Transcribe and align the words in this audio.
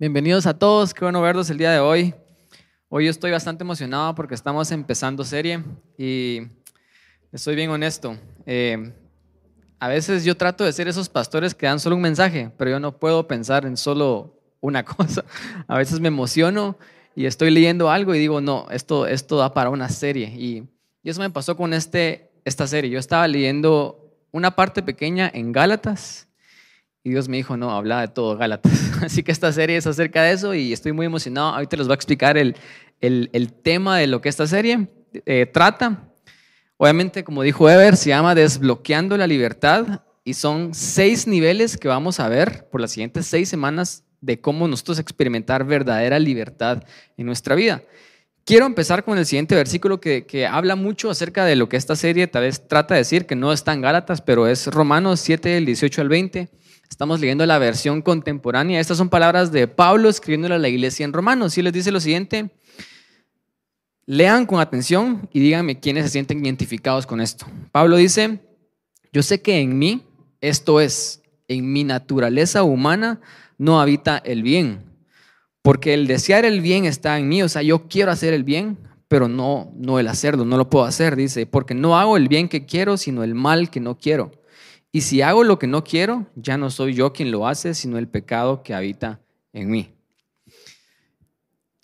Bienvenidos 0.00 0.46
a 0.46 0.56
todos, 0.56 0.94
qué 0.94 1.04
bueno 1.04 1.20
verlos 1.20 1.50
el 1.50 1.58
día 1.58 1.72
de 1.72 1.80
hoy. 1.80 2.14
Hoy 2.88 3.06
yo 3.06 3.10
estoy 3.10 3.32
bastante 3.32 3.64
emocionado 3.64 4.14
porque 4.14 4.36
estamos 4.36 4.70
empezando 4.70 5.24
serie 5.24 5.64
y 5.98 6.42
estoy 7.32 7.56
bien 7.56 7.68
honesto. 7.68 8.16
Eh, 8.46 8.92
a 9.80 9.88
veces 9.88 10.24
yo 10.24 10.36
trato 10.36 10.62
de 10.62 10.72
ser 10.72 10.86
esos 10.86 11.08
pastores 11.08 11.52
que 11.52 11.66
dan 11.66 11.80
solo 11.80 11.96
un 11.96 12.02
mensaje, 12.02 12.52
pero 12.56 12.70
yo 12.70 12.78
no 12.78 12.96
puedo 12.96 13.26
pensar 13.26 13.66
en 13.66 13.76
solo 13.76 14.40
una 14.60 14.84
cosa. 14.84 15.24
A 15.66 15.78
veces 15.78 15.98
me 15.98 16.06
emociono 16.06 16.78
y 17.16 17.26
estoy 17.26 17.50
leyendo 17.50 17.90
algo 17.90 18.14
y 18.14 18.20
digo, 18.20 18.40
no, 18.40 18.68
esto, 18.70 19.04
esto 19.08 19.36
da 19.36 19.52
para 19.52 19.68
una 19.68 19.88
serie. 19.88 20.28
Y, 20.28 20.62
y 21.02 21.10
eso 21.10 21.20
me 21.20 21.30
pasó 21.30 21.56
con 21.56 21.74
este, 21.74 22.30
esta 22.44 22.68
serie. 22.68 22.88
Yo 22.88 23.00
estaba 23.00 23.26
leyendo 23.26 24.14
una 24.30 24.54
parte 24.54 24.80
pequeña 24.80 25.28
en 25.34 25.50
Gálatas 25.50 26.27
y 27.08 27.12
Dios 27.12 27.26
me 27.26 27.38
dijo, 27.38 27.56
no, 27.56 27.70
habla 27.70 28.02
de 28.02 28.08
todo 28.08 28.36
Gálatas. 28.36 28.72
Así 29.02 29.22
que 29.22 29.32
esta 29.32 29.50
serie 29.50 29.78
es 29.78 29.86
acerca 29.86 30.22
de 30.22 30.32
eso 30.32 30.54
y 30.54 30.74
estoy 30.74 30.92
muy 30.92 31.06
emocionado. 31.06 31.54
Ahorita 31.54 31.78
les 31.78 31.86
voy 31.86 31.94
a 31.94 31.96
explicar 31.96 32.36
el, 32.36 32.54
el, 33.00 33.52
tema 33.52 33.96
de 33.96 34.06
lo 34.06 34.20
que 34.20 34.28
esta 34.28 34.46
serie 34.46 34.88
eh, 35.24 35.46
trata. 35.46 36.10
Obviamente, 36.76 37.24
como 37.24 37.42
dijo 37.42 37.68
Ever, 37.68 37.96
se 37.96 38.10
llama 38.10 38.34
Desbloqueando 38.34 39.16
la 39.16 39.26
Libertad 39.26 40.02
y 40.22 40.34
son 40.34 40.74
seis 40.74 41.26
niveles 41.26 41.78
que 41.78 41.88
vamos 41.88 42.20
a 42.20 42.28
ver 42.28 42.68
por 42.70 42.82
las 42.82 42.92
siguientes 42.92 43.26
seis 43.26 43.48
semanas 43.48 44.04
de 44.20 44.40
cómo 44.40 44.68
nosotros 44.68 44.98
experimentar 44.98 45.64
verdadera 45.64 46.18
libertad 46.18 46.82
en 47.16 47.24
nuestra 47.24 47.54
vida. 47.54 47.82
Quiero 48.44 48.66
empezar 48.66 49.04
con 49.04 49.18
el 49.18 49.26
siguiente 49.26 49.54
versículo 49.54 50.00
que, 50.00 50.26
que, 50.26 50.46
habla 50.46 50.74
mucho 50.74 51.10
acerca 51.10 51.44
de 51.44 51.54
lo 51.54 51.68
que 51.68 51.76
esta 51.76 51.96
serie 51.96 52.26
tal 52.28 52.42
vez 52.42 52.66
trata 52.66 52.94
de 52.94 53.00
decir, 53.00 53.26
que 53.26 53.36
no 53.36 53.52
está 53.52 53.74
en 53.74 53.82
Gálatas, 53.82 54.22
pero 54.22 54.46
es 54.46 54.66
Romanos 54.68 55.20
7, 55.20 55.50
del 55.50 55.66
18 55.66 56.00
al 56.00 56.08
20. 56.08 56.48
Estamos 56.88 57.20
leyendo 57.20 57.46
la 57.46 57.58
versión 57.58 58.02
contemporánea. 58.02 58.80
Estas 58.80 58.98
son 58.98 59.08
palabras 59.08 59.52
de 59.52 59.68
Pablo 59.68 60.08
escribiéndole 60.08 60.54
a 60.54 60.58
la 60.58 60.68
iglesia 60.68 61.04
en 61.04 61.12
Romanos. 61.12 61.56
Y 61.58 61.62
les 61.62 61.72
dice 61.72 61.92
lo 61.92 62.00
siguiente, 62.00 62.50
lean 64.06 64.46
con 64.46 64.58
atención 64.60 65.28
y 65.32 65.40
díganme 65.40 65.78
quiénes 65.78 66.04
se 66.04 66.10
sienten 66.10 66.44
identificados 66.44 67.06
con 67.06 67.20
esto. 67.20 67.46
Pablo 67.72 67.96
dice, 67.96 68.40
yo 69.12 69.22
sé 69.22 69.42
que 69.42 69.60
en 69.60 69.78
mí, 69.78 70.02
esto 70.40 70.80
es, 70.80 71.22
en 71.46 71.72
mi 71.72 71.84
naturaleza 71.84 72.62
humana, 72.62 73.20
no 73.58 73.80
habita 73.80 74.18
el 74.18 74.42
bien. 74.42 74.84
Porque 75.62 75.92
el 75.92 76.06
desear 76.06 76.44
el 76.44 76.60
bien 76.62 76.84
está 76.86 77.18
en 77.18 77.28
mí, 77.28 77.42
o 77.42 77.48
sea, 77.48 77.62
yo 77.62 77.86
quiero 77.88 78.10
hacer 78.10 78.32
el 78.32 78.44
bien, 78.44 78.78
pero 79.08 79.28
no, 79.28 79.72
no 79.76 79.98
el 79.98 80.08
hacerlo, 80.08 80.44
no 80.44 80.56
lo 80.56 80.70
puedo 80.70 80.84
hacer, 80.84 81.16
dice, 81.16 81.46
porque 81.46 81.74
no 81.74 81.98
hago 81.98 82.16
el 82.16 82.28
bien 82.28 82.48
que 82.48 82.64
quiero, 82.64 82.96
sino 82.96 83.22
el 83.24 83.34
mal 83.34 83.68
que 83.68 83.80
no 83.80 83.98
quiero. 83.98 84.30
Y 84.90 85.02
si 85.02 85.22
hago 85.22 85.44
lo 85.44 85.58
que 85.58 85.66
no 85.66 85.84
quiero, 85.84 86.26
ya 86.34 86.56
no 86.56 86.70
soy 86.70 86.94
yo 86.94 87.12
quien 87.12 87.30
lo 87.30 87.46
hace, 87.46 87.74
sino 87.74 87.98
el 87.98 88.08
pecado 88.08 88.62
que 88.62 88.74
habita 88.74 89.20
en 89.52 89.70
mí. 89.70 89.94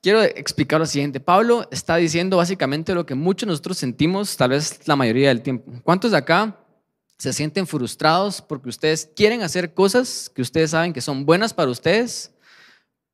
Quiero 0.05 0.23
explicar 0.23 0.81
lo 0.81 0.87
siguiente. 0.87 1.19
Pablo 1.19 1.67
está 1.71 1.97
diciendo 1.97 2.37
básicamente 2.37 2.95
lo 2.95 3.07
que 3.07 3.15
muchos 3.15 3.47
de 3.47 3.53
nosotros 3.53 3.79
sentimos, 3.79 4.37
tal 4.37 4.51
vez 4.51 4.87
la 4.87 4.97
mayoría 4.97 5.29
del 5.29 5.41
tiempo. 5.41 5.73
¿Cuántos 5.83 6.11
de 6.11 6.19
acá 6.19 6.61
se 7.19 7.33
sienten 7.33 7.67
frustrados 7.67 8.43
porque 8.43 8.69
ustedes 8.69 9.11
quieren 9.17 9.41
hacer 9.41 9.73
cosas 9.73 10.31
que 10.35 10.43
ustedes 10.43 10.73
saben 10.73 10.93
que 10.93 11.01
son 11.01 11.25
buenas 11.25 11.55
para 11.55 11.71
ustedes, 11.71 12.35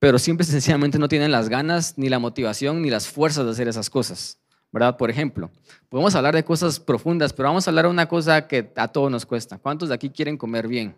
pero 0.00 0.18
siempre 0.18 0.44
sencillamente 0.44 0.98
no 0.98 1.06
tienen 1.06 1.30
las 1.30 1.48
ganas, 1.48 1.96
ni 1.96 2.08
la 2.08 2.18
motivación, 2.18 2.83
ni 2.83 2.91
las 2.91 3.06
fuerzas 3.06 3.44
de 3.44 3.52
hacer 3.52 3.68
esas 3.68 3.88
cosas? 3.88 4.39
¿Verdad? 4.72 4.96
Por 4.96 5.10
ejemplo, 5.10 5.50
podemos 5.88 6.14
hablar 6.14 6.34
de 6.34 6.44
cosas 6.44 6.78
profundas, 6.78 7.32
pero 7.32 7.48
vamos 7.48 7.66
a 7.66 7.70
hablar 7.70 7.86
de 7.86 7.90
una 7.90 8.06
cosa 8.06 8.46
que 8.46 8.72
a 8.77 8.88
todos 8.88 9.10
nos 9.10 9.27
cuesta. 9.27 9.58
¿Cuántos 9.58 9.88
de 9.88 9.94
aquí 9.94 10.10
quieren 10.10 10.36
comer 10.36 10.68
bien? 10.68 10.94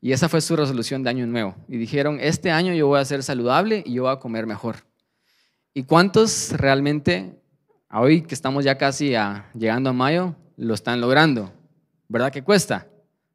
Y 0.00 0.12
esa 0.12 0.28
fue 0.28 0.40
su 0.40 0.54
resolución 0.54 1.02
de 1.02 1.10
año 1.10 1.26
nuevo. 1.26 1.56
Y 1.66 1.78
dijeron, 1.78 2.18
este 2.20 2.50
año 2.50 2.74
yo 2.74 2.86
voy 2.86 3.00
a 3.00 3.04
ser 3.04 3.22
saludable 3.22 3.82
y 3.86 3.94
yo 3.94 4.02
voy 4.02 4.12
a 4.12 4.18
comer 4.18 4.46
mejor. 4.46 4.76
¿Y 5.72 5.84
cuántos 5.84 6.52
realmente, 6.52 7.34
hoy 7.90 8.22
que 8.22 8.34
estamos 8.34 8.64
ya 8.64 8.76
casi 8.76 9.14
llegando 9.54 9.90
a 9.90 9.92
mayo, 9.92 10.36
lo 10.56 10.74
están 10.74 11.00
logrando? 11.00 11.52
¿Verdad 12.06 12.30
que 12.30 12.42
cuesta? 12.42 12.86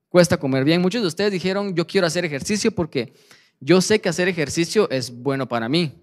Cuesta 0.09 0.37
comer 0.37 0.63
bien. 0.63 0.81
Muchos 0.81 1.01
de 1.01 1.07
ustedes 1.07 1.31
dijeron, 1.31 1.75
yo 1.75 1.85
quiero 1.85 2.07
hacer 2.07 2.23
ejercicio 2.23 2.71
porque 2.71 3.13
yo 3.59 3.81
sé 3.81 3.99
que 3.99 4.09
hacer 4.09 4.27
ejercicio 4.27 4.89
es 4.89 5.11
bueno 5.11 5.47
para 5.49 5.67
mí. 5.67 5.93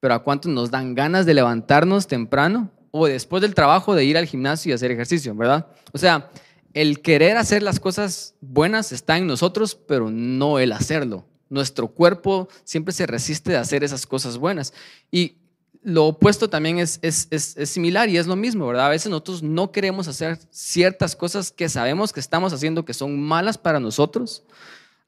Pero 0.00 0.14
¿a 0.14 0.22
cuántos 0.22 0.52
nos 0.52 0.70
dan 0.70 0.94
ganas 0.94 1.24
de 1.24 1.34
levantarnos 1.34 2.06
temprano 2.06 2.70
o 2.96 3.08
después 3.08 3.42
del 3.42 3.56
trabajo 3.56 3.96
de 3.96 4.04
ir 4.04 4.16
al 4.16 4.24
gimnasio 4.24 4.70
y 4.70 4.72
hacer 4.72 4.92
ejercicio, 4.92 5.34
¿verdad? 5.34 5.66
O 5.90 5.98
sea, 5.98 6.30
el 6.74 7.02
querer 7.02 7.36
hacer 7.36 7.60
las 7.60 7.80
cosas 7.80 8.36
buenas 8.40 8.92
está 8.92 9.18
en 9.18 9.26
nosotros, 9.26 9.74
pero 9.74 10.12
no 10.12 10.60
el 10.60 10.70
hacerlo. 10.70 11.24
Nuestro 11.48 11.88
cuerpo 11.88 12.48
siempre 12.62 12.94
se 12.94 13.06
resiste 13.08 13.50
de 13.50 13.56
hacer 13.56 13.82
esas 13.82 14.06
cosas 14.06 14.38
buenas. 14.38 14.72
Y 15.10 15.38
lo 15.82 16.06
opuesto 16.06 16.48
también 16.48 16.78
es, 16.78 17.00
es, 17.02 17.26
es, 17.32 17.68
similar 17.68 18.08
y 18.10 18.16
es 18.16 18.28
lo 18.28 18.36
mismo, 18.36 18.68
¿verdad? 18.68 18.86
A 18.86 18.90
veces 18.90 19.10
nosotros 19.10 19.42
no 19.42 19.72
queremos 19.72 20.06
hacer 20.06 20.38
ciertas 20.50 21.16
cosas 21.16 21.50
que 21.50 21.68
sabemos 21.68 22.12
que 22.12 22.20
estamos 22.20 22.52
haciendo 22.52 22.84
que 22.84 22.94
son 22.94 23.20
malas 23.20 23.58
para 23.58 23.80
nosotros. 23.80 24.44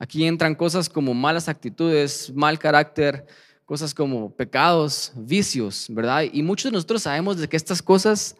Aquí 0.00 0.26
entran 0.26 0.56
cosas 0.56 0.88
como 0.88 1.14
malas 1.14 1.48
actitudes, 1.48 2.32
mal 2.34 2.58
carácter, 2.58 3.28
cosas 3.66 3.92
como 3.92 4.30
pecados, 4.30 5.12
vicios, 5.16 5.86
¿verdad? 5.90 6.24
Y 6.32 6.42
muchos 6.42 6.70
de 6.70 6.76
nosotros 6.76 7.02
sabemos 7.02 7.36
de 7.36 7.48
que 7.48 7.56
estas 7.56 7.82
cosas 7.82 8.36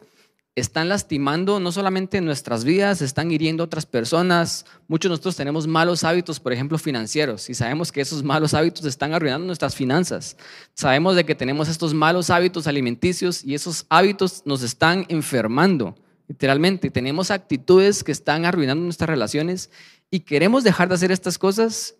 están 0.55 0.89
lastimando 0.89 1.59
no 1.59 1.71
solamente 1.71 2.19
nuestras 2.21 2.63
vidas, 2.63 3.01
están 3.01 3.29
hiriendo 3.29 3.61
a 3.61 3.65
otras 3.65 3.85
personas. 3.85 4.65
Muchos 4.87 5.09
de 5.09 5.13
nosotros 5.13 5.35
tenemos 5.35 5.67
malos 5.67 6.03
hábitos, 6.05 6.39
por 6.39 6.53
ejemplo, 6.53 6.79
financieros, 6.79 7.49
y 7.49 7.53
sabemos 7.53 7.91
que 7.91 8.01
esos 8.01 8.23
malos 8.23 8.53
hábitos 8.53 8.85
están 8.85 9.13
arruinando 9.13 9.45
nuestras 9.45 9.75
finanzas. 9.75 10.37
Sabemos 10.73 11.15
de 11.15 11.25
que 11.25 11.35
tenemos 11.35 11.67
estos 11.67 11.93
malos 11.93 12.29
hábitos 12.29 12.65
alimenticios 12.65 13.43
y 13.43 13.53
esos 13.53 13.85
hábitos 13.89 14.43
nos 14.45 14.63
están 14.63 15.05
enfermando, 15.09 15.95
literalmente. 16.27 16.89
Tenemos 16.89 17.31
actitudes 17.31 18.03
que 18.03 18.13
están 18.13 18.45
arruinando 18.45 18.83
nuestras 18.83 19.09
relaciones 19.09 19.69
y 20.09 20.21
queremos 20.21 20.63
dejar 20.63 20.87
de 20.87 20.95
hacer 20.95 21.11
estas 21.11 21.37
cosas, 21.37 21.95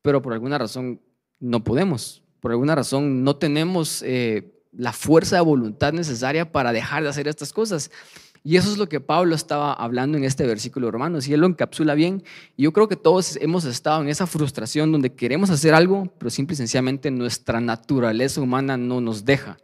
pero 0.00 0.22
por 0.22 0.32
alguna 0.32 0.58
razón 0.58 1.02
no 1.40 1.62
podemos 1.62 2.22
por 2.40 2.52
alguna 2.52 2.74
razón 2.74 3.24
no 3.24 3.36
tenemos 3.36 4.02
eh, 4.02 4.52
la 4.72 4.92
fuerza 4.92 5.36
de 5.36 5.42
voluntad 5.42 5.92
necesaria 5.92 6.52
para 6.52 6.72
dejar 6.72 7.02
de 7.02 7.08
hacer 7.08 7.28
estas 7.28 7.52
cosas. 7.52 7.90
Y 8.44 8.56
eso 8.56 8.70
es 8.70 8.78
lo 8.78 8.88
que 8.88 9.00
Pablo 9.00 9.34
estaba 9.34 9.72
hablando 9.72 10.16
en 10.16 10.24
este 10.24 10.46
versículo, 10.46 10.88
hermanos, 10.88 11.28
y 11.28 11.34
él 11.34 11.40
lo 11.40 11.46
encapsula 11.46 11.94
bien. 11.94 12.22
Y 12.56 12.62
yo 12.62 12.72
creo 12.72 12.88
que 12.88 12.96
todos 12.96 13.36
hemos 13.36 13.64
estado 13.64 14.00
en 14.00 14.08
esa 14.08 14.26
frustración 14.26 14.92
donde 14.92 15.12
queremos 15.12 15.50
hacer 15.50 15.74
algo, 15.74 16.12
pero 16.18 16.30
simple 16.30 16.54
y 16.54 16.56
sencillamente 16.56 17.10
nuestra 17.10 17.60
naturaleza 17.60 18.40
humana 18.40 18.76
no 18.76 19.00
nos 19.00 19.24
deja 19.24 19.58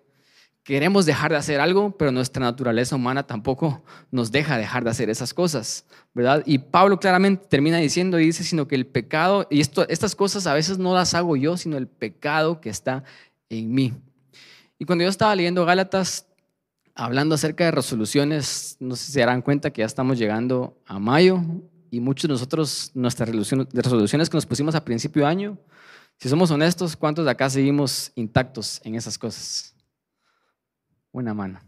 queremos 0.65 1.05
dejar 1.05 1.31
de 1.31 1.37
hacer 1.37 1.61
algo, 1.61 1.97
pero 1.97 2.11
nuestra 2.11 2.43
naturaleza 2.43 2.97
humana 2.97 3.27
tampoco 3.27 3.85
nos 4.11 4.33
deja 4.33 4.57
dejar 4.57 4.83
de 4.83 4.91
hacer 4.91 5.11
esas 5.11 5.35
cosas, 5.35 5.85
¿verdad? 6.15 6.43
Y 6.47 6.59
Pablo 6.59 6.99
claramente 6.99 7.47
termina 7.49 7.77
diciendo 7.77 8.19
y 8.19 8.27
dice, 8.27 8.43
sino 8.45 8.67
que 8.67 8.75
el 8.75 8.87
pecado, 8.87 9.47
y 9.51 9.61
esto, 9.61 9.87
estas 9.89 10.17
cosas 10.17 10.47
a 10.47 10.55
veces 10.55 10.79
no 10.79 10.95
las 10.95 11.13
hago 11.13 11.37
yo, 11.37 11.59
sino 11.59 11.77
el 11.77 11.87
pecado 11.87 12.63
que 12.63 12.71
está 12.71 13.05
en 13.51 13.73
mí. 13.73 13.93
Y 14.79 14.87
cuando 14.87 15.05
yo 15.05 15.11
estaba 15.11 15.37
leyendo 15.37 15.67
Gálatas, 15.67 16.27
hablando 16.95 17.35
acerca 17.35 17.65
de 17.65 17.71
resoluciones, 17.71 18.79
no 18.81 18.97
sé 18.97 19.05
si 19.05 19.13
se 19.13 19.21
darán 19.21 19.43
cuenta 19.43 19.71
que 19.71 19.81
ya 19.81 19.87
estamos 19.87 20.19
llegando 20.19 20.81
a 20.87 20.99
mayo 20.99 21.43
y 21.91 22.01
muchos 22.01 22.23
de 22.23 22.33
nosotros, 22.33 22.91
nuestras 22.95 23.29
resoluciones 23.29 24.31
que 24.31 24.37
nos 24.37 24.47
pusimos 24.47 24.75
a 24.75 24.85
principio 24.85 25.25
de 25.25 25.29
año, 25.29 25.59
si 26.19 26.31
somos 26.31 26.51
honestos, 26.51 26.97
¿cuántos 26.97 27.27
de 27.27 27.33
acá 27.33 27.51
seguimos 27.51 28.13
intactos 28.15 28.81
en 28.85 28.95
esas 28.95 29.19
cosas? 29.19 29.74
Una 31.15 31.33
mano. 31.33 31.61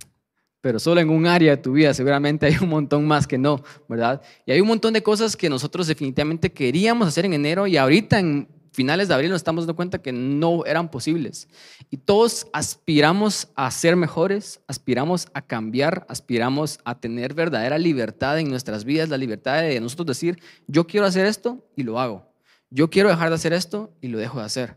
Pero 0.60 0.78
solo 0.78 1.00
en 1.00 1.08
un 1.08 1.26
área 1.26 1.52
de 1.52 1.62
tu 1.62 1.72
vida 1.72 1.94
seguramente 1.94 2.46
hay 2.46 2.56
un 2.60 2.68
montón 2.68 3.06
más 3.06 3.26
que 3.26 3.38
no, 3.38 3.62
¿verdad? 3.88 4.20
Y 4.44 4.52
hay 4.52 4.60
un 4.60 4.68
montón 4.68 4.92
de 4.92 5.02
cosas 5.02 5.36
que 5.36 5.48
nosotros 5.48 5.86
definitivamente 5.86 6.52
queríamos 6.52 7.08
hacer 7.08 7.24
en 7.24 7.32
enero 7.32 7.66
y 7.66 7.76
ahorita 7.76 8.18
en 8.18 8.48
finales 8.72 9.08
de 9.08 9.14
abril 9.14 9.30
nos 9.30 9.38
estamos 9.38 9.64
dando 9.64 9.76
cuenta 9.76 10.02
que 10.02 10.12
no 10.12 10.66
eran 10.66 10.90
posibles. 10.90 11.48
Y 11.88 11.96
todos 11.96 12.48
aspiramos 12.52 13.48
a 13.54 13.70
ser 13.70 13.96
mejores, 13.96 14.60
aspiramos 14.66 15.28
a 15.32 15.40
cambiar, 15.40 16.04
aspiramos 16.08 16.78
a 16.84 17.00
tener 17.00 17.32
verdadera 17.32 17.78
libertad 17.78 18.38
en 18.38 18.50
nuestras 18.50 18.84
vidas, 18.84 19.08
la 19.08 19.16
libertad 19.16 19.62
de 19.62 19.80
nosotros 19.80 20.06
decir, 20.06 20.38
yo 20.66 20.86
quiero 20.86 21.06
hacer 21.06 21.26
esto 21.26 21.64
y 21.74 21.84
lo 21.84 21.98
hago. 21.98 22.30
Yo 22.68 22.90
quiero 22.90 23.08
dejar 23.08 23.28
de 23.28 23.36
hacer 23.36 23.52
esto 23.52 23.92
y 24.00 24.08
lo 24.08 24.18
dejo 24.18 24.40
de 24.40 24.44
hacer. 24.44 24.76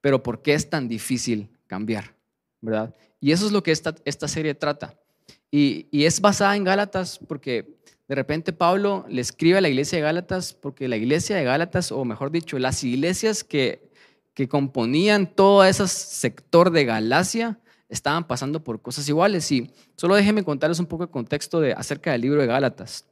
Pero 0.00 0.22
¿por 0.22 0.42
qué 0.42 0.52
es 0.52 0.68
tan 0.68 0.86
difícil 0.86 1.48
cambiar? 1.66 2.14
¿Verdad? 2.60 2.94
Y 3.24 3.32
eso 3.32 3.46
es 3.46 3.52
lo 3.52 3.62
que 3.62 3.72
esta, 3.72 3.94
esta 4.04 4.28
serie 4.28 4.54
trata. 4.54 4.98
Y, 5.50 5.88
es 6.04 6.20
basada 6.20 6.56
en 6.56 6.64
Gálatas 6.64 7.18
porque 7.26 7.78
de 8.06 8.14
repente 8.14 8.52
Pablo 8.52 9.06
le 9.08 9.22
escribe 9.22 9.56
a 9.56 9.60
la 9.62 9.70
iglesia 9.70 9.96
de 9.96 10.02
Gálatas 10.02 10.52
porque 10.52 10.88
la 10.88 10.98
iglesia 10.98 11.34
de 11.34 11.42
Gálatas, 11.42 11.90
o 11.90 12.04
mejor 12.04 12.30
dicho, 12.30 12.58
las 12.58 12.84
iglesias 12.84 13.42
que, 13.42 13.88
que 14.34 14.46
componían 14.46 15.26
todo 15.26 15.64
ese 15.64 15.88
sector 15.88 16.70
de 16.70 16.84
Galacia, 16.84 17.58
estaban 17.88 18.26
pasando 18.26 18.62
por 18.62 18.82
cosas 18.82 19.08
iguales. 19.08 19.50
Y 19.52 19.70
solo 19.96 20.16
déjenme 20.16 20.44
contarles 20.44 20.78
un 20.78 20.86
poco 20.86 21.04
el 21.04 21.10
contexto 21.10 21.62
de, 21.62 21.72
acerca 21.72 22.12
del 22.12 22.20
libro 22.20 22.42
de 22.42 22.46
Gálatas. 22.46 23.06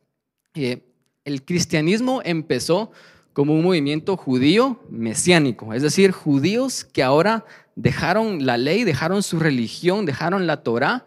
Eh, 0.53 0.83
el 1.25 1.43
cristianismo 1.43 2.21
empezó 2.23 2.93
como 3.33 3.55
un 3.55 3.63
movimiento 3.63 4.19
judío 4.19 4.79
mesiánico, 4.91 5.73
es 5.73 5.81
decir, 5.81 6.11
judíos 6.11 6.85
que 6.85 7.03
ahora 7.03 7.47
dejaron 7.77 8.45
la 8.47 8.57
ley, 8.57 8.85
dejaron 8.85 9.23
su 9.23 9.39
religión, 9.39 10.07
dejaron 10.07 10.47
la 10.47 10.63
Torá 10.63 11.07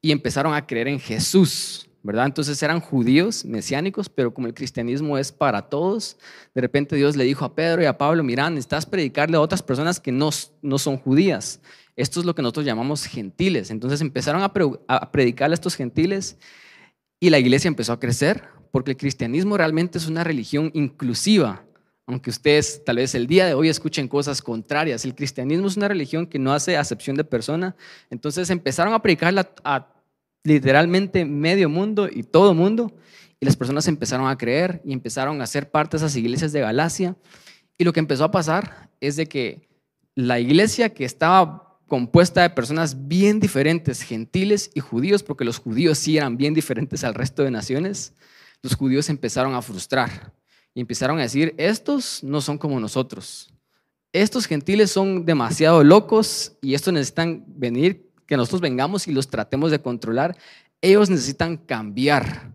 y 0.00 0.12
empezaron 0.12 0.54
a 0.54 0.66
creer 0.66 0.88
en 0.88 1.00
Jesús, 1.00 1.88
¿verdad? 2.02 2.26
Entonces 2.26 2.62
eran 2.62 2.80
judíos 2.80 3.44
mesiánicos, 3.44 4.08
pero 4.08 4.32
como 4.32 4.46
el 4.46 4.54
cristianismo 4.54 5.18
es 5.18 5.32
para 5.32 5.62
todos, 5.62 6.16
de 6.54 6.60
repente 6.60 6.96
Dios 6.96 7.16
le 7.16 7.24
dijo 7.24 7.44
a 7.44 7.54
Pedro 7.54 7.82
y 7.82 7.86
a 7.86 7.98
Pablo, 7.98 8.22
mirá, 8.22 8.48
necesitas 8.48 8.86
predicarle 8.86 9.36
a 9.36 9.40
otras 9.40 9.62
personas 9.62 10.00
que 10.00 10.12
no, 10.12 10.30
no 10.62 10.78
son 10.78 10.96
judías. 10.98 11.60
Esto 11.96 12.20
es 12.20 12.26
lo 12.26 12.34
que 12.34 12.42
nosotros 12.42 12.66
llamamos 12.66 13.04
gentiles. 13.04 13.70
Entonces 13.70 14.00
empezaron 14.00 14.42
a, 14.42 14.52
a 14.86 15.10
predicarle 15.10 15.54
a 15.54 15.56
estos 15.56 15.74
gentiles 15.74 16.36
y 17.18 17.30
la 17.30 17.38
iglesia 17.38 17.68
empezó 17.68 17.92
a 17.92 18.00
crecer 18.00 18.44
porque 18.70 18.92
el 18.92 18.96
cristianismo 18.96 19.56
realmente 19.56 19.98
es 19.98 20.06
una 20.06 20.22
religión 20.22 20.70
inclusiva. 20.74 21.65
Aunque 22.06 22.30
ustedes 22.30 22.84
tal 22.84 22.96
vez 22.96 23.14
el 23.16 23.26
día 23.26 23.46
de 23.46 23.54
hoy 23.54 23.68
escuchen 23.68 24.06
cosas 24.06 24.40
contrarias, 24.40 25.04
el 25.04 25.14
cristianismo 25.14 25.66
es 25.66 25.76
una 25.76 25.88
religión 25.88 26.26
que 26.26 26.38
no 26.38 26.52
hace 26.52 26.76
acepción 26.76 27.16
de 27.16 27.24
persona. 27.24 27.74
Entonces 28.10 28.48
empezaron 28.50 28.94
a 28.94 29.02
predicarla 29.02 29.50
a 29.64 29.88
literalmente 30.44 31.24
medio 31.24 31.68
mundo 31.68 32.08
y 32.10 32.22
todo 32.22 32.54
mundo. 32.54 32.96
Y 33.40 33.44
las 33.44 33.56
personas 33.56 33.88
empezaron 33.88 34.28
a 34.28 34.38
creer 34.38 34.80
y 34.84 34.92
empezaron 34.92 35.42
a 35.42 35.46
ser 35.46 35.70
parte 35.70 35.96
de 35.96 36.04
esas 36.04 36.16
iglesias 36.16 36.52
de 36.52 36.60
Galacia. 36.60 37.16
Y 37.76 37.82
lo 37.82 37.92
que 37.92 38.00
empezó 38.00 38.22
a 38.22 38.30
pasar 38.30 38.88
es 39.00 39.16
de 39.16 39.26
que 39.26 39.68
la 40.14 40.38
iglesia 40.38 40.94
que 40.94 41.04
estaba 41.04 41.80
compuesta 41.88 42.42
de 42.42 42.50
personas 42.50 43.08
bien 43.08 43.40
diferentes, 43.40 44.02
gentiles 44.02 44.70
y 44.74 44.80
judíos, 44.80 45.24
porque 45.24 45.44
los 45.44 45.58
judíos 45.58 45.98
sí 45.98 46.16
eran 46.16 46.36
bien 46.36 46.54
diferentes 46.54 47.02
al 47.02 47.14
resto 47.14 47.42
de 47.42 47.50
naciones, 47.50 48.14
los 48.62 48.74
judíos 48.74 49.10
empezaron 49.10 49.54
a 49.54 49.62
frustrar 49.62 50.32
y 50.76 50.80
empezaron 50.80 51.18
a 51.18 51.22
decir, 51.22 51.54
estos 51.56 52.22
no 52.22 52.42
son 52.42 52.58
como 52.58 52.78
nosotros. 52.78 53.50
Estos 54.12 54.44
gentiles 54.44 54.90
son 54.90 55.24
demasiado 55.24 55.82
locos 55.82 56.52
y 56.60 56.74
estos 56.74 56.92
necesitan 56.92 57.44
venir, 57.48 58.10
que 58.26 58.36
nosotros 58.36 58.60
vengamos 58.60 59.08
y 59.08 59.12
los 59.12 59.28
tratemos 59.28 59.70
de 59.70 59.80
controlar. 59.80 60.36
Ellos 60.82 61.08
necesitan 61.08 61.56
cambiar. 61.56 62.52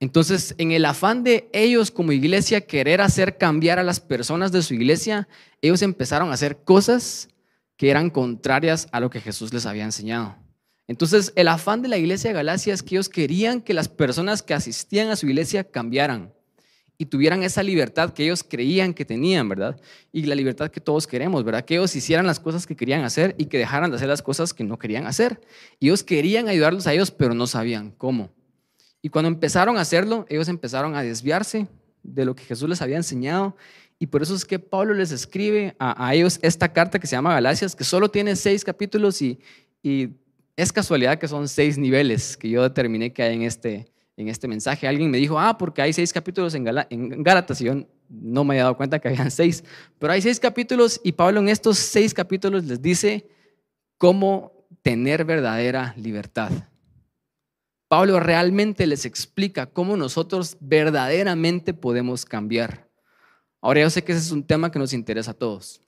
Entonces, 0.00 0.56
en 0.58 0.72
el 0.72 0.84
afán 0.84 1.22
de 1.22 1.48
ellos 1.52 1.92
como 1.92 2.10
iglesia 2.10 2.60
querer 2.60 3.00
hacer 3.00 3.38
cambiar 3.38 3.78
a 3.78 3.84
las 3.84 4.00
personas 4.00 4.50
de 4.50 4.60
su 4.60 4.74
iglesia, 4.74 5.28
ellos 5.62 5.80
empezaron 5.82 6.30
a 6.30 6.34
hacer 6.34 6.64
cosas 6.64 7.28
que 7.76 7.88
eran 7.88 8.10
contrarias 8.10 8.88
a 8.90 8.98
lo 8.98 9.10
que 9.10 9.20
Jesús 9.20 9.54
les 9.54 9.64
había 9.64 9.84
enseñado. 9.84 10.34
Entonces, 10.88 11.32
el 11.36 11.46
afán 11.46 11.82
de 11.82 11.88
la 11.88 11.98
iglesia 11.98 12.30
de 12.30 12.34
Galacia 12.34 12.74
es 12.74 12.82
que 12.82 12.96
ellos 12.96 13.08
querían 13.08 13.60
que 13.60 13.74
las 13.74 13.88
personas 13.88 14.42
que 14.42 14.54
asistían 14.54 15.10
a 15.10 15.16
su 15.16 15.28
iglesia 15.28 15.62
cambiaran 15.62 16.32
y 16.96 17.06
tuvieran 17.06 17.42
esa 17.42 17.62
libertad 17.62 18.12
que 18.12 18.24
ellos 18.24 18.44
creían 18.48 18.94
que 18.94 19.04
tenían, 19.04 19.48
¿verdad? 19.48 19.80
Y 20.12 20.26
la 20.26 20.34
libertad 20.34 20.70
que 20.70 20.80
todos 20.80 21.06
queremos, 21.06 21.42
¿verdad? 21.42 21.64
Que 21.64 21.74
ellos 21.74 21.94
hicieran 21.96 22.26
las 22.26 22.38
cosas 22.38 22.66
que 22.66 22.76
querían 22.76 23.02
hacer 23.02 23.34
y 23.36 23.46
que 23.46 23.58
dejaran 23.58 23.90
de 23.90 23.96
hacer 23.96 24.08
las 24.08 24.22
cosas 24.22 24.54
que 24.54 24.62
no 24.62 24.78
querían 24.78 25.06
hacer. 25.06 25.40
Y 25.80 25.86
ellos 25.86 26.04
querían 26.04 26.48
ayudarlos 26.48 26.86
a 26.86 26.92
ellos, 26.92 27.10
pero 27.10 27.34
no 27.34 27.46
sabían 27.46 27.90
cómo. 27.90 28.30
Y 29.02 29.08
cuando 29.08 29.28
empezaron 29.28 29.76
a 29.76 29.80
hacerlo, 29.80 30.24
ellos 30.28 30.48
empezaron 30.48 30.94
a 30.94 31.02
desviarse 31.02 31.66
de 32.02 32.24
lo 32.24 32.34
que 32.34 32.44
Jesús 32.44 32.68
les 32.68 32.80
había 32.80 32.96
enseñado. 32.96 33.56
Y 33.98 34.06
por 34.06 34.22
eso 34.22 34.34
es 34.34 34.44
que 34.44 34.58
Pablo 34.58 34.94
les 34.94 35.10
escribe 35.10 35.74
a, 35.78 36.14
ellos 36.14 36.38
esta 36.42 36.72
carta 36.72 36.98
que 36.98 37.06
se 37.06 37.16
llama 37.16 37.34
Galacias, 37.34 37.74
que 37.74 37.84
solo 37.84 38.08
tiene 38.08 38.36
seis 38.36 38.64
capítulos 38.64 39.20
y, 39.20 39.40
y 39.82 40.10
es 40.56 40.72
casualidad 40.72 41.18
que 41.18 41.26
son 41.26 41.48
seis 41.48 41.76
niveles 41.76 42.36
que 42.36 42.48
yo 42.48 42.62
determiné 42.62 43.12
que 43.12 43.22
hay 43.22 43.34
en 43.34 43.42
este, 43.42 43.86
en 44.16 44.28
este 44.28 44.48
mensaje. 44.48 44.86
Alguien 44.86 45.10
me 45.10 45.18
dijo, 45.18 45.38
ah, 45.38 45.56
porque 45.58 45.82
hay 45.82 45.92
seis 45.92 46.12
capítulos 46.12 46.54
en, 46.54 46.66
en 46.90 47.22
Gálatas 47.22 47.60
y 47.60 47.64
yo 47.64 47.74
no 48.08 48.44
me 48.44 48.54
había 48.54 48.64
dado 48.64 48.76
cuenta 48.76 48.98
que 48.98 49.08
habían 49.08 49.30
seis. 49.30 49.64
Pero 49.98 50.12
hay 50.12 50.22
seis 50.22 50.38
capítulos 50.38 51.00
y 51.02 51.12
Pablo 51.12 51.40
en 51.40 51.48
estos 51.48 51.78
seis 51.78 52.14
capítulos 52.14 52.64
les 52.64 52.80
dice 52.80 53.28
cómo 53.98 54.66
tener 54.82 55.24
verdadera 55.24 55.94
libertad. 55.96 56.50
Pablo 57.88 58.18
realmente 58.18 58.86
les 58.86 59.04
explica 59.04 59.66
cómo 59.66 59.96
nosotros 59.96 60.56
verdaderamente 60.60 61.74
podemos 61.74 62.24
cambiar. 62.24 62.88
Ahora 63.60 63.82
yo 63.82 63.90
sé 63.90 64.02
que 64.04 64.12
ese 64.12 64.20
es 64.20 64.32
un 64.32 64.44
tema 64.44 64.70
que 64.70 64.78
nos 64.78 64.92
interesa 64.92 65.30
a 65.30 65.34
todos 65.34 65.80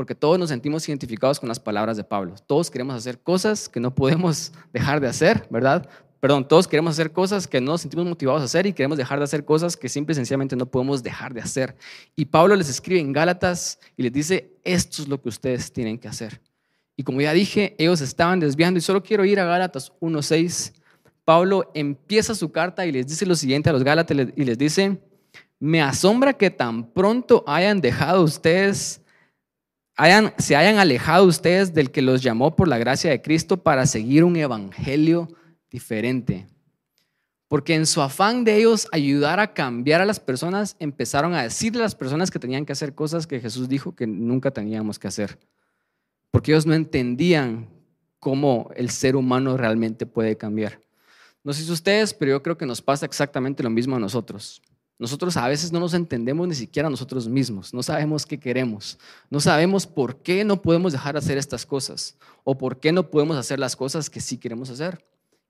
porque 0.00 0.14
todos 0.14 0.38
nos 0.38 0.48
sentimos 0.48 0.88
identificados 0.88 1.38
con 1.38 1.46
las 1.46 1.60
palabras 1.60 1.94
de 1.94 2.04
Pablo. 2.04 2.34
Todos 2.46 2.70
queremos 2.70 2.96
hacer 2.96 3.20
cosas 3.20 3.68
que 3.68 3.80
no 3.80 3.94
podemos 3.94 4.50
dejar 4.72 4.98
de 4.98 5.08
hacer, 5.08 5.46
¿verdad? 5.50 5.90
Perdón, 6.20 6.46
todos 6.46 6.68
queremos 6.68 6.92
hacer 6.92 7.12
cosas 7.12 7.48
que 7.48 7.60
no 7.60 7.72
nos 7.72 7.80
sentimos 7.80 8.06
motivados 8.06 8.42
a 8.42 8.44
hacer 8.44 8.66
y 8.66 8.74
queremos 8.74 8.98
dejar 8.98 9.18
de 9.18 9.24
hacer 9.24 9.44
cosas 9.44 9.74
que 9.74 9.88
simple 9.88 10.12
y 10.12 10.16
sencillamente 10.16 10.54
no 10.54 10.66
podemos 10.66 11.02
dejar 11.02 11.32
de 11.32 11.40
hacer. 11.40 11.74
Y 12.14 12.26
Pablo 12.26 12.54
les 12.56 12.68
escribe 12.68 13.00
en 13.00 13.12
Gálatas 13.12 13.78
y 13.96 14.02
les 14.02 14.12
dice, 14.12 14.52
esto 14.62 15.00
es 15.02 15.08
lo 15.08 15.20
que 15.20 15.30
ustedes 15.30 15.72
tienen 15.72 15.98
que 15.98 16.08
hacer. 16.08 16.40
Y 16.94 17.04
como 17.04 17.22
ya 17.22 17.32
dije, 17.32 17.74
ellos 17.78 18.02
estaban 18.02 18.38
desviando 18.38 18.76
y 18.76 18.82
solo 18.82 19.02
quiero 19.02 19.24
ir 19.24 19.40
a 19.40 19.46
Gálatas 19.46 19.92
1.6. 20.00 20.74
Pablo 21.24 21.70
empieza 21.74 22.34
su 22.34 22.52
carta 22.52 22.84
y 22.84 22.92
les 22.92 23.06
dice 23.06 23.24
lo 23.24 23.34
siguiente 23.34 23.70
a 23.70 23.72
los 23.72 23.82
Gálatas 23.82 24.14
y 24.36 24.44
les 24.44 24.58
dice, 24.58 25.00
me 25.58 25.80
asombra 25.80 26.34
que 26.34 26.50
tan 26.50 26.92
pronto 26.92 27.44
hayan 27.46 27.80
dejado 27.80 28.22
ustedes 28.22 29.00
se 30.38 30.56
hayan 30.56 30.78
alejado 30.78 31.26
ustedes 31.26 31.74
del 31.74 31.90
que 31.90 32.00
los 32.00 32.22
llamó 32.22 32.56
por 32.56 32.68
la 32.68 32.78
gracia 32.78 33.10
de 33.10 33.20
Cristo 33.20 33.58
para 33.58 33.84
seguir 33.86 34.24
un 34.24 34.34
evangelio 34.36 35.28
diferente. 35.70 36.46
Porque 37.48 37.74
en 37.74 37.86
su 37.86 38.00
afán 38.00 38.44
de 38.44 38.56
ellos 38.56 38.88
ayudar 38.92 39.40
a 39.40 39.54
cambiar 39.54 40.00
a 40.00 40.06
las 40.06 40.20
personas, 40.20 40.76
empezaron 40.78 41.34
a 41.34 41.42
decirle 41.42 41.80
a 41.80 41.84
las 41.84 41.94
personas 41.94 42.30
que 42.30 42.38
tenían 42.38 42.64
que 42.64 42.72
hacer 42.72 42.94
cosas 42.94 43.26
que 43.26 43.40
Jesús 43.40 43.68
dijo 43.68 43.94
que 43.96 44.06
nunca 44.06 44.50
teníamos 44.50 44.98
que 44.98 45.08
hacer. 45.08 45.38
Porque 46.30 46.52
ellos 46.52 46.66
no 46.66 46.74
entendían 46.74 47.68
cómo 48.20 48.70
el 48.76 48.90
ser 48.90 49.16
humano 49.16 49.56
realmente 49.56 50.06
puede 50.06 50.36
cambiar. 50.36 50.80
No 51.42 51.52
sé 51.52 51.64
si 51.64 51.72
ustedes, 51.72 52.14
pero 52.14 52.32
yo 52.32 52.42
creo 52.42 52.56
que 52.56 52.66
nos 52.66 52.82
pasa 52.82 53.06
exactamente 53.06 53.62
lo 53.62 53.70
mismo 53.70 53.96
a 53.96 53.98
nosotros. 53.98 54.62
Nosotros 55.00 55.36
a 55.38 55.48
veces 55.48 55.72
no 55.72 55.80
nos 55.80 55.94
entendemos 55.94 56.46
ni 56.46 56.54
siquiera 56.54 56.90
nosotros 56.90 57.26
mismos, 57.26 57.72
no 57.72 57.82
sabemos 57.82 58.26
qué 58.26 58.38
queremos, 58.38 58.98
no 59.30 59.40
sabemos 59.40 59.86
por 59.86 60.20
qué 60.20 60.44
no 60.44 60.60
podemos 60.60 60.92
dejar 60.92 61.14
de 61.14 61.20
hacer 61.20 61.38
estas 61.38 61.64
cosas 61.64 62.18
o 62.44 62.58
por 62.58 62.78
qué 62.78 62.92
no 62.92 63.10
podemos 63.10 63.38
hacer 63.38 63.58
las 63.58 63.76
cosas 63.76 64.10
que 64.10 64.20
sí 64.20 64.36
queremos 64.36 64.68
hacer. 64.68 65.02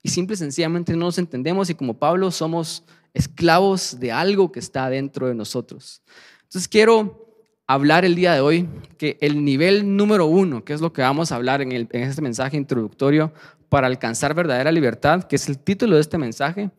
Y 0.02 0.08
simple 0.08 0.35
y 0.35 0.38
sencillamente 0.38 0.93
no 0.93 1.06
nos 1.06 1.19
entendemos 1.19 1.69
y 1.70 1.75
como 1.75 1.99
Pablo 1.99 2.31
somos 2.31 2.85
esclavos 3.12 3.99
de 4.00 4.12
algo 4.12 4.50
que 4.52 4.61
está 4.61 4.88
dentro 4.88 5.26
de 5.26 5.35
nosotros. 5.35 6.02
Entonces 6.43 6.69
quiero 6.69 7.29
hablar 7.67 8.05
el 8.05 8.14
día 8.14 8.35
de 8.35 8.41
hoy 8.41 8.69
que 8.99 9.19
el 9.20 9.44
nivel 9.44 9.97
número 9.97 10.26
uno, 10.26 10.64
que 10.64 10.73
es 10.73 10.81
lo 10.81 10.93
que 10.93 11.02
vamos 11.02 11.31
a 11.31 11.37
hablar 11.37 11.62
en, 11.62 11.73
en 11.73 11.88
este 11.93 12.23
mensaje 12.23 12.57
introductorio 12.57 13.33
para 13.69 13.87
alcanzar 13.87 14.35
verdadera 14.35 14.73
libertad, 14.73 15.25
que 15.25 15.37
es 15.37 15.49
el 15.49 15.59
título 15.59 15.95
de 15.95 16.00
este 16.00 16.19
mensaje, 16.19 16.71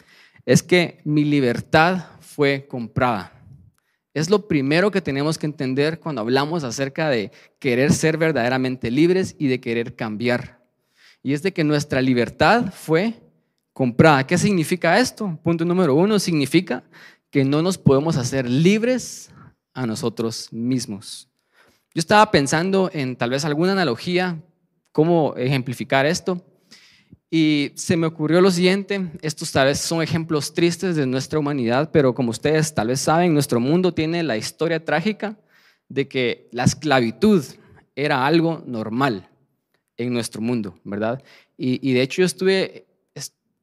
es 0.45 0.63
que 0.63 0.99
mi 1.05 1.23
libertad 1.23 2.05
fue 2.19 2.65
comprada. 2.67 3.31
Es 4.13 4.29
lo 4.29 4.47
primero 4.47 4.91
que 4.91 5.01
tenemos 5.01 5.37
que 5.37 5.45
entender 5.45 5.99
cuando 5.99 6.21
hablamos 6.21 6.65
acerca 6.65 7.09
de 7.09 7.31
querer 7.59 7.93
ser 7.93 8.17
verdaderamente 8.17 8.91
libres 8.91 9.35
y 9.39 9.47
de 9.47 9.61
querer 9.61 9.95
cambiar. 9.95 10.60
Y 11.23 11.33
es 11.33 11.43
de 11.43 11.53
que 11.53 11.63
nuestra 11.63 12.01
libertad 12.01 12.73
fue 12.73 13.13
comprada. 13.73 14.25
¿Qué 14.25 14.37
significa 14.37 14.99
esto? 14.99 15.39
Punto 15.43 15.65
número 15.65 15.95
uno, 15.95 16.19
significa 16.19 16.83
que 17.29 17.45
no 17.45 17.61
nos 17.61 17.77
podemos 17.77 18.17
hacer 18.17 18.49
libres 18.49 19.31
a 19.73 19.85
nosotros 19.85 20.49
mismos. 20.51 21.29
Yo 21.93 21.99
estaba 21.99 22.29
pensando 22.31 22.89
en 22.93 23.15
tal 23.15 23.29
vez 23.29 23.45
alguna 23.45 23.73
analogía, 23.73 24.41
cómo 24.91 25.35
ejemplificar 25.37 26.05
esto. 26.05 26.45
Y 27.29 27.71
se 27.75 27.95
me 27.95 28.07
ocurrió 28.07 28.41
lo 28.41 28.51
siguiente, 28.51 29.09
estos 29.21 29.53
tal 29.53 29.67
vez 29.67 29.79
son 29.79 30.01
ejemplos 30.01 30.53
tristes 30.53 30.97
de 30.97 31.05
nuestra 31.05 31.39
humanidad, 31.39 31.89
pero 31.91 32.13
como 32.13 32.31
ustedes 32.31 32.73
tal 32.73 32.89
vez 32.89 32.99
saben, 32.99 33.33
nuestro 33.33 33.61
mundo 33.61 33.93
tiene 33.93 34.21
la 34.21 34.35
historia 34.35 34.83
trágica 34.83 35.37
de 35.87 36.09
que 36.09 36.49
la 36.51 36.65
esclavitud 36.65 37.45
era 37.95 38.25
algo 38.25 38.61
normal 38.65 39.30
en 40.01 40.13
nuestro 40.13 40.41
mundo, 40.41 40.75
¿verdad? 40.83 41.21
Y, 41.57 41.93
de 41.93 42.01
hecho 42.01 42.21
yo 42.21 42.25
estuve 42.25 42.85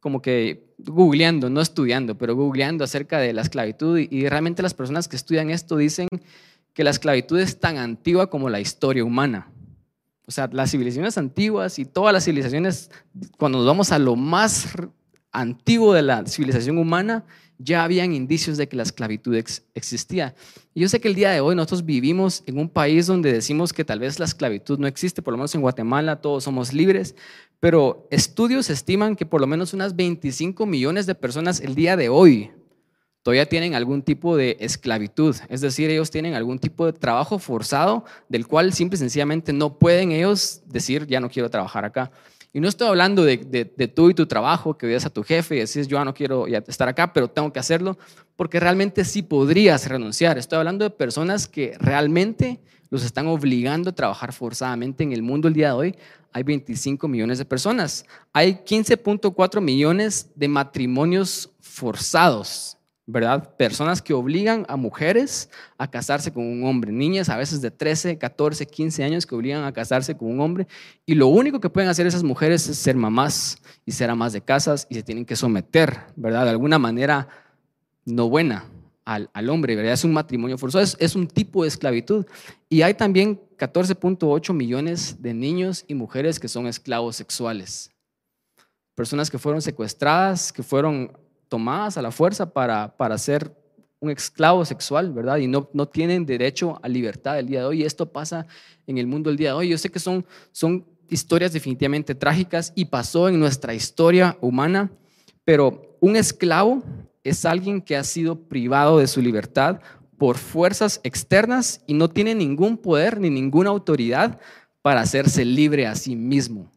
como 0.00 0.23
que 0.23 0.75
googleando, 0.78 1.50
no 1.50 1.61
estudiando, 1.61 2.16
pero 2.16 2.37
googleando 2.37 2.85
acerca 2.85 3.18
de 3.18 3.33
la 3.33 3.42
esclavitud 3.42 3.99
y, 3.99 4.09
y 4.11 4.28
realmente 4.28 4.62
las 4.62 4.75
personas 4.75 5.09
que 5.09 5.16
estudian 5.16 5.50
esto 5.50 5.76
dicen 5.76 6.07
que 6.73 6.85
la 6.85 6.90
esclavitud 6.90 7.40
es 7.40 7.59
tan 7.59 7.76
antigua 7.76 8.30
como 8.30 8.49
la 8.49 8.61
historia 8.61 9.04
humana. 9.04 9.50
O 10.28 10.30
sea, 10.30 10.49
las 10.52 10.71
civilizaciones 10.71 11.18
antiguas 11.18 11.78
y 11.78 11.85
todas 11.87 12.12
las 12.12 12.25
civilizaciones, 12.25 12.90
cuando 13.38 13.59
nos 13.59 13.66
vamos 13.66 13.90
a 13.90 13.99
lo 13.99 14.14
más 14.14 14.68
antiguo 15.33 15.95
de 15.95 16.03
la 16.03 16.27
civilización 16.27 16.79
humana, 16.79 17.25
ya 17.59 17.83
habían 17.83 18.13
indicios 18.13 18.57
de 18.57 18.69
que 18.69 18.77
la 18.77 18.85
esclavitud 18.85 19.35
existía. 19.75 20.35
Y 20.75 20.81
yo 20.81 20.89
sé 20.89 21.01
que 21.01 21.09
el 21.09 21.15
día 21.15 21.31
de 21.31 21.41
hoy 21.41 21.57
nosotros 21.57 21.85
vivimos 21.85 22.45
en 22.47 22.59
un 22.59 22.69
país 22.69 23.07
donde 23.07 23.33
decimos 23.33 23.73
que 23.73 23.85
tal 23.85 23.99
vez 23.99 24.19
la 24.19 24.25
esclavitud 24.25 24.79
no 24.79 24.87
existe, 24.87 25.23
por 25.23 25.33
lo 25.33 25.39
menos 25.39 25.55
en 25.55 25.61
Guatemala 25.61 26.21
todos 26.21 26.45
somos 26.45 26.73
libres, 26.73 27.17
pero 27.61 28.07
estudios 28.11 28.71
estiman 28.71 29.17
que 29.17 29.27
por 29.27 29.41
lo 29.41 29.49
menos 29.49 29.75
unas 29.75 29.97
25 29.97 30.67
millones 30.67 31.07
de 31.07 31.17
personas 31.17 31.61
el 31.61 31.75
día 31.75 31.97
de 31.97 32.09
hoy 32.09 32.53
todavía 33.23 33.47
tienen 33.47 33.75
algún 33.75 34.03
tipo 34.03 34.37
de 34.37 34.57
esclavitud, 34.61 35.37
es 35.49 35.61
decir, 35.61 35.91
ellos 35.91 36.11
tienen 36.11 36.35
algún 36.35 36.61
tipo 36.61 36.87
de 36.87 36.93
trabajo 36.93 37.41
forzado 37.41 38.05
del 38.29 38.47
cual 38.47 38.73
simple 38.73 38.97
y 38.97 39.01
sencillamente 39.01 39.53
no 39.53 39.79
pueden 39.79 40.13
ellos 40.13 40.63
decir, 40.67 41.07
ya 41.07 41.19
no 41.19 41.29
quiero 41.29 41.51
trabajar 41.51 41.85
acá. 41.85 42.13
Y 42.52 42.61
no 42.61 42.69
estoy 42.69 42.88
hablando 42.88 43.25
de, 43.25 43.37
tú 43.95 44.11
y 44.11 44.14
tu 44.14 44.26
trabajo, 44.26 44.78
que 44.78 44.87
veas 44.87 45.05
a 45.05 45.11
tu 45.11 45.23
jefe 45.23 45.57
y 45.57 45.59
decís, 45.61 45.87
yo 45.87 46.02
no 46.05 46.14
quiero 46.14 46.47
estar 46.47 46.88
acá, 46.88 47.12
pero 47.12 47.28
tengo 47.28 47.52
que 47.52 47.59
hacerlo, 47.59 47.99
porque 48.37 48.59
realmente 48.59 49.05
sí 49.05 49.23
podrías 49.23 49.87
renunciar. 49.88 50.38
Estoy 50.38 50.59
hablando 50.59 50.85
de 50.85 50.90
personas 50.90 51.47
que 51.47 51.76
realmente 51.78 52.61
los 52.90 53.05
están 53.05 53.26
obligando 53.26 53.90
a 53.90 53.95
trabajar 53.95 54.33
forzadamente 54.33 55.05
en 55.05 55.12
el 55.12 55.23
mundo 55.23 55.49
el 55.49 55.55
día 55.55 55.69
de 55.69 55.73
hoy. 55.75 55.97
Hay 56.33 56.43
25 56.43 57.07
millones 57.07 57.37
de 57.38 57.45
personas. 57.45 58.07
Hay 58.33 58.55
15.4 58.64 59.61
millones 59.61 60.31
de 60.35 60.49
matrimonios 60.49 61.50
forzados 61.61 62.78
¿verdad? 63.11 63.57
Personas 63.57 64.03
que 64.03 64.12
obligan 64.12 64.67
a 64.69 64.77
mujeres 64.77 65.49
a 65.79 65.91
casarse 65.91 66.31
con 66.31 66.45
un 66.45 66.65
hombre, 66.65 66.93
niñas 66.93 67.31
a 67.31 67.38
veces 67.38 67.62
de 67.62 67.71
13, 67.71 68.19
14, 68.19 68.67
15 68.67 69.03
años 69.03 69.25
que 69.25 69.35
obligan 69.35 69.65
a 69.65 69.73
casarse 69.73 70.15
con 70.15 70.31
un 70.31 70.43
hombre 70.43 70.67
y 71.07 71.15
lo 71.15 71.29
único 71.29 71.59
que 71.59 71.71
pueden 71.71 71.88
hacer 71.88 72.07
esas 72.07 72.23
mujeres 72.23 72.69
es 72.69 72.77
ser 72.77 72.97
mamás 72.97 73.62
y 73.87 73.93
ser 73.93 74.11
amas 74.11 74.35
de 74.35 74.43
casas 74.43 74.87
y 74.91 74.95
se 74.95 75.03
tienen 75.03 75.25
que 75.25 75.37
someter, 75.37 76.00
¿verdad? 76.17 76.45
De 76.45 76.50
alguna 76.50 76.79
manera 76.79 77.29
no 78.05 78.29
buena 78.29 78.67
al, 79.07 79.49
hombre, 79.49 79.75
¿verdad? 79.75 79.95
Es 79.95 80.05
un 80.05 80.12
matrimonio 80.12 80.59
forzoso, 80.59 80.85
es, 80.85 80.97
es 81.00 81.17
un 81.17 81.29
tipo 81.29 81.62
de 81.62 81.69
esclavitud. 81.69 82.27
Y 82.69 82.83
hay 82.83 82.93
también 82.93 83.41
14.8 83.57 84.53
millones 84.53 85.23
de 85.23 85.33
niños 85.33 85.87
y 85.88 85.95
mujeres 85.95 86.38
que 86.38 86.49
son 86.49 86.67
esclavos 86.67 87.17
sexuales. 87.17 87.91
Personas 88.95 89.31
que 89.31 89.38
fueron 89.38 89.62
secuestradas, 89.62 90.53
que 90.53 90.62
fueron 90.62 91.11
tomadas 91.49 91.97
a 91.97 92.02
la 92.02 92.11
fuerza 92.11 92.52
para, 92.52 92.97
para 92.97 93.19
ser 93.19 93.55
un 94.00 94.11
esclavo 94.11 94.64
sexual, 94.64 95.12
¿verdad? 95.12 95.38
Y 95.38 95.47
no, 95.47 95.69
no 95.73 95.87
tienen 95.87 96.25
derecho 96.25 96.78
a 96.83 96.88
libertad 96.88 97.38
el 97.38 97.47
día 97.49 97.61
de 97.61 97.67
hoy. 97.67 97.83
Y 97.83 97.85
esto 97.85 98.11
pasa 98.11 98.47
en 98.87 98.99
el 98.99 99.07
mundo 99.07 99.31
el 99.31 99.37
día 99.37 99.50
de 99.50 99.55
hoy. 99.55 99.69
Yo 99.69 99.78
sé 99.78 99.90
que 99.90 99.99
son, 99.99 100.25
son 100.52 100.85
historias 101.11 101.52
definitivamente 101.52 102.14
trágicas 102.14 102.73
y 102.75 102.87
pasó 102.87 103.28
en 103.28 103.40
nuestra 103.40 103.75
historia 103.75 104.37
humana, 104.40 104.90
pero 105.45 105.97
un 106.00 106.17
esclavo 106.17 106.83
es 107.25 107.45
alguien 107.45 107.81
que 107.81 107.97
ha 107.97 108.05
sido 108.05 108.37
privado 108.37 108.99
de 108.99 109.07
su 109.07 109.21
libertad 109.21 109.81
por 110.17 110.37
fuerzas 110.37 111.00
externas 111.05 111.83
y 111.87 111.95
no 111.95 112.09
tiene 112.09 112.35
ningún 112.35 112.76
poder 112.76 113.21
ni 113.21 113.31
ninguna 113.31 113.71
autoridad 113.71 114.38
para 114.83 115.00
hacerse 115.00 115.45
libre 115.45 115.87
a 115.87 115.95
sí 115.95 116.17
mismo. 116.17 116.71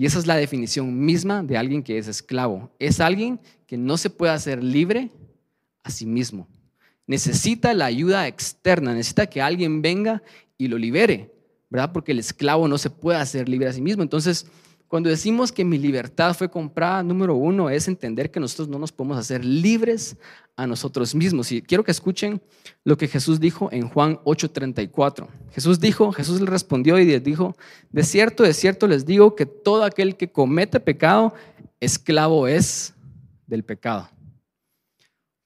Y 0.00 0.06
esa 0.06 0.18
es 0.18 0.26
la 0.26 0.36
definición 0.36 0.98
misma 0.98 1.42
de 1.42 1.58
alguien 1.58 1.82
que 1.82 1.98
es 1.98 2.08
esclavo. 2.08 2.74
Es 2.78 3.00
alguien 3.00 3.38
que 3.66 3.76
no 3.76 3.98
se 3.98 4.08
puede 4.08 4.32
hacer 4.32 4.64
libre 4.64 5.10
a 5.82 5.90
sí 5.90 6.06
mismo. 6.06 6.48
Necesita 7.06 7.74
la 7.74 7.84
ayuda 7.84 8.26
externa, 8.26 8.94
necesita 8.94 9.26
que 9.26 9.42
alguien 9.42 9.82
venga 9.82 10.22
y 10.56 10.68
lo 10.68 10.78
libere, 10.78 11.34
¿verdad? 11.68 11.92
Porque 11.92 12.12
el 12.12 12.18
esclavo 12.18 12.66
no 12.66 12.78
se 12.78 12.88
puede 12.88 13.18
hacer 13.18 13.46
libre 13.46 13.68
a 13.68 13.74
sí 13.74 13.82
mismo. 13.82 14.02
Entonces, 14.02 14.46
cuando 14.90 15.08
decimos 15.08 15.52
que 15.52 15.64
mi 15.64 15.78
libertad 15.78 16.34
fue 16.34 16.50
comprada, 16.50 17.04
número 17.04 17.36
uno 17.36 17.70
es 17.70 17.86
entender 17.86 18.28
que 18.28 18.40
nosotros 18.40 18.66
no 18.66 18.76
nos 18.76 18.90
podemos 18.90 19.18
hacer 19.18 19.44
libres 19.44 20.16
a 20.56 20.66
nosotros 20.66 21.14
mismos. 21.14 21.52
Y 21.52 21.62
quiero 21.62 21.84
que 21.84 21.92
escuchen 21.92 22.42
lo 22.82 22.96
que 22.96 23.06
Jesús 23.06 23.38
dijo 23.38 23.68
en 23.70 23.88
Juan 23.88 24.18
8:34. 24.24 25.28
Jesús 25.52 25.78
dijo, 25.78 26.10
Jesús 26.10 26.40
le 26.40 26.46
respondió 26.46 26.98
y 26.98 27.04
les 27.04 27.22
dijo, 27.22 27.54
de 27.90 28.02
cierto, 28.02 28.42
de 28.42 28.52
cierto 28.52 28.88
les 28.88 29.06
digo 29.06 29.36
que 29.36 29.46
todo 29.46 29.84
aquel 29.84 30.16
que 30.16 30.32
comete 30.32 30.80
pecado, 30.80 31.34
esclavo 31.78 32.48
es 32.48 32.92
del 33.46 33.62
pecado. 33.62 34.10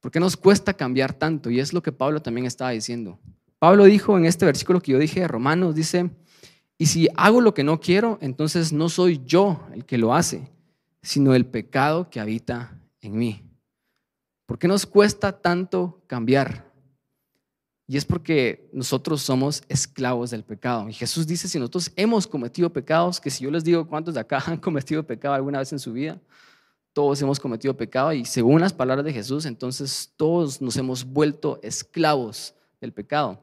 ¿Por 0.01 0.11
qué 0.11 0.21
nos 0.21 0.39
cuesta 0.39 0.73
cambiar 0.73 1.13
tanto? 1.13 1.51
Y 1.51 1.61
es 1.61 1.75
lo 1.75 1.83
que 1.83 1.93
Pablo 1.93 2.23
también 2.23 2.47
estaba 2.47 2.71
diciendo. 2.71 3.19
Pablo 3.59 3.85
dijo 3.85 4.17
en 4.17 4.25
este 4.25 4.47
versículo 4.47 4.81
que 4.81 4.93
yo 4.93 4.99
dije 4.99 5.21
de 5.21 5.29
Romanos, 5.29 5.75
dice, 5.75 6.09
y 6.77 6.87
si 6.87 7.09
hago 7.17 7.41
lo 7.41 7.55
que 7.55 7.65
no 7.65 7.81
quiero, 7.81 8.19
entonces 8.21 8.73
no 8.73 8.89
soy 8.89 9.23
yo 9.25 9.61
el 9.73 9.85
que 9.85 9.99
lo 9.99 10.15
hace, 10.15 10.51
sino 11.03 11.35
el 11.35 11.47
pecado 11.47 12.11
que 12.11 12.21
habita 12.21 12.79
en 13.01 13.17
mí. 13.17 13.43
¿Por 14.47 14.59
qué 14.59 14.69
nos 14.69 14.85
cuesta 14.85 15.41
tanto 15.41 16.03
cambiar? 16.07 16.73
Y 17.87 17.97
es 17.97 18.05
porque 18.05 18.69
nosotros 18.73 19.23
somos 19.23 19.63
esclavos 19.69 20.31
del 20.31 20.43
pecado. 20.43 20.89
Y 20.89 20.95
Jesús 20.95 21.27
dice, 21.27 21.49
si 21.49 21.59
nosotros 21.59 21.93
hemos 21.97 22.27
cometido 22.27 22.73
pecados, 22.73 23.21
que 23.21 23.31
si 23.31 23.45
yo 23.45 23.51
les 23.51 23.63
digo 23.63 23.87
cuántos 23.87 24.15
de 24.15 24.21
acá 24.21 24.43
han 24.47 24.57
cometido 24.57 25.07
pecado 25.07 25.35
alguna 25.35 25.59
vez 25.59 25.73
en 25.73 25.79
su 25.79 25.93
vida, 25.93 26.21
todos 26.93 27.21
hemos 27.21 27.41
cometido 27.41 27.77
pecado 27.77 28.13
y 28.13 28.25
según 28.25 28.61
las 28.61 28.73
palabras 28.73 29.05
de 29.05 29.13
Jesús, 29.13 29.47
entonces 29.47 30.13
todos 30.17 30.63
nos 30.63 30.77
hemos 30.77 31.05
vuelto 31.05 31.59
esclavos 31.63 32.55
del 32.81 32.93
pecado. 32.93 33.43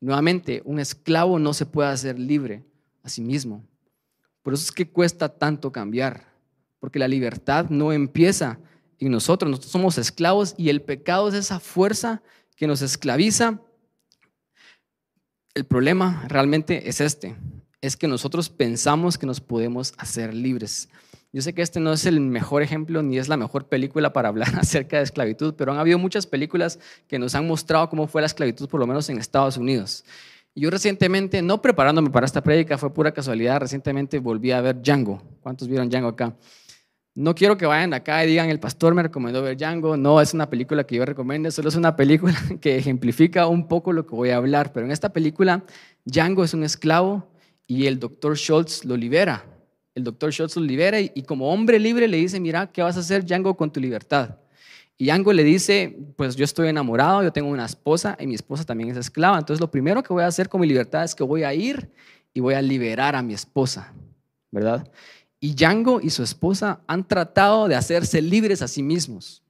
Nuevamente, 0.00 0.62
un 0.64 0.78
esclavo 0.78 1.38
no 1.38 1.52
se 1.52 1.66
puede 1.66 1.88
hacer 1.88 2.18
libre 2.18 2.64
a 3.02 3.08
sí 3.08 3.20
mismo. 3.20 3.64
Por 4.42 4.54
eso 4.54 4.64
es 4.64 4.72
que 4.72 4.90
cuesta 4.90 5.28
tanto 5.28 5.72
cambiar, 5.72 6.32
porque 6.78 6.98
la 6.98 7.08
libertad 7.08 7.66
no 7.68 7.92
empieza 7.92 8.60
en 8.98 9.12
nosotros, 9.12 9.50
nosotros 9.50 9.72
somos 9.72 9.98
esclavos 9.98 10.54
y 10.56 10.70
el 10.70 10.82
pecado 10.82 11.28
es 11.28 11.34
esa 11.34 11.60
fuerza 11.60 12.22
que 12.56 12.66
nos 12.66 12.82
esclaviza. 12.82 13.60
El 15.54 15.64
problema 15.64 16.24
realmente 16.28 16.88
es 16.88 17.00
este, 17.00 17.36
es 17.80 17.96
que 17.96 18.08
nosotros 18.08 18.48
pensamos 18.48 19.18
que 19.18 19.26
nos 19.26 19.40
podemos 19.40 19.94
hacer 19.98 20.34
libres. 20.34 20.88
Yo 21.38 21.42
sé 21.42 21.52
que 21.52 21.62
este 21.62 21.78
no 21.78 21.92
es 21.92 22.04
el 22.04 22.18
mejor 22.18 22.64
ejemplo 22.64 23.00
ni 23.00 23.16
es 23.16 23.28
la 23.28 23.36
mejor 23.36 23.68
película 23.68 24.12
para 24.12 24.28
hablar 24.28 24.48
acerca 24.58 24.96
de 24.96 25.04
esclavitud, 25.04 25.54
pero 25.54 25.70
han 25.70 25.78
habido 25.78 25.96
muchas 25.96 26.26
películas 26.26 26.80
que 27.06 27.16
nos 27.20 27.36
han 27.36 27.46
mostrado 27.46 27.88
cómo 27.88 28.08
fue 28.08 28.22
la 28.22 28.26
esclavitud, 28.26 28.68
por 28.68 28.80
lo 28.80 28.88
menos 28.88 29.08
en 29.08 29.18
Estados 29.18 29.56
Unidos. 29.56 30.04
Yo 30.56 30.68
recientemente, 30.68 31.40
no 31.40 31.62
preparándome 31.62 32.10
para 32.10 32.26
esta 32.26 32.42
prédica, 32.42 32.76
fue 32.76 32.92
pura 32.92 33.12
casualidad, 33.12 33.60
recientemente 33.60 34.18
volví 34.18 34.50
a 34.50 34.60
ver 34.60 34.82
Django. 34.82 35.22
¿Cuántos 35.40 35.68
vieron 35.68 35.88
Django 35.88 36.08
acá? 36.08 36.34
No 37.14 37.36
quiero 37.36 37.56
que 37.56 37.66
vayan 37.66 37.94
acá 37.94 38.24
y 38.24 38.26
digan, 38.26 38.50
el 38.50 38.58
pastor 38.58 38.96
me 38.96 39.04
recomendó 39.04 39.40
ver 39.40 39.56
Django. 39.56 39.96
No, 39.96 40.20
es 40.20 40.34
una 40.34 40.50
película 40.50 40.82
que 40.82 40.96
yo 40.96 41.04
recomiendo, 41.04 41.52
solo 41.52 41.68
es 41.68 41.76
una 41.76 41.94
película 41.94 42.34
que 42.60 42.78
ejemplifica 42.78 43.46
un 43.46 43.68
poco 43.68 43.92
lo 43.92 44.04
que 44.08 44.16
voy 44.16 44.30
a 44.30 44.38
hablar. 44.38 44.72
Pero 44.72 44.86
en 44.86 44.90
esta 44.90 45.12
película, 45.12 45.62
Django 46.04 46.42
es 46.42 46.52
un 46.52 46.64
esclavo 46.64 47.28
y 47.68 47.86
el 47.86 48.00
doctor 48.00 48.36
Schultz 48.36 48.84
lo 48.84 48.96
libera 48.96 49.44
el 49.98 50.04
doctor 50.04 50.32
Schultz 50.32 50.56
libera 50.56 51.00
y, 51.00 51.22
como 51.26 51.52
hombre 51.52 51.78
libre 51.78 52.06
le 52.06 52.16
dice, 52.16 52.38
mira, 52.38 52.68
¿qué 52.68 52.82
vas 52.82 52.96
a 52.96 53.00
hacer, 53.00 53.24
Django, 53.24 53.56
con 53.56 53.70
tu 53.70 53.80
libertad? 53.80 54.36
Y 54.96 55.06
Django 55.06 55.32
le 55.32 55.44
dice, 55.44 55.96
pues 56.16 56.36
yo 56.36 56.44
estoy 56.44 56.68
enamorado, 56.68 57.22
yo 57.22 57.32
tengo 57.32 57.48
una 57.48 57.66
esposa 57.66 58.16
y 58.18 58.26
mi 58.26 58.34
esposa 58.34 58.64
también 58.64 58.90
es 58.90 58.96
esclava. 58.96 59.38
Entonces 59.38 59.60
lo 59.60 59.70
primero 59.70 60.02
que 60.02 60.12
voy 60.12 60.22
a 60.22 60.28
hacer 60.28 60.48
con 60.48 60.60
mi 60.60 60.66
libertad 60.66 61.04
es 61.04 61.14
que 61.14 61.24
voy 61.24 61.42
a 61.42 61.52
ir 61.52 61.90
y 62.32 62.40
voy 62.40 62.54
a 62.54 62.62
liberar 62.62 63.16
a 63.16 63.22
mi 63.22 63.34
esposa, 63.34 63.92
¿verdad? 64.50 64.88
Y 65.40 65.54
Django 65.54 66.00
y 66.00 66.10
su 66.10 66.22
esposa 66.22 66.80
han 66.86 67.06
tratado 67.06 67.68
de 67.68 67.74
hacerse 67.74 68.22
libres 68.22 68.62
a 68.62 68.68
sí 68.68 68.82
mismos. 68.82 69.42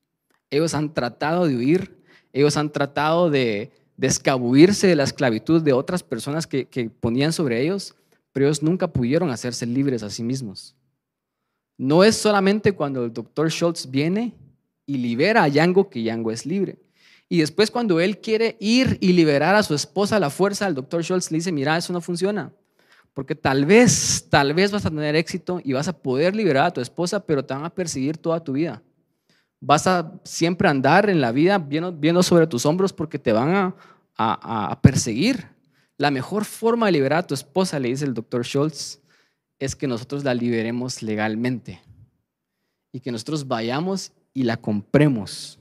Ellos 0.51 0.75
han 0.75 0.95
tratado 0.95 1.47
de 1.47 1.57
huir, 1.57 1.99
ellos 2.33 2.57
han 2.57 2.71
tratado 2.71 3.29
de, 3.31 3.71
de 3.99 4.07
escabuirse 4.07 4.87
de 4.87 4.97
la 4.97 5.05
esclavitud 5.05 5.61
de 5.61 5.75
otras 5.75 6.03
personas 6.03 6.47
que, 6.47 6.67
que 6.67 6.89
ponían 6.89 7.35
sobre 7.35 7.61
ellos 7.61 7.95
pero 8.39 8.47
ellos 8.47 8.63
nunca 8.63 8.87
pudieron 8.87 9.31
hacerse 9.31 9.67
libres 9.67 10.05
a 10.05 10.11
sí 10.11 10.23
mismos. 10.23 10.77
No 11.77 12.05
es 12.05 12.15
solamente 12.15 12.71
cuando 12.71 13.05
el 13.05 13.13
doctor 13.13 13.51
Schultz 13.51 13.91
viene 13.91 14.33
y 14.87 14.97
libera 14.97 15.43
a 15.43 15.49
Yango 15.49 15.91
que 15.91 16.05
Yango 16.05 16.31
es 16.31 16.47
libre. 16.47 16.79
Y 17.29 17.39
después 17.39 17.69
cuando 17.69 17.99
él 17.99 18.21
quiere 18.21 18.57
ir 18.61 18.97
y 19.01 19.13
liberar 19.13 19.57
a 19.57 19.65
su 19.65 19.75
esposa 19.75 20.15
a 20.15 20.21
la 20.21 20.31
fuerza, 20.31 20.69
el 20.69 20.77
doctor 20.77 21.03
Schultz 21.03 21.33
le 21.33 21.39
dice, 21.39 21.51
mira, 21.51 21.77
eso 21.77 21.93
no 21.93 22.01
funciona. 22.01 22.53
Porque 23.13 23.35
tal 23.35 23.65
vez, 23.65 24.29
tal 24.31 24.55
vez 24.55 24.71
vas 24.71 24.87
a 24.87 24.91
tener 24.91 25.17
éxito 25.17 25.61
y 25.65 25.73
vas 25.73 25.89
a 25.89 25.99
poder 25.99 26.37
liberar 26.37 26.67
a 26.67 26.73
tu 26.73 26.81
esposa, 26.81 27.19
pero 27.19 27.45
te 27.45 27.55
van 27.55 27.65
a 27.65 27.75
perseguir 27.75 28.19
toda 28.19 28.39
tu 28.39 28.53
vida. 28.53 28.81
Vas 29.59 29.89
a 29.89 30.13
siempre 30.23 30.69
andar 30.69 31.11
en 31.11 31.21
la 31.21 31.33
vida 31.33 31.59
viendo, 31.59 32.23
sobre 32.23 32.47
tus 32.47 32.65
hombros 32.67 32.93
porque 32.93 33.19
te 33.19 33.33
van 33.33 33.75
a, 34.17 34.71
a 34.71 34.81
perseguir. 34.81 35.58
La 35.99 36.13
mejor 36.13 36.45
forma 36.45 36.87
de 36.87 36.93
liberar 36.93 37.19
a 37.19 37.27
tu 37.27 37.35
esposa, 37.35 37.81
le 37.81 37.89
dice 37.89 38.05
el 38.05 38.15
doctor 38.15 38.45
Schultz, 38.45 39.01
es 39.59 39.75
que 39.75 39.89
nosotros 39.89 40.23
la 40.23 40.33
liberemos 40.33 41.03
legalmente 41.03 41.83
y 42.93 43.01
que 43.01 43.11
nosotros 43.11 43.49
vayamos 43.49 44.13
y 44.33 44.45
la 44.45 44.57
compremos. 44.57 45.59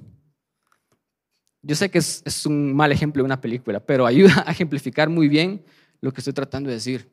Yo 1.63 1.75
sé 1.75 1.89
que 1.89 1.98
es, 1.98 2.46
un 2.46 2.75
mal 2.75 2.91
ejemplo 2.91 3.22
de 3.24 3.25
una 3.25 3.41
película, 3.41 3.79
pero 3.79 4.06
ayuda 4.06 4.44
a 4.46 4.51
ejemplificar 4.51 5.10
muy 5.10 5.27
bien 5.27 5.65
lo 6.01 6.13
que 6.13 6.22
estoy 6.22 6.34
tratando 6.34 6.70
de 6.70 6.75
decir. 6.75 7.10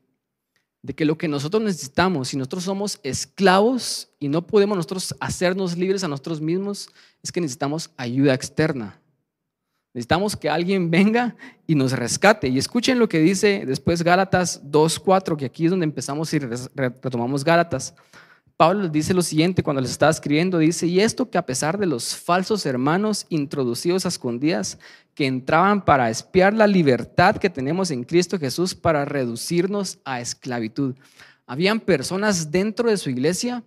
De 0.83 0.93
que 0.95 1.07
lo 1.07 1.17
que 1.17 1.27
nosotros 1.29 1.63
necesitamos, 1.63 2.29
si 2.29 2.37
nosotros 2.37 2.65
somos 2.65 3.01
esclavos 3.03 4.11
y 4.21 4.29
no 4.29 4.47
podemos 4.47 4.77
nosotros 4.77 5.15
hacernos 5.19 5.79
libres 5.79 6.05
a 6.05 6.09
nosotros 6.09 6.43
mismos, 6.43 6.91
es 7.23 7.33
que 7.33 7.41
necesitamos 7.41 7.91
ayuda 7.97 8.35
externa. 8.35 9.01
Necesitamos 9.95 10.37
que 10.37 10.51
alguien 10.51 10.91
venga 10.91 11.37
y 11.69 11.77
nos 11.77 11.93
rescate. 11.93 12.49
Y 12.49 12.59
escuchen 12.59 12.99
lo 12.99 13.09
que 13.09 13.21
dice 13.21 13.65
después 13.65 14.03
Gálatas 14.03 14.61
2.4, 14.65 15.37
que 15.37 15.45
aquí 15.45 15.67
es 15.67 15.71
donde 15.71 15.85
empezamos 15.85 16.35
y 16.35 16.41
retomamos 16.41 17.45
Gálatas. 17.45 17.95
Pablo 18.57 18.89
dice 18.89 19.15
lo 19.15 19.23
siguiente 19.23 19.63
cuando 19.63 19.83
les 19.83 19.93
estaba 19.93 20.11
escribiendo, 20.11 20.59
dice, 20.59 20.87
y 20.87 21.01
esto 21.01 21.31
que 21.31 21.39
a 21.39 21.47
pesar 21.47 21.79
de 21.79 21.87
los 21.87 22.17
falsos 22.17 22.67
hermanos 22.67 23.27
introducidos 23.29 24.05
a 24.05 24.09
escondidas 24.09 24.79
que 25.15 25.27
entraban 25.27 25.85
para 25.85 26.11
espiar 26.11 26.55
la 26.55 26.67
libertad 26.67 27.37
que 27.37 27.51
tenemos 27.51 27.91
en 27.91 28.05
Cristo 28.05 28.39
Jesús 28.39 28.75
para 28.75 29.05
reducirnos 29.05 29.99
a 30.05 30.21
esclavitud. 30.21 30.97
Habían 31.47 31.81
personas 31.81 32.51
dentro 32.51 32.91
de 32.91 32.97
su 32.97 33.11
iglesia 33.11 33.65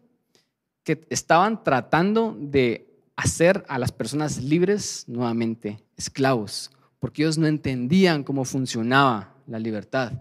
que 0.83 1.05
estaban 1.09 1.63
tratando 1.63 2.35
de 2.39 2.86
hacer 3.17 3.65
a 3.67 3.79
las 3.79 3.91
personas 3.91 4.41
libres 4.41 5.03
nuevamente 5.07 5.83
esclavos, 5.97 6.71
porque 6.99 7.23
ellos 7.23 7.37
no 7.37 7.47
entendían 7.47 8.23
cómo 8.23 8.45
funcionaba 8.45 9.35
la 9.47 9.59
libertad. 9.59 10.13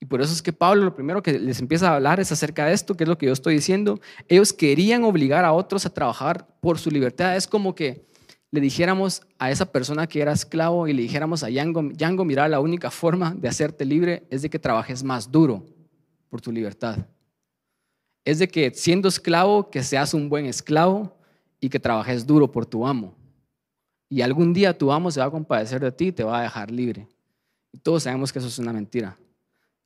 Y 0.00 0.06
por 0.06 0.22
eso 0.22 0.32
es 0.32 0.40
que 0.40 0.52
Pablo 0.52 0.84
lo 0.84 0.94
primero 0.94 1.22
que 1.22 1.38
les 1.38 1.60
empieza 1.60 1.90
a 1.90 1.96
hablar 1.96 2.20
es 2.20 2.30
acerca 2.30 2.66
de 2.66 2.72
esto, 2.72 2.96
que 2.96 3.04
es 3.04 3.08
lo 3.08 3.18
que 3.18 3.26
yo 3.26 3.32
estoy 3.32 3.54
diciendo. 3.54 4.00
Ellos 4.28 4.52
querían 4.52 5.02
obligar 5.04 5.44
a 5.44 5.52
otros 5.52 5.86
a 5.86 5.90
trabajar 5.90 6.46
por 6.60 6.78
su 6.78 6.90
libertad. 6.90 7.36
Es 7.36 7.48
como 7.48 7.74
que 7.74 8.06
le 8.50 8.60
dijéramos 8.60 9.22
a 9.38 9.50
esa 9.50 9.72
persona 9.72 10.06
que 10.06 10.20
era 10.20 10.32
esclavo 10.32 10.86
y 10.86 10.92
le 10.92 11.02
dijéramos 11.02 11.42
a 11.42 11.50
Yango, 11.50 11.90
Yango, 11.94 12.24
mira, 12.24 12.48
la 12.48 12.60
única 12.60 12.90
forma 12.90 13.34
de 13.34 13.48
hacerte 13.48 13.84
libre 13.84 14.26
es 14.30 14.42
de 14.42 14.50
que 14.50 14.60
trabajes 14.60 15.02
más 15.02 15.32
duro 15.32 15.66
por 16.28 16.40
tu 16.40 16.52
libertad. 16.52 16.98
Es 18.24 18.38
de 18.38 18.46
que 18.46 18.72
siendo 18.72 19.08
esclavo, 19.08 19.70
que 19.70 19.82
seas 19.82 20.14
un 20.14 20.28
buen 20.28 20.46
esclavo 20.46 21.16
y 21.60 21.68
que 21.68 21.80
trabajes 21.80 22.26
duro 22.26 22.50
por 22.50 22.66
tu 22.66 22.86
amo. 22.86 23.14
Y 24.08 24.22
algún 24.22 24.52
día 24.52 24.76
tu 24.76 24.92
amo 24.92 25.10
se 25.10 25.20
va 25.20 25.26
a 25.26 25.30
compadecer 25.30 25.80
de 25.80 25.92
ti 25.92 26.08
y 26.08 26.12
te 26.12 26.24
va 26.24 26.40
a 26.40 26.42
dejar 26.42 26.70
libre. 26.70 27.08
Y 27.72 27.78
todos 27.78 28.04
sabemos 28.04 28.32
que 28.32 28.38
eso 28.38 28.48
es 28.48 28.58
una 28.58 28.72
mentira. 28.72 29.18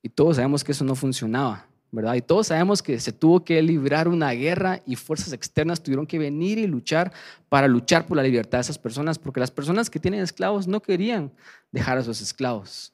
Y 0.01 0.09
todos 0.09 0.35
sabemos 0.35 0.63
que 0.63 0.71
eso 0.71 0.85
no 0.85 0.95
funcionaba, 0.95 1.67
¿verdad? 1.91 2.15
Y 2.15 2.21
todos 2.21 2.47
sabemos 2.47 2.83
que 2.83 2.99
se 2.99 3.11
tuvo 3.11 3.43
que 3.43 3.61
librar 3.61 4.07
una 4.07 4.31
guerra 4.31 4.81
y 4.85 4.95
fuerzas 4.95 5.33
externas 5.33 5.81
tuvieron 5.81 6.05
que 6.05 6.19
venir 6.19 6.57
y 6.57 6.67
luchar 6.67 7.11
para 7.49 7.67
luchar 7.67 8.05
por 8.05 8.17
la 8.17 8.23
libertad 8.23 8.59
de 8.59 8.61
esas 8.61 8.77
personas, 8.77 9.17
porque 9.17 9.39
las 9.39 9.51
personas 9.51 9.89
que 9.89 9.99
tienen 9.99 10.21
esclavos 10.21 10.67
no 10.67 10.81
querían 10.81 11.31
dejar 11.71 11.97
a 11.97 12.03
sus 12.03 12.21
esclavos. 12.21 12.93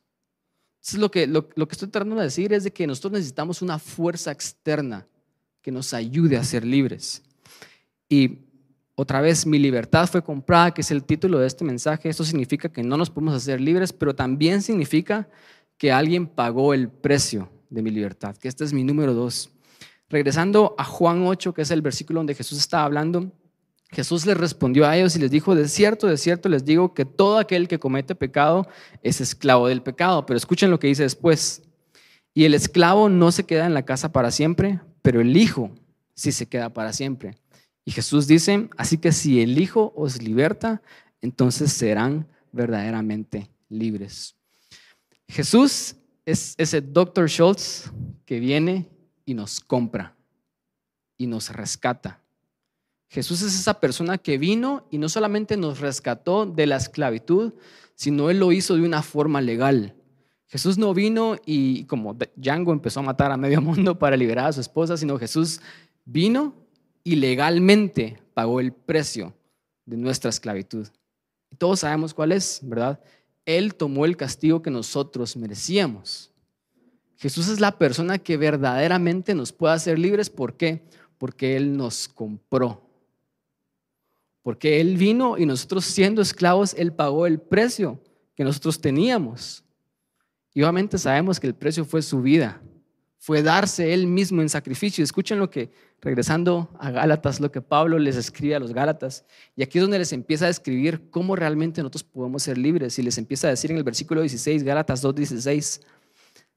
Entonces 0.76 1.00
lo 1.00 1.12
que, 1.12 1.28
lo, 1.28 1.50
lo 1.56 1.68
que 1.68 1.74
estoy 1.74 1.90
tratando 1.90 2.16
de 2.16 2.24
decir 2.24 2.54
es 2.54 2.64
de 2.64 2.72
que 2.72 2.88
nosotros 2.88 3.14
necesitamos 3.14 3.62
una 3.62 3.78
fuerza 3.78 4.32
externa 4.32 5.06
que 5.62 5.72
nos 5.72 5.94
ayude 5.94 6.38
a 6.38 6.44
ser 6.44 6.64
libres. 6.64 7.24
Y 8.08 8.45
otra 8.96 9.20
vez, 9.20 9.46
mi 9.46 9.60
libertad 9.60 10.08
fue 10.08 10.24
comprada, 10.24 10.74
que 10.74 10.82
es 10.82 10.90
el 10.90 11.04
título 11.04 11.40
de 11.40 11.48
este 11.48 11.66
mensaje. 11.66 12.08
Esto 12.08 12.24
significa 12.24 12.70
que 12.70 12.82
no 12.82 12.96
nos 12.96 13.10
podemos 13.10 13.36
hacer 13.36 13.60
libres, 13.60 13.92
pero 13.92 14.16
también 14.16 14.62
significa 14.62 15.28
que 15.78 15.92
alguien 15.92 16.28
pagó 16.28 16.74
el 16.74 16.88
precio 16.88 17.50
de 17.70 17.82
mi 17.82 17.92
libertad, 17.92 18.38
que 18.38 18.48
este 18.48 18.64
es 18.64 18.72
mi 18.72 18.86
número 18.86 19.14
dos. 19.14 19.50
Regresando 20.08 20.76
a 20.78 20.86
Juan 20.86 21.28
8, 21.28 21.54
que 21.54 21.64
es 21.64 21.72
el 21.72 21.82
versículo 21.82 22.20
donde 22.20 22.36
Jesús 22.36 22.58
estaba 22.58 22.86
hablando, 22.86 23.32
Jesús 23.90 24.26
les 24.26 24.38
respondió 24.38 24.86
a 24.88 24.96
ellos 24.96 25.16
y 25.16 25.20
les 25.20 25.32
dijo, 25.32 25.56
de 25.56 25.68
cierto, 25.68 26.08
de 26.08 26.18
cierto 26.18 26.48
les 26.48 26.64
digo 26.64 26.94
que 26.94 27.06
todo 27.06 27.38
aquel 27.38 27.68
que 27.68 27.80
comete 27.80 28.16
pecado 28.16 28.68
es 29.04 29.20
esclavo 29.20 29.68
del 29.68 29.82
pecado. 29.82 30.26
Pero 30.26 30.38
escuchen 30.38 30.72
lo 30.72 30.80
que 30.80 30.88
dice 30.88 31.04
después. 31.04 31.64
Y 32.34 32.46
el 32.46 32.54
esclavo 32.54 33.10
no 33.10 33.32
se 33.32 33.46
queda 33.46 33.66
en 33.66 33.74
la 33.74 33.84
casa 33.84 34.12
para 34.12 34.32
siempre, 34.32 34.80
pero 35.02 35.22
el 35.22 35.36
hijo 35.38 35.72
sí 36.14 36.32
se 36.32 36.48
queda 36.48 36.74
para 36.74 36.94
siempre. 36.94 37.38
Y 37.86 37.92
Jesús 37.92 38.26
dice, 38.26 38.68
así 38.78 38.98
que 38.98 39.12
si 39.12 39.42
el 39.42 39.60
hijo 39.60 39.94
os 39.96 40.22
liberta, 40.22 40.82
entonces 41.22 41.72
serán 41.72 42.28
verdaderamente 42.52 43.52
libres. 43.70 44.36
Jesús 45.28 45.96
es 46.26 46.56
ese 46.58 46.82
Dr. 46.82 47.30
Schultz 47.30 47.92
que 48.26 48.40
viene 48.40 48.90
y 49.24 49.36
nos 49.36 49.60
compra 49.60 50.16
y 51.16 51.28
nos 51.28 51.50
rescata. 51.52 52.22
Jesús 53.08 53.44
es 53.44 53.54
esa 53.54 53.80
persona 53.80 54.18
que 54.18 54.40
vino 54.40 54.88
y 54.90 54.98
no 54.98 55.08
solamente 55.08 55.56
nos 55.56 55.80
rescató 55.80 56.48
de 56.48 56.66
la 56.66 56.78
esclavitud, 56.78 57.54
sino 57.94 58.30
Él 58.30 58.40
lo 58.40 58.52
hizo 58.52 58.76
de 58.76 58.82
una 58.82 59.04
forma 59.04 59.42
legal. 59.42 59.96
Jesús 60.48 60.78
no 60.78 60.94
vino 60.94 61.36
y 61.46 61.86
como 61.86 62.18
Django 62.36 62.74
empezó 62.74 63.02
a 63.02 63.04
matar 63.04 63.32
a 63.32 63.38
medio 63.38 63.62
mundo 63.64 63.98
para 64.00 64.18
liberar 64.18 64.48
a 64.48 64.54
su 64.54 64.62
esposa, 64.62 64.98
sino 64.98 65.20
Jesús 65.20 65.62
vino 66.04 66.65
y 67.06 67.16
legalmente 67.18 68.20
pagó 68.34 68.60
el 68.60 68.74
precio 68.74 69.34
de 69.86 69.96
nuestra 69.96 70.30
esclavitud. 70.30 70.88
Todos 71.58 71.82
sabemos 71.82 72.14
cuál 72.14 72.32
es, 72.32 72.60
¿verdad? 72.64 73.00
Él 73.46 73.76
tomó 73.76 74.06
el 74.06 74.18
castigo 74.18 74.64
que 74.64 74.72
nosotros 74.72 75.38
merecíamos. 75.38 76.32
Jesús 77.18 77.48
es 77.48 77.60
la 77.60 77.78
persona 77.78 78.18
que 78.18 78.38
verdaderamente 78.38 79.36
nos 79.36 79.54
puede 79.54 79.76
hacer 79.76 80.00
libres. 80.00 80.32
¿Por 80.32 80.58
qué? 80.58 80.84
Porque 81.20 81.56
Él 81.56 81.78
nos 81.78 82.08
compró. 82.08 82.90
Porque 84.42 84.82
Él 84.82 84.98
vino 84.98 85.38
y 85.38 85.46
nosotros 85.46 85.86
siendo 85.86 86.24
esclavos, 86.24 86.74
Él 86.74 86.92
pagó 86.92 87.28
el 87.28 87.40
precio 87.40 88.02
que 88.36 88.44
nosotros 88.44 88.82
teníamos. 88.82 89.64
Y 90.56 90.64
obviamente 90.64 90.98
sabemos 90.98 91.40
que 91.40 91.48
el 91.48 91.56
precio 91.56 91.86
fue 91.86 92.02
su 92.02 92.22
vida, 92.24 92.62
fue 93.26 93.42
darse 93.42 93.92
Él 93.92 94.06
mismo 94.06 94.44
en 94.44 94.50
sacrificio. 94.50 95.04
Escuchen 95.04 95.40
lo 95.40 95.50
que, 95.50 95.72
regresando 96.00 96.70
a 96.78 96.92
Gálatas, 96.92 97.40
lo 97.40 97.52
que 97.52 97.60
Pablo 97.60 97.98
les 97.98 98.18
escribe 98.18 98.54
a 98.54 98.60
los 98.60 98.72
Gálatas. 98.72 99.26
Y 99.56 99.64
aquí 99.64 99.80
es 99.80 99.82
donde 99.82 99.98
les 99.98 100.14
empieza 100.14 100.46
a 100.46 100.50
describir 100.50 101.10
cómo 101.10 101.36
realmente 101.36 101.82
nosotros 101.82 102.04
podemos 102.04 102.44
ser 102.44 102.60
libres. 102.60 103.00
Y 103.00 103.02
les 103.02 103.18
empieza 103.18 103.48
a 103.48 103.50
decir 103.50 103.72
en 103.72 103.78
el 103.78 103.84
versículo 103.84 104.22
16, 104.22 104.62
Gálatas 104.62 105.04
2.16, 105.04 105.82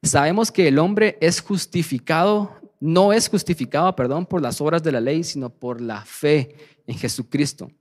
sabemos 0.03 0.51
que 0.51 0.67
el 0.67 0.77
hombre 0.77 1.17
es 1.21 1.41
justificado, 1.41 2.51
no 2.79 3.13
es 3.13 3.29
justificado, 3.29 3.95
perdón, 3.95 4.27
por 4.27 4.39
las 4.39 4.61
obras 4.61 4.83
de 4.83 4.91
la 4.91 5.01
ley, 5.01 5.23
sino 5.23 5.49
por 5.49 5.81
la 5.81 6.05
fe 6.05 6.55
en 6.85 6.99
Jesucristo 6.99 7.71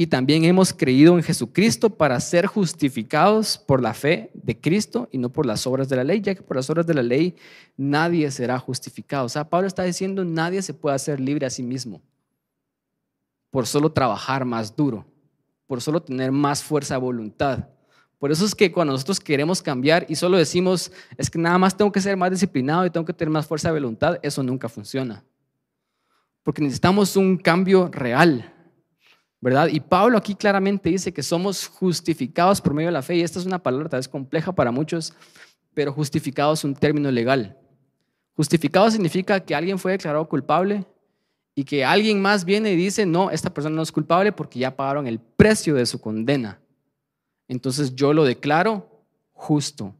y 0.00 0.06
también 0.06 0.44
hemos 0.44 0.72
creído 0.72 1.16
en 1.16 1.24
Jesucristo 1.24 1.90
para 1.90 2.20
ser 2.20 2.46
justificados 2.46 3.58
por 3.58 3.82
la 3.82 3.94
fe 3.94 4.30
de 4.32 4.56
Cristo 4.56 5.08
y 5.10 5.18
no 5.18 5.32
por 5.32 5.44
las 5.44 5.66
obras 5.66 5.88
de 5.88 5.96
la 5.96 6.04
ley, 6.04 6.20
ya 6.20 6.36
que 6.36 6.42
por 6.42 6.56
las 6.56 6.70
obras 6.70 6.86
de 6.86 6.94
la 6.94 7.02
ley 7.02 7.34
nadie 7.76 8.30
será 8.30 8.60
justificado. 8.60 9.26
O 9.26 9.28
sea, 9.28 9.50
Pablo 9.50 9.66
está 9.66 9.82
diciendo, 9.82 10.24
nadie 10.24 10.62
se 10.62 10.72
puede 10.72 10.94
hacer 10.94 11.18
libre 11.18 11.46
a 11.46 11.50
sí 11.50 11.64
mismo 11.64 12.00
por 13.50 13.66
solo 13.66 13.90
trabajar 13.90 14.44
más 14.44 14.76
duro, 14.76 15.04
por 15.66 15.82
solo 15.82 16.00
tener 16.00 16.30
más 16.30 16.62
fuerza 16.62 16.94
de 16.94 17.00
voluntad. 17.00 17.66
Por 18.20 18.30
eso 18.30 18.44
es 18.44 18.54
que 18.54 18.70
cuando 18.70 18.92
nosotros 18.92 19.18
queremos 19.18 19.60
cambiar 19.60 20.06
y 20.08 20.14
solo 20.14 20.36
decimos, 20.36 20.92
es 21.16 21.28
que 21.28 21.40
nada 21.40 21.58
más 21.58 21.76
tengo 21.76 21.90
que 21.90 22.00
ser 22.00 22.16
más 22.16 22.30
disciplinado 22.30 22.86
y 22.86 22.90
tengo 22.90 23.04
que 23.04 23.12
tener 23.12 23.32
más 23.32 23.48
fuerza 23.48 23.66
de 23.66 23.80
voluntad, 23.80 24.20
eso 24.22 24.44
nunca 24.44 24.68
funciona. 24.68 25.24
Porque 26.44 26.62
necesitamos 26.62 27.16
un 27.16 27.36
cambio 27.36 27.88
real 27.88 28.54
¿verdad? 29.40 29.68
Y 29.68 29.80
Pablo 29.80 30.18
aquí 30.18 30.34
claramente 30.34 30.90
dice 30.90 31.12
que 31.12 31.22
somos 31.22 31.66
justificados 31.66 32.60
por 32.60 32.74
medio 32.74 32.88
de 32.88 32.92
la 32.92 33.02
fe, 33.02 33.16
y 33.16 33.22
esta 33.22 33.38
es 33.38 33.46
una 33.46 33.62
palabra 33.62 33.88
tal 33.88 33.98
vez 33.98 34.08
compleja 34.08 34.52
para 34.52 34.70
muchos, 34.70 35.12
pero 35.74 35.92
justificado 35.92 36.54
es 36.54 36.64
un 36.64 36.74
término 36.74 37.10
legal. 37.10 37.56
Justificado 38.34 38.90
significa 38.90 39.40
que 39.40 39.54
alguien 39.54 39.78
fue 39.78 39.92
declarado 39.92 40.28
culpable 40.28 40.84
y 41.54 41.64
que 41.64 41.84
alguien 41.84 42.20
más 42.20 42.44
viene 42.44 42.72
y 42.72 42.76
dice, 42.76 43.04
no, 43.04 43.30
esta 43.30 43.52
persona 43.52 43.76
no 43.76 43.82
es 43.82 43.92
culpable 43.92 44.32
porque 44.32 44.60
ya 44.60 44.76
pagaron 44.76 45.06
el 45.06 45.18
precio 45.18 45.74
de 45.74 45.86
su 45.86 46.00
condena. 46.00 46.60
Entonces 47.48 47.94
yo 47.94 48.12
lo 48.12 48.24
declaro 48.24 49.02
justo. 49.32 49.94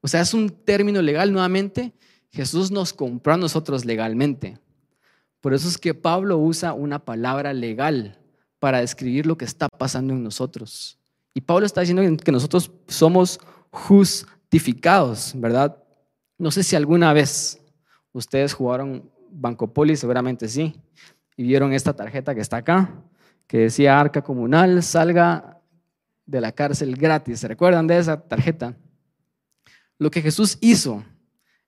O 0.00 0.08
sea, 0.08 0.22
es 0.22 0.34
un 0.34 0.50
término 0.50 1.00
legal 1.02 1.32
nuevamente. 1.32 1.92
Jesús 2.30 2.70
nos 2.70 2.92
compró 2.92 3.34
a 3.34 3.36
nosotros 3.36 3.84
legalmente. 3.84 4.58
Por 5.40 5.54
eso 5.54 5.68
es 5.68 5.78
que 5.78 5.94
Pablo 5.94 6.38
usa 6.38 6.72
una 6.72 6.98
palabra 6.98 7.52
legal 7.52 8.18
para 8.64 8.80
describir 8.80 9.26
lo 9.26 9.36
que 9.36 9.44
está 9.44 9.68
pasando 9.68 10.14
en 10.14 10.22
nosotros. 10.22 10.98
Y 11.34 11.42
Pablo 11.42 11.66
está 11.66 11.82
diciendo 11.82 12.24
que 12.24 12.32
nosotros 12.32 12.72
somos 12.88 13.38
justificados, 13.68 15.34
¿verdad? 15.36 15.76
No 16.38 16.50
sé 16.50 16.62
si 16.62 16.74
alguna 16.74 17.12
vez 17.12 17.60
ustedes 18.14 18.54
jugaron 18.54 19.10
Banco 19.30 19.70
Poli, 19.70 19.98
seguramente 19.98 20.48
sí, 20.48 20.80
y 21.36 21.42
vieron 21.42 21.74
esta 21.74 21.92
tarjeta 21.92 22.34
que 22.34 22.40
está 22.40 22.56
acá, 22.56 22.90
que 23.46 23.58
decía 23.58 24.00
Arca 24.00 24.22
Comunal, 24.22 24.82
salga 24.82 25.60
de 26.24 26.40
la 26.40 26.52
cárcel 26.52 26.96
gratis. 26.96 27.40
¿Se 27.40 27.48
recuerdan 27.48 27.86
de 27.86 27.98
esa 27.98 28.18
tarjeta? 28.18 28.78
Lo 29.98 30.10
que 30.10 30.22
Jesús 30.22 30.56
hizo 30.62 31.04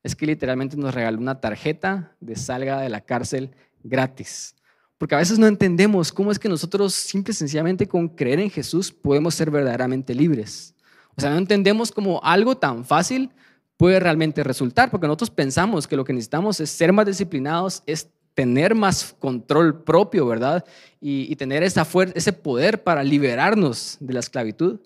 es 0.02 0.16
que 0.16 0.24
literalmente 0.24 0.78
nos 0.78 0.94
regaló 0.94 1.18
una 1.18 1.42
tarjeta 1.42 2.16
de 2.20 2.36
salga 2.36 2.80
de 2.80 2.88
la 2.88 3.02
cárcel 3.02 3.54
gratis. 3.82 4.56
Porque 4.98 5.14
a 5.14 5.18
veces 5.18 5.38
no 5.38 5.46
entendemos 5.46 6.10
cómo 6.10 6.32
es 6.32 6.38
que 6.38 6.48
nosotros 6.48 6.94
simple 6.94 7.32
y 7.32 7.34
sencillamente 7.34 7.86
con 7.86 8.08
creer 8.08 8.40
en 8.40 8.50
Jesús 8.50 8.90
podemos 8.90 9.34
ser 9.34 9.50
verdaderamente 9.50 10.14
libres. 10.14 10.74
O 11.16 11.20
sea, 11.20 11.30
no 11.30 11.38
entendemos 11.38 11.92
cómo 11.92 12.20
algo 12.22 12.56
tan 12.56 12.84
fácil 12.84 13.30
puede 13.76 14.00
realmente 14.00 14.42
resultar, 14.42 14.90
porque 14.90 15.06
nosotros 15.06 15.30
pensamos 15.30 15.86
que 15.86 15.96
lo 15.96 16.04
que 16.04 16.12
necesitamos 16.12 16.60
es 16.60 16.70
ser 16.70 16.92
más 16.92 17.06
disciplinados, 17.06 17.82
es 17.86 18.08
tener 18.34 18.74
más 18.74 19.14
control 19.18 19.82
propio, 19.82 20.26
¿verdad? 20.26 20.64
Y, 21.00 21.34
tener 21.36 21.62
esa 21.62 21.86
ese 22.14 22.32
poder 22.32 22.82
para 22.82 23.02
liberarnos 23.02 23.96
de 23.98 24.12
la 24.12 24.20
esclavitud, 24.20 24.78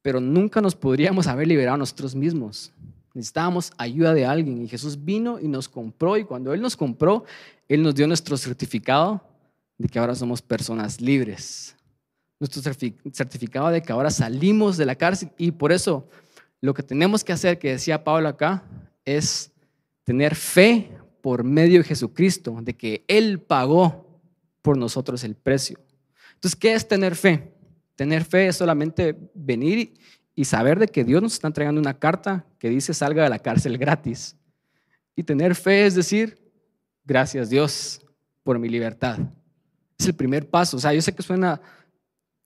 pero 0.00 0.20
nunca 0.20 0.60
nos 0.60 0.74
podríamos 0.74 1.26
haber 1.26 1.48
liberado 1.48 1.76
nosotros 1.76 2.14
mismos. 2.14 2.72
Necesitábamos 3.14 3.72
ayuda 3.76 4.14
de 4.14 4.24
alguien 4.24 4.62
y 4.62 4.68
Jesús 4.68 5.04
vino 5.04 5.38
y 5.38 5.48
nos 5.48 5.68
compró 5.68 6.16
y 6.16 6.24
cuando 6.24 6.54
Él 6.54 6.62
nos 6.62 6.76
compró, 6.76 7.24
Él 7.72 7.82
nos 7.82 7.94
dio 7.94 8.06
nuestro 8.06 8.36
certificado 8.36 9.26
de 9.78 9.88
que 9.88 9.98
ahora 9.98 10.14
somos 10.14 10.42
personas 10.42 11.00
libres. 11.00 11.74
Nuestro 12.38 12.60
certificado 12.60 13.70
de 13.70 13.80
que 13.80 13.90
ahora 13.90 14.10
salimos 14.10 14.76
de 14.76 14.84
la 14.84 14.94
cárcel 14.94 15.30
y 15.38 15.52
por 15.52 15.72
eso 15.72 16.06
lo 16.60 16.74
que 16.74 16.82
tenemos 16.82 17.24
que 17.24 17.32
hacer, 17.32 17.58
que 17.58 17.70
decía 17.70 18.04
Pablo 18.04 18.28
acá, 18.28 18.62
es 19.06 19.52
tener 20.04 20.34
fe 20.34 20.90
por 21.22 21.44
medio 21.44 21.78
de 21.78 21.84
Jesucristo, 21.84 22.58
de 22.60 22.74
que 22.74 23.06
Él 23.08 23.40
pagó 23.40 24.20
por 24.60 24.76
nosotros 24.76 25.24
el 25.24 25.34
precio. 25.34 25.78
Entonces, 26.34 26.56
¿qué 26.56 26.74
es 26.74 26.86
tener 26.86 27.16
fe? 27.16 27.54
Tener 27.96 28.22
fe 28.22 28.48
es 28.48 28.56
solamente 28.56 29.16
venir 29.32 29.94
y 30.34 30.44
saber 30.44 30.78
de 30.78 30.88
que 30.88 31.04
Dios 31.04 31.22
nos 31.22 31.32
está 31.32 31.46
entregando 31.46 31.80
una 31.80 31.98
carta 31.98 32.44
que 32.58 32.68
dice 32.68 32.92
salga 32.92 33.22
de 33.22 33.30
la 33.30 33.38
cárcel 33.38 33.78
gratis. 33.78 34.36
Y 35.16 35.22
tener 35.22 35.54
fe 35.54 35.86
es 35.86 35.94
decir, 35.94 36.41
gracias 37.04 37.50
Dios 37.50 38.00
por 38.42 38.58
mi 38.58 38.68
libertad. 38.68 39.18
Es 39.98 40.06
el 40.06 40.14
primer 40.14 40.48
paso. 40.48 40.76
O 40.76 40.80
sea, 40.80 40.92
yo 40.92 41.02
sé 41.02 41.14
que 41.14 41.22
suena 41.22 41.60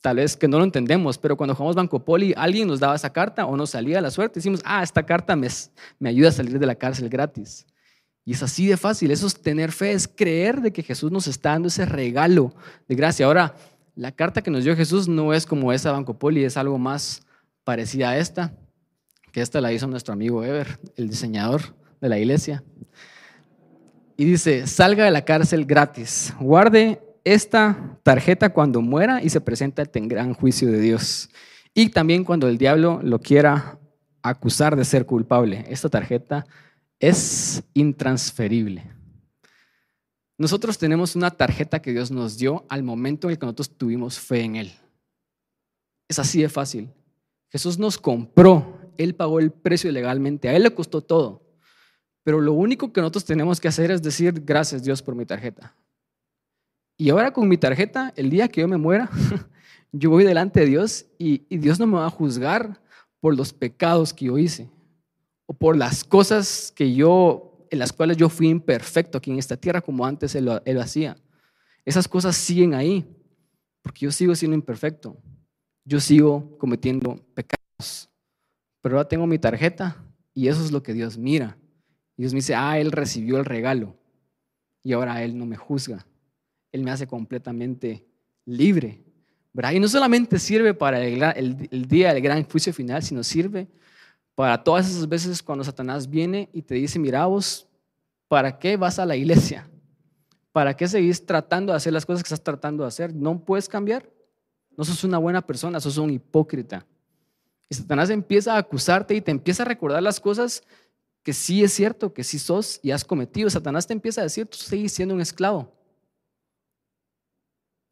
tal 0.03 0.17
vez 0.17 0.37
que 0.37 0.47
no 0.47 0.59
lo 0.59 0.65
entendemos, 0.65 1.19
pero 1.19 1.37
cuando 1.37 1.55
jugamos 1.55 1.75
Banco 1.75 2.05
Poli, 2.05 2.33
alguien 2.37 2.69
nos 2.69 2.81
daba 2.81 2.95
esa 2.95 3.13
carta 3.13 3.47
o 3.47 3.57
nos 3.57 3.71
salía 3.71 4.01
la 4.01 4.11
suerte. 4.11 4.41
Decimos, 4.41 4.61
ah, 4.65 4.83
esta 4.83 5.05
carta 5.05 5.35
me, 5.37 5.49
me 5.99 6.11
ayuda 6.11 6.29
a 6.29 6.33
salir 6.33 6.59
de 6.59 6.67
la 6.67 6.75
cárcel 6.75 7.09
gratis. 7.09 7.67
Y 8.25 8.33
es 8.33 8.43
así 8.43 8.67
de 8.67 8.77
fácil. 8.77 9.11
Eso 9.11 9.27
es 9.27 9.41
tener 9.41 9.73
fe, 9.73 9.93
es 9.93 10.09
creer 10.09 10.61
de 10.61 10.73
que 10.73 10.83
Jesús 10.83 11.11
nos 11.13 11.27
está 11.27 11.51
dando 11.51 11.69
ese 11.69 11.87
regalo 11.87 12.55
de 12.89 12.95
gracia. 12.95 13.27
Ahora, 13.27 13.55
la 13.95 14.13
carta 14.13 14.43
que 14.43 14.51
nos 14.51 14.65
dio 14.65 14.77
Jesús 14.77 15.09
no 15.09 15.33
es 15.33 15.47
como 15.47 15.73
esa 15.73 15.93
Banco 15.93 16.19
Poli, 16.19 16.45
es 16.45 16.57
algo 16.57 16.79
más 16.79 17.23
parecida 17.65 18.11
a 18.11 18.19
esta, 18.19 18.53
que 19.33 19.41
esta 19.41 19.61
la 19.61 19.73
hizo 19.73 19.87
nuestro 19.87 20.13
amigo 20.13 20.45
Ever, 20.45 20.79
el 20.97 21.09
diseñador 21.09 21.63
de 22.01 22.09
la 22.09 22.19
iglesia. 22.19 22.63
Y 24.17 24.25
dice, 24.25 24.67
salga 24.67 25.05
de 25.05 25.11
la 25.11 25.25
cárcel 25.25 25.67
gratis, 25.67 26.35
guarde 26.41 27.03
esta 27.25 27.99
tarjeta 28.03 28.51
cuando 28.51 28.81
muera 28.81 29.23
y 29.23 29.29
se 29.31 29.41
presenta 29.41 29.85
en 29.93 30.09
gran 30.09 30.33
juicio 30.33 30.71
de 30.71 30.81
Dios. 30.81 31.29
Y 31.75 31.91
también 31.91 32.25
cuando 32.25 32.49
el 32.49 32.57
diablo 32.57 33.01
lo 33.03 33.19
quiera 33.19 33.79
acusar 34.23 34.77
de 34.77 34.85
ser 34.85 35.07
culpable. 35.07 35.65
Esta 35.69 35.89
tarjeta 35.89 36.47
es 36.99 37.63
intransferible. 37.75 38.85
Nosotros 40.39 40.79
tenemos 40.79 41.17
una 41.17 41.31
tarjeta 41.31 41.81
que 41.81 41.93
Dios 41.93 42.11
nos 42.11 42.37
dio 42.37 42.65
al 42.69 42.83
momento 42.83 43.27
en 43.27 43.33
el 43.33 43.39
que 43.39 43.47
nosotros 43.47 43.71
tuvimos 43.77 44.19
fe 44.19 44.43
en 44.43 44.57
Él. 44.57 44.73
Es 46.09 46.19
así 46.19 46.43
de 46.43 46.49
fácil. 46.49 46.91
Jesús 47.49 47.79
nos 47.79 47.99
compró, 47.99 48.93
Él 48.99 49.15
pagó 49.15 49.41
el 49.41 49.51
precio 49.51 49.91
legalmente, 49.91 50.49
a 50.49 50.55
Él 50.55 50.65
le 50.65 50.75
costó 50.75 51.01
todo. 51.01 51.46
Pero 52.27 52.41
lo 52.41 52.55
único 52.55 52.93
que 52.93 53.01
nosotros 53.01 53.25
tenemos 53.25 53.61
que 53.61 53.69
hacer 53.69 53.93
es 53.93 54.03
decir, 54.03 54.43
gracias 54.45 54.83
Dios 54.83 55.01
por 55.01 55.15
mi 55.15 55.25
tarjeta. 55.25 55.73
Y 56.99 57.11
ahora 57.11 57.33
con 57.33 57.47
mi 57.47 57.57
tarjeta, 57.57 58.13
el 58.17 58.31
día 58.31 58.49
que 58.49 58.63
yo 58.63 58.67
me 58.67 58.77
muera, 58.77 59.09
yo 59.93 60.11
voy 60.11 60.25
delante 60.25 60.59
de 60.59 60.67
Dios 60.67 61.07
y, 61.19 61.39
Dios 61.57 61.79
no 61.79 61.87
me 61.87 61.99
va 61.99 62.07
a 62.07 62.11
juzgar 62.11 62.83
por 63.21 63.37
los 63.37 63.53
pecados 63.53 64.13
que 64.13 64.25
yo 64.25 64.39
hice 64.39 64.69
o 65.47 65.55
por 65.55 65.77
las 65.77 66.03
cosas 66.03 66.73
que 66.75 66.93
yo, 66.93 67.69
en 67.71 67.79
las 67.79 67.93
cuales 67.93 68.17
yo 68.17 68.29
fui 68.29 68.49
imperfecto 68.49 69.19
aquí 69.19 69.31
en 69.31 69.39
esta 69.39 69.57
tierra 69.57 69.81
como 69.81 70.05
antes 70.05 70.35
él 70.35 70.47
lo 70.47 70.83
hacía. 70.83 71.17
Esas 71.85 72.09
cosas 72.09 72.35
siguen 72.35 72.75
ahí, 72.75 73.07
porque 73.83 74.07
yo 74.07 74.11
sigo 74.11 74.35
siendo 74.35 74.57
imperfecto 74.57 75.17
yo 75.87 76.01
sigo 76.01 76.59
cometiendo 76.59 77.17
pecados. 77.33 78.11
Pero 78.83 78.97
ahora 78.97 79.09
tengo 79.09 79.27
mi 79.27 79.39
tarjeta 79.39 80.05
y 80.35 80.49
eso 80.49 80.63
es 80.63 80.73
lo 80.73 80.83
que 80.83 80.93
Dios 80.93 81.17
mira. 81.17 81.57
Dios 82.17 82.33
me 82.33 82.39
dice, 82.39 82.55
ah, 82.55 82.79
Él 82.79 82.93
recibió 82.93 83.39
el 83.39 83.45
regalo 83.45 83.97
y 84.83 84.93
ahora 84.93 85.23
Él 85.23 85.37
no 85.37 85.47
me 85.47 85.57
juzga. 85.57 86.07
Él 86.73 86.83
me 86.83 86.91
hace 86.91 87.07
completamente 87.07 88.07
libre. 88.45 89.03
¿verdad? 89.53 89.73
Y 89.73 89.81
no 89.81 89.89
solamente 89.89 90.39
sirve 90.39 90.75
para 90.75 91.03
el, 91.03 91.89
día 91.89 92.13
del 92.13 92.23
gran 92.23 92.45
juicio 92.45 92.73
final, 92.73 93.03
sino 93.03 93.25
sirve 93.25 93.67
para 94.35 94.63
todas 94.63 94.89
esas 94.89 95.09
veces 95.09 95.43
cuando 95.43 95.65
Satanás 95.65 96.09
viene 96.09 96.51
y 96.53 96.61
te 96.61 96.75
dice, 96.75 96.99
mira 96.99 97.25
vos, 97.25 97.67
¿para 98.29 98.59
qué 98.59 98.77
vas 98.77 98.99
a 98.99 99.07
la 99.07 99.17
iglesia? 99.17 99.69
¿Para 100.53 100.77
qué 100.77 100.87
seguís 100.87 101.25
tratando 101.25 101.73
de 101.73 101.79
hacer 101.79 101.93
las 101.93 102.05
cosas 102.05 102.23
que 102.23 102.27
estás 102.27 102.43
tratando 102.43 102.83
de 102.83 102.89
hacer? 102.89 103.15
¿No 103.15 103.39
puedes 103.39 103.69
cambiar? 103.69 104.09
No 104.77 104.85
sos 104.85 105.03
una 105.05 105.17
buena 105.19 105.41
persona, 105.41 105.81
sos 105.81 105.97
un 105.97 106.11
hipócrita. 106.11 106.85
Y 107.69 107.75
Satanás 107.75 108.11
empieza 108.11 108.55
a 108.55 108.59
acusarte 108.59 109.15
y 109.15 109.23
te 109.23 109.31
empieza 109.31 109.63
a 109.63 109.67
recordar 109.67 110.03
las 110.03 110.21
cosas 110.21 110.63
que 111.27 111.33
sí 111.33 111.65
es 111.65 111.73
cierto, 111.73 112.15
que 112.15 112.23
sí 112.23 112.39
sos 112.39 112.79
y 112.85 112.93
has 112.93 113.05
cometido. 113.05 113.51
Satanás 113.51 113.85
te 113.85 113.93
empieza 113.93 114.21
a 114.21 114.25
decir, 114.25 114.47
tú 114.47 114.59
sigues 114.59 114.93
siendo 114.93 115.13
un 115.13 115.21
esclavo. 115.21 115.73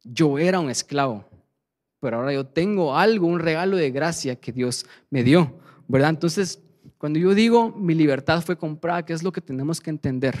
Yo 0.05 0.39
era 0.39 0.61
un 0.61 0.69
esclavo, 0.69 1.25
pero 1.99 2.15
ahora 2.15 2.31
yo 2.31 2.45
tengo 2.45 2.95
algo, 2.95 3.27
un 3.27 3.39
regalo 3.39 3.75
de 3.75 3.91
gracia 3.91 4.37
que 4.37 4.53
Dios 4.53 4.85
me 5.09 5.21
dio, 5.21 5.59
¿verdad? 5.85 6.11
Entonces, 6.11 6.61
cuando 6.97 7.19
yo 7.19 7.33
digo 7.33 7.73
mi 7.75 7.93
libertad 7.93 8.41
fue 8.41 8.57
comprada, 8.57 9.03
¿qué 9.03 9.11
es 9.11 9.21
lo 9.21 9.33
que 9.33 9.41
tenemos 9.41 9.81
que 9.81 9.89
entender? 9.89 10.37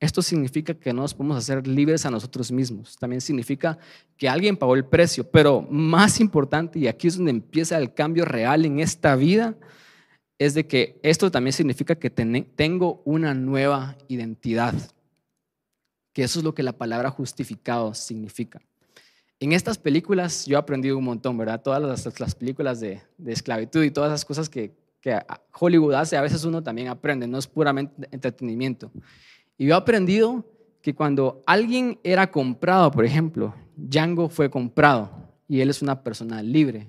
Esto 0.00 0.22
significa 0.22 0.72
que 0.72 0.94
no 0.94 1.02
nos 1.02 1.12
podemos 1.12 1.36
hacer 1.36 1.66
libres 1.66 2.06
a 2.06 2.10
nosotros 2.10 2.50
mismos. 2.50 2.96
También 2.96 3.20
significa 3.20 3.76
que 4.16 4.30
alguien 4.30 4.56
pagó 4.56 4.76
el 4.76 4.86
precio. 4.86 5.30
Pero 5.30 5.60
más 5.60 6.20
importante, 6.20 6.78
y 6.78 6.86
aquí 6.88 7.06
es 7.06 7.18
donde 7.18 7.32
empieza 7.32 7.76
el 7.76 7.92
cambio 7.92 8.24
real 8.24 8.64
en 8.64 8.80
esta 8.80 9.14
vida, 9.14 9.54
es 10.38 10.54
de 10.54 10.66
que 10.66 10.98
esto 11.02 11.30
también 11.30 11.52
significa 11.52 11.94
que 11.94 12.10
tengo 12.10 13.02
una 13.04 13.34
nueva 13.34 13.96
identidad. 14.08 14.74
Que 16.12 16.22
eso 16.22 16.38
es 16.38 16.44
lo 16.44 16.54
que 16.54 16.62
la 16.62 16.72
palabra 16.72 17.10
justificado 17.10 17.94
significa. 17.94 18.60
En 19.40 19.52
estas 19.52 19.78
películas 19.78 20.46
yo 20.46 20.56
he 20.56 20.58
aprendido 20.58 20.96
un 20.96 21.04
montón, 21.04 21.36
¿verdad? 21.36 21.62
Todas 21.62 22.06
las, 22.20 22.34
películas 22.34 22.80
de, 22.80 23.02
esclavitud 23.26 23.82
y 23.82 23.90
todas 23.90 24.10
esas 24.10 24.24
cosas 24.24 24.48
que, 24.48 24.72
que 25.00 25.18
Hollywood 25.58 25.94
hace, 25.94 26.16
a 26.16 26.22
veces 26.22 26.44
uno 26.44 26.62
también 26.62 26.88
aprende, 26.88 27.26
no 27.26 27.38
es 27.38 27.46
puramente 27.46 28.08
entretenimiento. 28.10 28.90
Y 29.58 29.66
yo 29.66 29.74
he 29.74 29.76
aprendido 29.76 30.44
que 30.80 30.94
cuando 30.94 31.42
alguien 31.46 31.98
era 32.04 32.30
comprado, 32.30 32.90
por 32.90 33.04
ejemplo, 33.04 33.54
Django 33.76 34.28
fue 34.28 34.50
comprado 34.50 35.10
y 35.48 35.60
él 35.60 35.70
es 35.70 35.82
una 35.82 36.02
persona 36.02 36.42
libre. 36.42 36.88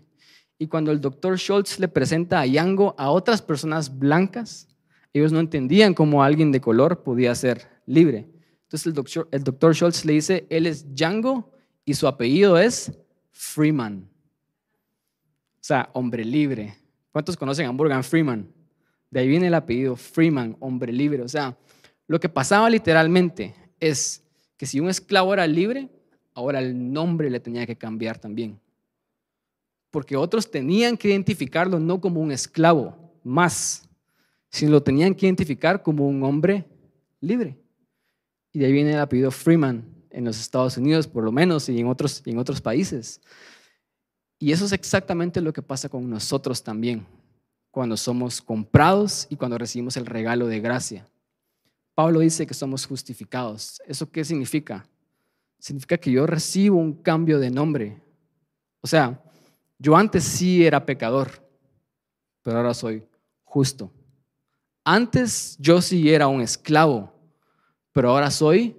Y 0.58 0.68
cuando 0.68 0.92
el 0.92 1.02
doctor 1.02 1.38
Schultz 1.38 1.80
le 1.80 1.88
presenta 1.88 2.42
a 2.42 2.46
Django 2.46 2.96
a 2.98 3.10
otras 3.10 3.42
personas 3.42 3.98
blancas, 3.98 4.68
ellos 5.14 5.32
no 5.32 5.40
entendían 5.40 5.94
cómo 5.94 6.24
alguien 6.24 6.52
de 6.52 6.62
color 6.62 7.04
podía 7.04 7.36
ser 7.36 7.68
libre. 7.86 8.28
Entonces 8.64 8.88
el 8.88 8.94
doctor, 8.94 9.28
el 9.32 9.44
doctor 9.44 9.74
Schultz 9.76 10.06
le 10.06 10.14
dice, 10.14 10.48
él 10.50 10.66
es 10.66 10.96
Django 10.96 11.52
y 11.84 11.94
su 11.94 12.08
apellido 12.08 12.58
es 12.58 12.92
Freeman. 13.32 14.10
O 15.56 15.68
sea, 15.68 15.90
hombre 15.94 16.24
libre. 16.24 16.76
¿Cuántos 17.12 17.38
conocen 17.38 17.66
a 17.66 17.72
Morgan 17.72 18.04
Freeman? 18.04 18.48
De 19.10 19.20
ahí 19.20 19.28
viene 19.28 19.48
el 19.48 19.54
apellido 19.54 19.96
Freeman, 19.96 20.58
hombre 20.60 20.92
libre. 20.92 21.22
O 21.22 21.28
sea, 21.28 21.58
lo 22.08 22.20
que 22.20 22.30
pasaba 22.30 22.70
literalmente 22.70 23.56
es 23.80 24.24
que 24.58 24.66
si 24.66 24.80
un 24.80 24.90
esclavo 24.90 25.34
era 25.34 25.48
libre, 25.48 25.90
ahora 26.34 26.60
el 26.60 26.92
nombre 26.94 27.30
le 27.30 27.40
tenía 27.40 27.66
que 27.66 27.78
cambiar 27.78 28.20
también. 28.20 28.60
Porque 29.96 30.18
otros 30.18 30.52
tenían 30.52 30.98
que 30.98 31.08
identificarlo 31.08 31.80
no 31.80 32.02
como 32.02 32.20
un 32.20 32.30
esclavo 32.30 32.98
más, 33.24 33.88
sino 34.50 34.72
lo 34.72 34.84
tenían 34.84 35.16
que 35.16 35.26
identificar 35.26 35.82
como 35.82 36.06
un 36.06 36.22
hombre 36.22 36.66
libre. 37.22 37.58
Y 38.52 38.60
de 38.60 38.66
ahí 38.66 38.74
viene 38.74 38.92
el 38.92 39.00
apellido 39.00 39.32
Freeman 39.32 39.86
en 40.10 40.26
los 40.26 40.38
Estados 40.38 40.76
Unidos, 40.76 41.08
por 41.08 41.24
lo 41.24 41.32
menos, 41.32 41.70
y 41.70 41.80
en 41.80 41.88
otros, 41.88 42.22
en 42.26 42.38
otros 42.38 42.60
países. 42.60 43.22
Y 44.38 44.52
eso 44.52 44.66
es 44.66 44.74
exactamente 44.74 45.40
lo 45.40 45.54
que 45.54 45.62
pasa 45.62 45.88
con 45.88 46.10
nosotros 46.10 46.62
también, 46.62 47.08
cuando 47.72 47.96
somos 47.96 48.42
comprados 48.42 49.28
y 49.30 49.38
cuando 49.38 49.58
recibimos 49.58 49.96
el 49.96 50.08
regalo 50.08 50.48
de 50.48 50.60
gracia. 50.60 51.08
Pablo 51.94 52.20
dice 52.20 52.46
que 52.46 52.54
somos 52.54 52.86
justificados. 52.86 53.82
¿Eso 53.88 54.12
qué 54.12 54.26
significa? 54.26 54.90
Significa 55.58 55.98
que 55.98 56.12
yo 56.12 56.28
recibo 56.28 56.80
un 56.80 57.02
cambio 57.02 57.40
de 57.40 57.50
nombre. 57.50 58.02
O 58.82 58.88
sea, 58.88 59.22
yo 59.78 59.96
antes 59.96 60.24
sí 60.24 60.66
era 60.66 60.86
pecador, 60.86 61.32
pero 62.42 62.58
ahora 62.58 62.74
soy 62.74 63.04
justo. 63.44 63.92
Antes 64.84 65.58
yo 65.60 65.82
sí 65.82 66.14
era 66.14 66.28
un 66.28 66.42
esclavo, 66.42 67.14
pero 67.92 68.12
ahora 68.12 68.30
soy 68.30 68.76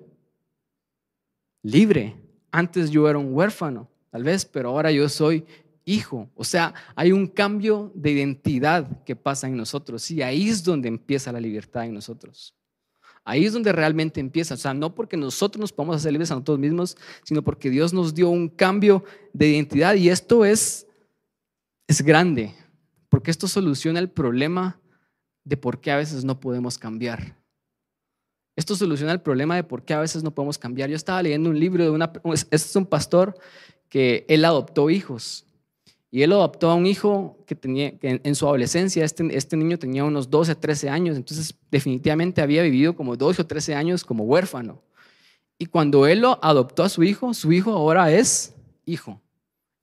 libre. 1.62 2.16
Antes 2.50 2.90
yo 2.90 3.08
era 3.08 3.18
un 3.18 3.34
huérfano, 3.34 3.88
tal 4.10 4.22
vez, 4.22 4.44
pero 4.44 4.70
ahora 4.70 4.92
yo 4.92 5.08
soy 5.08 5.44
hijo. 5.84 6.30
O 6.34 6.44
sea, 6.44 6.74
hay 6.94 7.12
un 7.12 7.26
cambio 7.26 7.90
de 7.94 8.12
identidad 8.12 9.02
que 9.04 9.16
pasa 9.16 9.46
en 9.46 9.56
nosotros 9.56 10.10
y 10.10 10.22
ahí 10.22 10.48
es 10.48 10.62
donde 10.62 10.88
empieza 10.88 11.32
la 11.32 11.40
libertad 11.40 11.84
en 11.84 11.94
nosotros. 11.94 12.54
Ahí 13.24 13.44
es 13.44 13.52
donde 13.52 13.72
realmente 13.72 14.20
empieza. 14.20 14.54
O 14.54 14.56
sea, 14.56 14.72
no 14.72 14.94
porque 14.94 15.16
nosotros 15.16 15.60
nos 15.60 15.72
podamos 15.72 15.96
hacer 15.96 16.12
libres 16.12 16.30
a 16.30 16.34
nosotros 16.34 16.60
mismos, 16.60 16.96
sino 17.24 17.42
porque 17.42 17.70
Dios 17.70 17.92
nos 17.92 18.14
dio 18.14 18.28
un 18.28 18.48
cambio 18.48 19.02
de 19.32 19.48
identidad. 19.48 19.96
Y 19.96 20.10
esto 20.10 20.44
es, 20.44 20.85
es 21.88 22.02
grande, 22.02 22.54
porque 23.08 23.30
esto 23.30 23.48
soluciona 23.48 23.98
el 24.00 24.10
problema 24.10 24.80
de 25.44 25.56
por 25.56 25.80
qué 25.80 25.92
a 25.92 25.96
veces 25.96 26.24
no 26.24 26.40
podemos 26.40 26.78
cambiar. 26.78 27.36
Esto 28.56 28.74
soluciona 28.74 29.12
el 29.12 29.20
problema 29.20 29.54
de 29.54 29.64
por 29.64 29.84
qué 29.84 29.94
a 29.94 30.00
veces 30.00 30.22
no 30.22 30.34
podemos 30.34 30.58
cambiar. 30.58 30.88
Yo 30.88 30.96
estaba 30.96 31.22
leyendo 31.22 31.50
un 31.50 31.60
libro 31.60 31.84
de 31.84 31.90
una... 31.90 32.10
Este 32.32 32.56
es 32.56 32.74
un 32.76 32.86
pastor 32.86 33.38
que 33.88 34.24
él 34.28 34.44
adoptó 34.44 34.88
hijos. 34.88 35.44
Y 36.10 36.22
él 36.22 36.32
adoptó 36.32 36.70
a 36.70 36.74
un 36.74 36.86
hijo 36.86 37.44
que 37.46 37.54
tenía, 37.54 37.98
que 37.98 38.20
en, 38.24 38.34
su 38.34 38.46
adolescencia, 38.46 39.04
este, 39.04 39.36
este 39.36 39.56
niño 39.56 39.78
tenía 39.78 40.04
unos 40.04 40.30
12, 40.30 40.54
13 40.54 40.88
años, 40.88 41.16
entonces 41.16 41.54
definitivamente 41.70 42.40
había 42.40 42.62
vivido 42.62 42.96
como 42.96 43.16
12 43.16 43.42
o 43.42 43.46
13 43.46 43.74
años 43.74 44.04
como 44.04 44.24
huérfano. 44.24 44.82
Y 45.58 45.66
cuando 45.66 46.06
él 46.06 46.20
lo 46.20 46.42
adoptó 46.42 46.84
a 46.84 46.88
su 46.88 47.02
hijo, 47.02 47.34
su 47.34 47.52
hijo 47.52 47.72
ahora 47.72 48.10
es 48.10 48.54
hijo. 48.86 49.20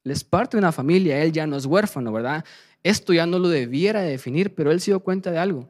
Él 0.04 0.12
es 0.12 0.24
parte 0.24 0.58
de 0.58 0.60
una 0.60 0.72
familia, 0.72 1.24
él 1.24 1.32
ya 1.32 1.48
no 1.48 1.56
es 1.56 1.66
huérfano, 1.66 2.12
¿verdad? 2.12 2.44
Esto 2.84 3.13
ya 3.13 3.26
no 3.26 3.39
lo 3.39 3.50
debiera 3.50 4.02
definir, 4.02 4.54
pero 4.54 4.72
él 4.72 4.82
se 4.82 4.92
dio 4.92 5.00
cuenta 5.00 5.32
de 5.32 5.38
algo. 5.38 5.70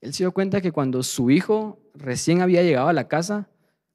Él 0.00 0.12
se 0.12 0.24
dio 0.24 0.32
cuenta 0.32 0.60
que 0.60 0.72
cuando 0.72 1.02
su 1.02 1.30
hijo 1.30 1.78
recién 1.94 2.40
había 2.40 2.62
llegado 2.62 2.88
a 2.88 2.92
la 2.92 3.08
casa, 3.08 3.48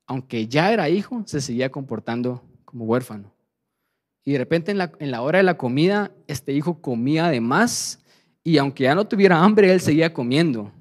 aunque 0.05 0.47
ya 0.47 0.71
era 0.71 0.89
hijo, 0.89 1.23
se 1.25 1.41
seguía 1.41 1.69
comportando 1.69 2.41
como 2.65 2.85
huérfano. 2.85 3.33
Y 4.25 4.33
de 4.33 4.37
repente 4.37 4.71
en 4.71 4.77
la, 5.11 5.21
hora 5.21 5.39
de 5.39 5.43
la 5.43 5.57
comida, 5.57 6.11
este 6.27 6.53
hijo 6.53 6.81
comía 6.81 7.27
de 7.27 7.41
más 7.41 7.99
y 8.43 8.57
aunque 8.57 8.83
ya 8.83 8.95
no 8.95 9.05
tuviera 9.05 9.41
hambre, 9.41 9.71
él 9.71 9.81
seguía 9.81 10.13
comiendo. 10.13 10.71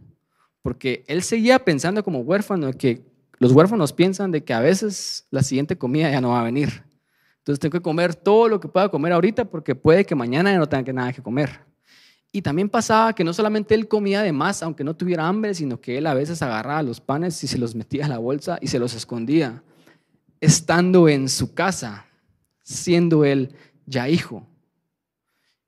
Porque 0.63 1.05
él 1.09 1.23
seguía 1.23 1.59
pensando 1.65 2.05
como 2.05 2.21
huérfano, 2.21 2.73
que 2.73 3.05
los 3.39 3.51
huérfanos 3.53 3.93
piensan 3.93 4.31
de 4.31 4.45
que 4.45 4.55
a 4.55 4.61
veces 4.61 5.27
la 5.31 5.43
siguiente 5.43 5.77
comida 5.77 6.11
ya 6.11 6.21
no 6.21 6.31
va 6.31 6.41
a 6.41 6.45
venir. 6.45 6.85
Entonces 7.43 7.59
tengo 7.59 7.73
que 7.73 7.83
comer 7.83 8.15
todo 8.15 8.49
lo 8.49 8.61
que 8.61 8.69
pueda 8.69 8.89
comer 8.89 9.13
ahorita 9.13 9.45
porque 9.45 9.75
puede 9.75 10.05
que 10.05 10.15
mañana 10.15 10.57
no 10.57 10.69
tenga 10.69 10.93
nada 10.93 11.13
que 11.13 11.21
comer. 11.21 11.59
Y 12.31 12.41
también 12.41 12.69
pasaba 12.69 13.13
que 13.15 13.25
no 13.25 13.33
solamente 13.33 13.75
él 13.75 13.89
comía 13.89 14.23
de 14.23 14.31
más, 14.31 14.63
aunque 14.63 14.85
no 14.85 14.95
tuviera 14.95 15.27
hambre, 15.27 15.53
sino 15.53 15.81
que 15.81 15.99
él 15.99 16.07
a 16.07 16.15
veces 16.15 16.41
agarraba 16.41 16.85
los 16.85 17.01
panes 17.01 17.43
y 17.43 17.49
se 17.49 17.59
los 17.59 17.75
metía 17.75 18.07
a 18.07 18.09
la 18.09 18.19
bolsa 18.19 18.59
y 18.63 18.69
se 18.69 18.79
los 18.79 18.95
escondía, 18.95 19.65
estando 20.41 21.09
en 21.09 21.29
su 21.29 21.53
casa, 21.53 22.07
siendo 22.63 23.25
él 23.25 23.57
ya 23.87 24.09
hijo. 24.09 24.47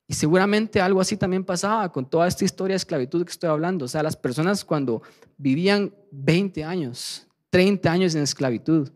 Y 0.06 0.14
seguramente 0.14 0.80
algo 0.80 1.00
así 1.00 1.16
también 1.16 1.42
pasaba 1.42 1.90
con 1.90 2.08
toda 2.08 2.28
esta 2.28 2.44
historia 2.44 2.74
de 2.74 2.78
esclavitud 2.78 3.24
que 3.24 3.32
estoy 3.32 3.50
hablando. 3.50 3.86
O 3.86 3.88
sea, 3.88 4.04
las 4.04 4.16
personas 4.16 4.64
cuando 4.64 5.02
vivían 5.36 5.92
20 6.12 6.62
años, 6.62 7.26
30 7.50 7.90
años 7.90 8.14
en 8.14 8.22
esclavitud 8.22 8.92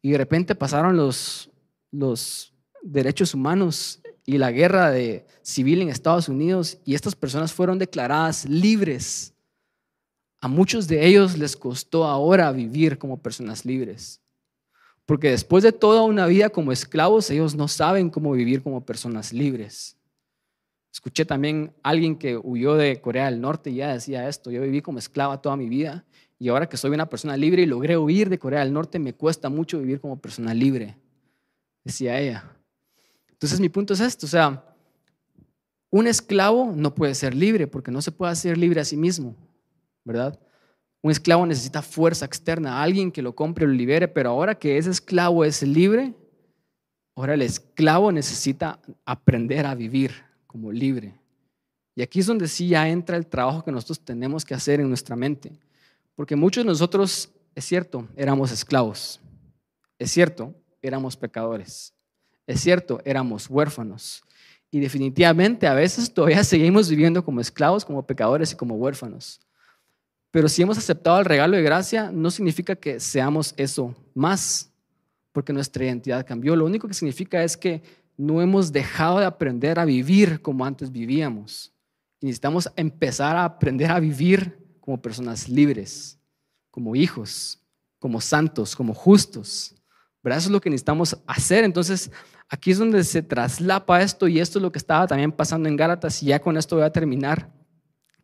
y 0.00 0.12
de 0.12 0.18
repente 0.18 0.54
pasaron 0.54 0.96
los, 0.96 1.50
los 1.94 2.52
derechos 2.82 3.34
humanos 3.34 4.00
y 4.26 4.38
la 4.38 4.50
guerra 4.50 4.90
de, 4.90 5.26
civil 5.44 5.82
en 5.82 5.90
Estados 5.90 6.28
Unidos 6.28 6.78
y 6.84 6.94
estas 6.94 7.14
personas 7.14 7.52
fueron 7.52 7.78
declaradas 7.78 8.48
libres. 8.48 9.34
A 10.40 10.48
muchos 10.48 10.88
de 10.88 11.06
ellos 11.06 11.38
les 11.38 11.56
costó 11.56 12.04
ahora 12.04 12.50
vivir 12.50 12.98
como 12.98 13.18
personas 13.18 13.64
libres. 13.64 14.20
Porque 15.06 15.30
después 15.30 15.62
de 15.62 15.72
toda 15.72 16.02
una 16.02 16.26
vida 16.26 16.48
como 16.48 16.72
esclavos, 16.72 17.30
ellos 17.30 17.54
no 17.54 17.68
saben 17.68 18.08
cómo 18.08 18.32
vivir 18.32 18.62
como 18.62 18.84
personas 18.84 19.32
libres. 19.32 19.96
Escuché 20.90 21.26
también 21.26 21.74
a 21.82 21.90
alguien 21.90 22.16
que 22.16 22.38
huyó 22.38 22.74
de 22.74 23.00
Corea 23.00 23.26
del 23.26 23.40
Norte 23.40 23.70
y 23.70 23.76
ya 23.76 23.92
decía 23.92 24.28
esto, 24.28 24.50
yo 24.50 24.62
viví 24.62 24.80
como 24.80 24.98
esclava 24.98 25.42
toda 25.42 25.56
mi 25.56 25.68
vida 25.68 26.04
y 26.38 26.48
ahora 26.48 26.68
que 26.68 26.76
soy 26.76 26.92
una 26.92 27.08
persona 27.08 27.36
libre 27.36 27.62
y 27.62 27.66
logré 27.66 27.98
huir 27.98 28.30
de 28.30 28.38
Corea 28.38 28.60
del 28.60 28.72
Norte, 28.72 28.98
me 28.98 29.12
cuesta 29.12 29.48
mucho 29.48 29.78
vivir 29.78 30.00
como 30.00 30.18
persona 30.18 30.54
libre, 30.54 30.96
decía 31.84 32.18
ella. 32.18 32.50
Entonces 33.30 33.60
mi 33.60 33.68
punto 33.68 33.94
es 33.94 34.00
esto, 34.00 34.26
o 34.26 34.28
sea, 34.28 34.64
un 35.90 36.06
esclavo 36.06 36.72
no 36.74 36.94
puede 36.94 37.14
ser 37.14 37.34
libre 37.34 37.66
porque 37.66 37.92
no 37.92 38.02
se 38.02 38.10
puede 38.10 38.32
hacer 38.32 38.58
libre 38.58 38.80
a 38.80 38.84
sí 38.84 38.96
mismo, 38.96 39.36
¿verdad? 40.02 40.38
Un 41.02 41.10
esclavo 41.10 41.46
necesita 41.46 41.82
fuerza 41.82 42.24
externa, 42.24 42.82
alguien 42.82 43.12
que 43.12 43.22
lo 43.22 43.34
compre 43.34 43.64
o 43.64 43.68
lo 43.68 43.74
libere, 43.74 44.08
pero 44.08 44.30
ahora 44.30 44.54
que 44.54 44.78
ese 44.78 44.90
esclavo 44.90 45.44
es 45.44 45.62
libre, 45.62 46.14
ahora 47.14 47.34
el 47.34 47.42
esclavo 47.42 48.10
necesita 48.10 48.80
aprender 49.04 49.66
a 49.66 49.74
vivir 49.74 50.12
como 50.46 50.72
libre. 50.72 51.14
Y 51.94 52.02
aquí 52.02 52.20
es 52.20 52.26
donde 52.26 52.48
sí 52.48 52.68
ya 52.68 52.88
entra 52.88 53.16
el 53.16 53.26
trabajo 53.26 53.62
que 53.62 53.70
nosotros 53.70 54.00
tenemos 54.00 54.44
que 54.44 54.54
hacer 54.54 54.80
en 54.80 54.88
nuestra 54.88 55.14
mente. 55.14 55.52
Porque 56.16 56.36
muchos 56.36 56.64
de 56.64 56.68
nosotros, 56.68 57.30
es 57.54 57.64
cierto, 57.64 58.08
éramos 58.16 58.50
esclavos. 58.50 59.20
Es 59.98 60.10
cierto, 60.10 60.54
éramos 60.86 61.16
pecadores. 61.16 61.94
Es 62.46 62.60
cierto, 62.60 63.00
éramos 63.04 63.48
huérfanos. 63.48 64.22
Y 64.70 64.80
definitivamente 64.80 65.66
a 65.66 65.74
veces 65.74 66.12
todavía 66.12 66.42
seguimos 66.44 66.88
viviendo 66.90 67.24
como 67.24 67.40
esclavos, 67.40 67.84
como 67.84 68.06
pecadores 68.06 68.52
y 68.52 68.56
como 68.56 68.74
huérfanos. 68.74 69.40
Pero 70.30 70.48
si 70.48 70.62
hemos 70.62 70.76
aceptado 70.76 71.20
el 71.20 71.24
regalo 71.24 71.56
de 71.56 71.62
gracia, 71.62 72.10
no 72.10 72.28
significa 72.30 72.74
que 72.74 72.98
seamos 72.98 73.54
eso 73.56 73.94
más, 74.14 74.72
porque 75.30 75.52
nuestra 75.52 75.84
identidad 75.84 76.26
cambió. 76.26 76.56
Lo 76.56 76.64
único 76.64 76.88
que 76.88 76.94
significa 76.94 77.44
es 77.44 77.56
que 77.56 77.82
no 78.16 78.42
hemos 78.42 78.72
dejado 78.72 79.20
de 79.20 79.26
aprender 79.26 79.78
a 79.78 79.84
vivir 79.84 80.42
como 80.42 80.64
antes 80.64 80.90
vivíamos. 80.90 81.72
Y 82.20 82.26
necesitamos 82.26 82.68
empezar 82.74 83.36
a 83.36 83.44
aprender 83.44 83.90
a 83.90 84.00
vivir 84.00 84.58
como 84.80 85.00
personas 85.00 85.48
libres, 85.48 86.18
como 86.70 86.96
hijos, 86.96 87.60
como 88.00 88.20
santos, 88.20 88.74
como 88.74 88.92
justos. 88.92 89.74
¿Verdad? 90.24 90.38
Eso 90.38 90.48
es 90.48 90.52
lo 90.52 90.60
que 90.62 90.70
necesitamos 90.70 91.18
hacer. 91.26 91.64
Entonces, 91.64 92.10
aquí 92.48 92.70
es 92.70 92.78
donde 92.78 93.04
se 93.04 93.20
traslapa 93.20 94.00
esto 94.00 94.26
y 94.26 94.40
esto 94.40 94.58
es 94.58 94.62
lo 94.62 94.72
que 94.72 94.78
estaba 94.78 95.06
también 95.06 95.30
pasando 95.30 95.68
en 95.68 95.76
Gálatas 95.76 96.22
y 96.22 96.26
ya 96.26 96.40
con 96.40 96.56
esto 96.56 96.76
voy 96.76 96.84
a 96.86 96.90
terminar. 96.90 97.52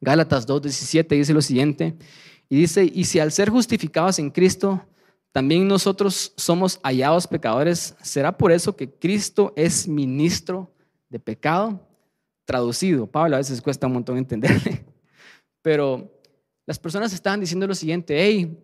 Gálatas 0.00 0.48
2.17 0.48 1.08
dice 1.08 1.34
lo 1.34 1.42
siguiente 1.42 1.94
y 2.48 2.56
dice, 2.56 2.90
y 2.90 3.04
si 3.04 3.20
al 3.20 3.30
ser 3.32 3.50
justificados 3.50 4.18
en 4.18 4.30
Cristo, 4.30 4.82
también 5.30 5.68
nosotros 5.68 6.32
somos 6.38 6.80
hallados 6.82 7.26
pecadores, 7.26 7.94
¿será 8.02 8.36
por 8.36 8.50
eso 8.50 8.74
que 8.74 8.90
Cristo 8.90 9.52
es 9.54 9.86
ministro 9.86 10.72
de 11.10 11.20
pecado? 11.20 11.86
Traducido, 12.46 13.06
Pablo 13.06 13.36
a 13.36 13.38
veces 13.38 13.60
cuesta 13.60 13.86
un 13.86 13.92
montón 13.92 14.16
entenderle, 14.16 14.86
pero 15.60 16.10
las 16.64 16.78
personas 16.78 17.12
estaban 17.12 17.40
diciendo 17.40 17.66
lo 17.66 17.74
siguiente, 17.74 18.16
hey, 18.18 18.58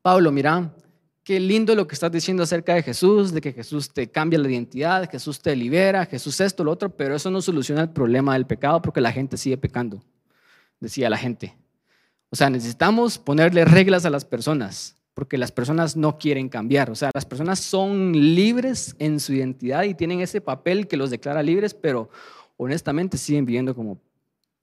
Pablo, 0.00 0.32
mira, 0.32 0.74
qué 1.24 1.40
lindo 1.40 1.74
lo 1.74 1.88
que 1.88 1.94
estás 1.94 2.12
diciendo 2.12 2.42
acerca 2.42 2.74
de 2.74 2.82
Jesús, 2.82 3.32
de 3.32 3.40
que 3.40 3.52
Jesús 3.52 3.90
te 3.90 4.10
cambia 4.10 4.38
la 4.38 4.48
identidad, 4.48 5.10
Jesús 5.10 5.40
te 5.40 5.56
libera, 5.56 6.04
Jesús 6.04 6.38
esto, 6.40 6.62
lo 6.62 6.70
otro, 6.70 6.90
pero 6.90 7.16
eso 7.16 7.30
no 7.30 7.40
soluciona 7.40 7.80
el 7.80 7.90
problema 7.90 8.34
del 8.34 8.46
pecado 8.46 8.82
porque 8.82 9.00
la 9.00 9.10
gente 9.10 9.38
sigue 9.38 9.56
pecando, 9.56 10.04
decía 10.78 11.08
la 11.08 11.16
gente. 11.16 11.56
O 12.30 12.36
sea, 12.36 12.50
necesitamos 12.50 13.18
ponerle 13.18 13.64
reglas 13.64 14.04
a 14.04 14.10
las 14.10 14.24
personas 14.24 14.96
porque 15.14 15.38
las 15.38 15.52
personas 15.52 15.96
no 15.96 16.18
quieren 16.18 16.48
cambiar. 16.48 16.90
O 16.90 16.94
sea, 16.94 17.10
las 17.14 17.24
personas 17.24 17.60
son 17.60 18.12
libres 18.12 18.96
en 18.98 19.20
su 19.20 19.32
identidad 19.32 19.84
y 19.84 19.94
tienen 19.94 20.20
ese 20.20 20.40
papel 20.40 20.88
que 20.88 20.96
los 20.96 21.10
declara 21.10 21.42
libres, 21.42 21.72
pero 21.72 22.10
honestamente 22.56 23.16
siguen 23.16 23.46
viviendo 23.46 23.74
como 23.74 24.00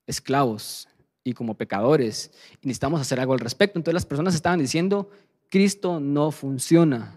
esclavos 0.05 0.89
y 1.23 1.33
como 1.33 1.55
pecadores. 1.55 2.31
Necesitamos 2.61 2.99
hacer 2.99 3.19
algo 3.19 3.33
al 3.33 3.39
respecto. 3.39 3.79
Entonces 3.79 3.93
las 3.93 4.05
personas 4.05 4.35
estaban 4.35 4.59
diciendo, 4.59 5.09
Cristo 5.51 5.99
no 5.99 6.31
funciona. 6.31 7.13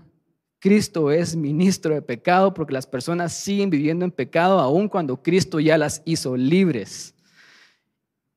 Cristo 0.59 1.13
es 1.13 1.37
ministro 1.37 1.95
de 1.95 2.03
pecado 2.03 2.53
porque 2.53 2.73
las 2.73 2.85
personas 2.85 3.33
siguen 3.33 3.71
viviendo 3.71 4.05
en 4.05 4.11
pecado 4.11 4.59
aun 4.59 4.89
cuando 4.89 5.23
Cristo 5.23 5.61
ya 5.61 5.79
las 5.79 6.03
hizo 6.05 6.37
libres. 6.37 7.15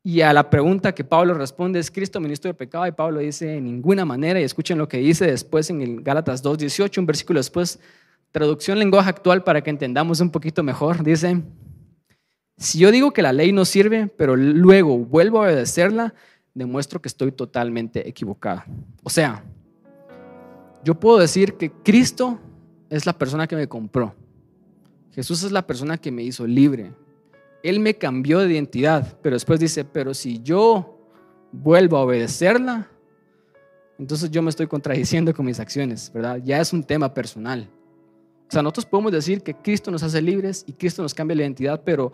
Y 0.04 0.22
a 0.22 0.32
la 0.34 0.52
pregunta 0.52 0.94
que 0.94 1.04
Pablo 1.04 1.34
responde, 1.34 1.80
¿es 1.80 1.90
Cristo 1.90 2.20
ministro 2.20 2.48
de 2.48 2.54
pecado? 2.54 2.86
Y 2.86 2.92
Pablo 2.92 3.22
dice, 3.22 3.58
en 3.58 3.64
ninguna 3.64 4.06
manera. 4.06 4.40
Y 4.40 4.44
escuchen 4.44 4.78
lo 4.78 4.88
que 4.88 5.00
dice 5.00 5.26
después 5.26 5.72
en 5.72 5.82
el 5.82 6.04
Gálatas 6.04 6.44
2.18, 6.44 7.00
un 7.00 7.08
versículo 7.08 7.40
después, 7.40 7.80
traducción 8.32 8.78
lenguaje 8.78 9.10
actual 9.10 9.44
para 9.44 9.64
que 9.64 9.72
entendamos 9.72 10.20
un 10.20 10.30
poquito 10.30 10.62
mejor. 10.62 11.04
Dice, 11.04 11.42
si 12.56 12.78
yo 12.78 12.92
digo 12.92 13.14
que 13.14 13.24
la 13.24 13.34
ley 13.34 13.52
no 13.52 13.66
sirve, 13.66 14.10
pero 14.16 14.36
luego 14.36 15.00
vuelvo 15.00 15.40
a 15.40 15.48
obedecerla, 15.48 16.14
demuestro 16.54 17.02
que 17.02 17.10
estoy 17.10 17.32
totalmente 17.32 18.08
equivocada. 18.08 18.64
O 19.02 19.10
sea, 19.10 19.44
yo 20.88 20.96
puedo 20.96 21.18
decir 21.18 21.56
que 21.56 21.70
Cristo 21.70 22.40
es 22.90 23.06
la 23.06 23.12
persona 23.12 23.46
que 23.46 23.58
me 23.58 23.68
compró. 23.68 24.16
Jesús 25.12 25.44
es 25.44 25.52
la 25.52 25.68
persona 25.68 25.98
que 25.98 26.14
me 26.14 26.24
hizo 26.24 26.48
libre. 26.48 26.94
Él 27.62 27.82
me 27.82 27.96
cambió 27.96 28.40
de 28.40 28.54
identidad, 28.54 29.18
pero 29.22 29.36
después 29.36 29.60
dice, 29.60 29.84
pero 29.84 30.14
si 30.14 30.42
yo 30.42 30.98
vuelvo 31.52 31.98
a 31.98 32.04
obedecerla, 32.04 32.90
entonces 34.00 34.32
yo 34.32 34.42
me 34.42 34.50
estoy 34.50 34.68
contradiciendo 34.68 35.34
con 35.34 35.46
mis 35.46 35.60
acciones, 35.60 36.10
¿verdad? 36.14 36.40
Ya 36.42 36.62
es 36.62 36.72
un 36.72 36.86
tema 36.86 37.14
personal. 37.14 37.70
O 38.48 38.52
sea, 38.54 38.62
nosotros 38.62 38.86
podemos 38.86 39.12
decir 39.12 39.44
que 39.44 39.56
Cristo 39.56 39.92
nos 39.92 40.04
hace 40.04 40.22
libres 40.22 40.64
y 40.68 40.72
Cristo 40.72 41.02
nos 41.02 41.14
cambia 41.14 41.36
la 41.36 41.42
identidad, 41.42 41.82
pero 41.84 42.14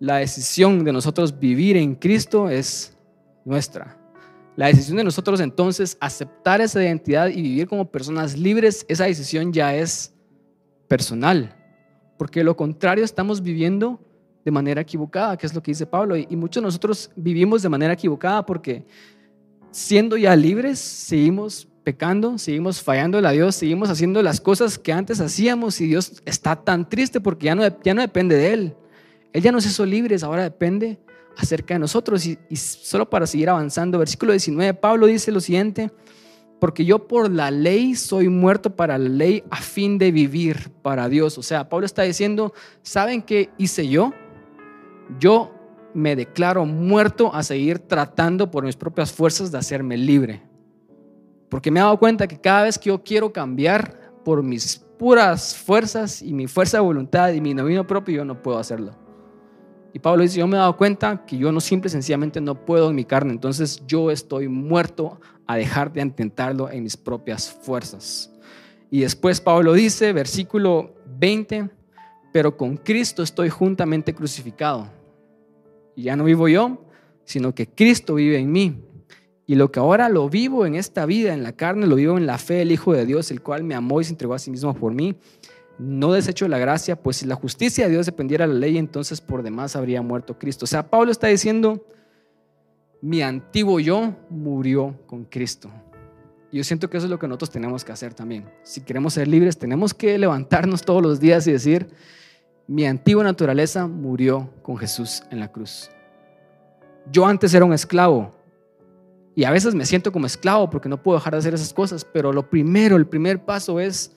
la 0.00 0.16
decisión 0.16 0.82
de 0.82 0.92
nosotros 0.92 1.38
vivir 1.38 1.76
en 1.76 1.94
Cristo 1.94 2.50
es 2.50 2.96
nuestra. 3.44 3.96
La 4.58 4.66
decisión 4.66 4.96
de 4.96 5.04
nosotros 5.04 5.38
entonces 5.38 5.96
aceptar 6.00 6.60
esa 6.60 6.82
identidad 6.82 7.28
y 7.28 7.40
vivir 7.40 7.68
como 7.68 7.92
personas 7.92 8.36
libres, 8.36 8.84
esa 8.88 9.04
decisión 9.04 9.52
ya 9.52 9.72
es 9.72 10.12
personal. 10.88 11.54
Porque 12.16 12.42
lo 12.42 12.56
contrario 12.56 13.04
estamos 13.04 13.40
viviendo 13.40 14.00
de 14.44 14.50
manera 14.50 14.80
equivocada, 14.80 15.36
que 15.36 15.46
es 15.46 15.54
lo 15.54 15.62
que 15.62 15.70
dice 15.70 15.86
Pablo. 15.86 16.16
Y, 16.16 16.26
muchos 16.34 16.60
de 16.60 16.66
nosotros 16.66 17.08
vivimos 17.14 17.62
de 17.62 17.68
manera 17.68 17.92
equivocada 17.92 18.44
porque 18.44 18.84
siendo 19.70 20.16
ya 20.16 20.34
libres, 20.34 20.80
seguimos 20.80 21.68
pecando, 21.84 22.36
seguimos 22.36 22.82
fallando 22.82 23.18
a 23.18 23.30
Dios, 23.30 23.54
seguimos 23.54 23.90
haciendo 23.90 24.20
las 24.22 24.40
cosas 24.40 24.76
que 24.76 24.92
antes 24.92 25.20
hacíamos 25.20 25.80
y 25.80 25.86
Dios 25.86 26.20
está 26.24 26.56
tan 26.56 26.88
triste 26.88 27.20
porque 27.20 27.46
ya 27.46 27.54
no, 27.54 27.62
ya 27.84 27.94
no 27.94 28.00
depende 28.00 28.34
de 28.34 28.52
Él. 28.54 28.74
Él 29.32 29.40
ya 29.40 29.52
nos 29.52 29.64
hizo 29.66 29.86
libres, 29.86 30.24
ahora 30.24 30.42
depende 30.42 30.98
acerca 31.38 31.74
de 31.74 31.80
nosotros. 31.80 32.26
Y, 32.26 32.38
solo 32.56 33.08
para 33.08 33.26
seguir 33.26 33.48
avanzando, 33.48 33.98
versículo 33.98 34.32
19, 34.32 34.74
Pablo 34.74 35.06
dice 35.06 35.32
lo 35.32 35.40
siguiente, 35.40 35.90
porque 36.60 36.84
yo 36.84 37.06
por 37.06 37.30
la 37.30 37.50
ley 37.50 37.94
soy 37.94 38.28
muerto 38.28 38.74
para 38.74 38.98
la 38.98 39.08
ley 39.08 39.44
a 39.50 39.56
fin 39.56 39.96
de 39.96 40.10
vivir 40.10 40.70
para 40.82 41.08
Dios. 41.08 41.38
O 41.38 41.42
sea, 41.42 41.68
Pablo 41.68 41.86
está 41.86 42.02
diciendo, 42.02 42.52
¿saben 42.82 43.22
qué 43.22 43.50
hice 43.56 43.88
yo? 43.88 44.12
Yo 45.20 45.54
me 45.94 46.16
declaro 46.16 46.66
muerto 46.66 47.32
a 47.32 47.42
seguir 47.42 47.78
tratando 47.78 48.50
por 48.50 48.64
mis 48.64 48.76
propias 48.76 49.12
fuerzas 49.12 49.52
de 49.52 49.58
hacerme 49.58 49.96
libre. 49.96 50.42
Porque 51.48 51.70
me 51.70 51.80
he 51.80 51.82
dado 51.82 51.98
cuenta 51.98 52.26
que 52.26 52.38
cada 52.38 52.64
vez 52.64 52.78
que 52.78 52.88
yo 52.88 53.02
quiero 53.02 53.32
cambiar 53.32 54.12
por 54.24 54.42
mis 54.42 54.84
puras 54.98 55.56
fuerzas 55.56 56.20
y 56.20 56.34
mi 56.34 56.48
fuerza 56.48 56.78
de 56.78 56.82
voluntad 56.82 57.32
y 57.32 57.40
mi 57.40 57.54
dominio 57.54 57.86
propio, 57.86 58.16
yo 58.16 58.24
no 58.24 58.42
puedo 58.42 58.58
hacerlo. 58.58 59.07
Y 59.92 59.98
Pablo 60.00 60.22
dice, 60.22 60.38
yo 60.38 60.46
me 60.46 60.56
he 60.56 60.60
dado 60.60 60.76
cuenta 60.76 61.24
que 61.26 61.38
yo 61.38 61.50
no 61.50 61.60
simple 61.60 61.90
sencillamente 61.90 62.40
no 62.40 62.66
puedo 62.66 62.90
en 62.90 62.96
mi 62.96 63.04
carne, 63.04 63.32
entonces 63.32 63.82
yo 63.86 64.10
estoy 64.10 64.48
muerto 64.48 65.20
a 65.46 65.56
dejar 65.56 65.92
de 65.92 66.02
intentarlo 66.02 66.70
en 66.70 66.82
mis 66.82 66.96
propias 66.96 67.50
fuerzas. 67.50 68.30
Y 68.90 69.00
después 69.00 69.40
Pablo 69.40 69.72
dice, 69.72 70.12
versículo 70.12 70.94
20, 71.18 71.70
pero 72.32 72.56
con 72.56 72.76
Cristo 72.76 73.22
estoy 73.22 73.48
juntamente 73.48 74.14
crucificado. 74.14 74.88
Y 75.96 76.04
ya 76.04 76.16
no 76.16 76.24
vivo 76.24 76.48
yo, 76.48 76.84
sino 77.24 77.54
que 77.54 77.66
Cristo 77.66 78.14
vive 78.14 78.38
en 78.38 78.52
mí. 78.52 78.80
Y 79.46 79.54
lo 79.54 79.72
que 79.72 79.80
ahora 79.80 80.08
lo 80.10 80.28
vivo 80.28 80.66
en 80.66 80.74
esta 80.74 81.06
vida, 81.06 81.32
en 81.32 81.42
la 81.42 81.52
carne, 81.52 81.86
lo 81.86 81.96
vivo 81.96 82.18
en 82.18 82.26
la 82.26 82.36
fe 82.36 82.54
del 82.54 82.72
Hijo 82.72 82.92
de 82.92 83.06
Dios, 83.06 83.30
el 83.30 83.40
cual 83.40 83.64
me 83.64 83.74
amó 83.74 84.00
y 84.00 84.04
se 84.04 84.10
entregó 84.10 84.34
a 84.34 84.38
sí 84.38 84.50
mismo 84.50 84.74
por 84.74 84.92
mí. 84.92 85.16
No 85.78 86.12
desecho 86.12 86.48
la 86.48 86.58
gracia, 86.58 86.96
pues 86.96 87.18
si 87.18 87.26
la 87.26 87.36
justicia 87.36 87.84
de 87.84 87.92
Dios 87.92 88.06
dependiera 88.06 88.46
de 88.46 88.52
la 88.52 88.58
ley, 88.58 88.78
entonces 88.78 89.20
por 89.20 89.42
demás 89.42 89.76
habría 89.76 90.02
muerto 90.02 90.38
Cristo. 90.38 90.64
O 90.64 90.68
sea, 90.68 90.90
Pablo 90.90 91.12
está 91.12 91.28
diciendo, 91.28 91.86
mi 93.00 93.22
antiguo 93.22 93.78
yo 93.78 94.16
murió 94.28 94.98
con 95.06 95.24
Cristo. 95.24 95.70
Y 96.50 96.56
yo 96.56 96.64
siento 96.64 96.90
que 96.90 96.96
eso 96.96 97.06
es 97.06 97.10
lo 97.10 97.18
que 97.18 97.28
nosotros 97.28 97.50
tenemos 97.50 97.84
que 97.84 97.92
hacer 97.92 98.14
también. 98.14 98.50
Si 98.62 98.80
queremos 98.80 99.14
ser 99.14 99.28
libres, 99.28 99.58
tenemos 99.58 99.94
que 99.94 100.18
levantarnos 100.18 100.82
todos 100.82 101.02
los 101.02 101.20
días 101.20 101.46
y 101.46 101.52
decir, 101.52 101.88
mi 102.66 102.86
antigua 102.86 103.22
naturaleza 103.22 103.86
murió 103.86 104.50
con 104.62 104.76
Jesús 104.76 105.22
en 105.30 105.40
la 105.40 105.52
cruz. 105.52 105.90
Yo 107.12 107.26
antes 107.26 107.54
era 107.54 107.64
un 107.64 107.72
esclavo 107.72 108.34
y 109.34 109.44
a 109.44 109.50
veces 109.50 109.74
me 109.74 109.86
siento 109.86 110.10
como 110.10 110.26
esclavo 110.26 110.68
porque 110.68 110.88
no 110.88 111.02
puedo 111.02 111.18
dejar 111.18 111.34
de 111.34 111.38
hacer 111.38 111.54
esas 111.54 111.72
cosas, 111.72 112.04
pero 112.04 112.32
lo 112.32 112.50
primero, 112.50 112.96
el 112.96 113.06
primer 113.06 113.44
paso 113.44 113.78
es 113.78 114.12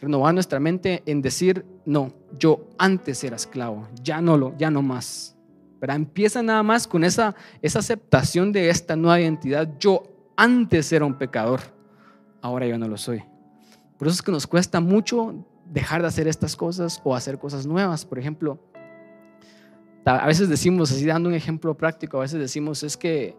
renovar 0.00 0.34
nuestra 0.34 0.60
mente 0.60 1.02
en 1.06 1.22
decir, 1.22 1.64
no, 1.84 2.12
yo 2.38 2.68
antes 2.78 3.22
era 3.24 3.36
esclavo, 3.36 3.88
ya 4.02 4.20
no 4.20 4.36
lo, 4.36 4.56
ya 4.56 4.70
no 4.70 4.82
más. 4.82 5.36
Pero 5.80 5.92
empieza 5.92 6.42
nada 6.42 6.62
más 6.62 6.86
con 6.86 7.04
esa, 7.04 7.34
esa 7.62 7.78
aceptación 7.78 8.52
de 8.52 8.70
esta 8.70 8.96
nueva 8.96 9.20
identidad. 9.20 9.76
Yo 9.78 10.02
antes 10.36 10.92
era 10.92 11.04
un 11.04 11.14
pecador, 11.14 11.60
ahora 12.40 12.66
yo 12.66 12.78
no 12.78 12.88
lo 12.88 12.96
soy. 12.96 13.22
Por 13.96 14.08
eso 14.08 14.14
es 14.14 14.22
que 14.22 14.32
nos 14.32 14.46
cuesta 14.46 14.80
mucho 14.80 15.44
dejar 15.66 16.02
de 16.02 16.08
hacer 16.08 16.28
estas 16.28 16.56
cosas 16.56 17.00
o 17.04 17.14
hacer 17.14 17.38
cosas 17.38 17.66
nuevas. 17.66 18.04
Por 18.04 18.18
ejemplo, 18.18 18.58
a 20.04 20.26
veces 20.26 20.48
decimos, 20.48 20.90
así 20.90 21.04
dando 21.04 21.28
un 21.28 21.34
ejemplo 21.34 21.76
práctico, 21.76 22.18
a 22.18 22.20
veces 22.20 22.40
decimos, 22.40 22.82
es 22.82 22.96
que 22.96 23.36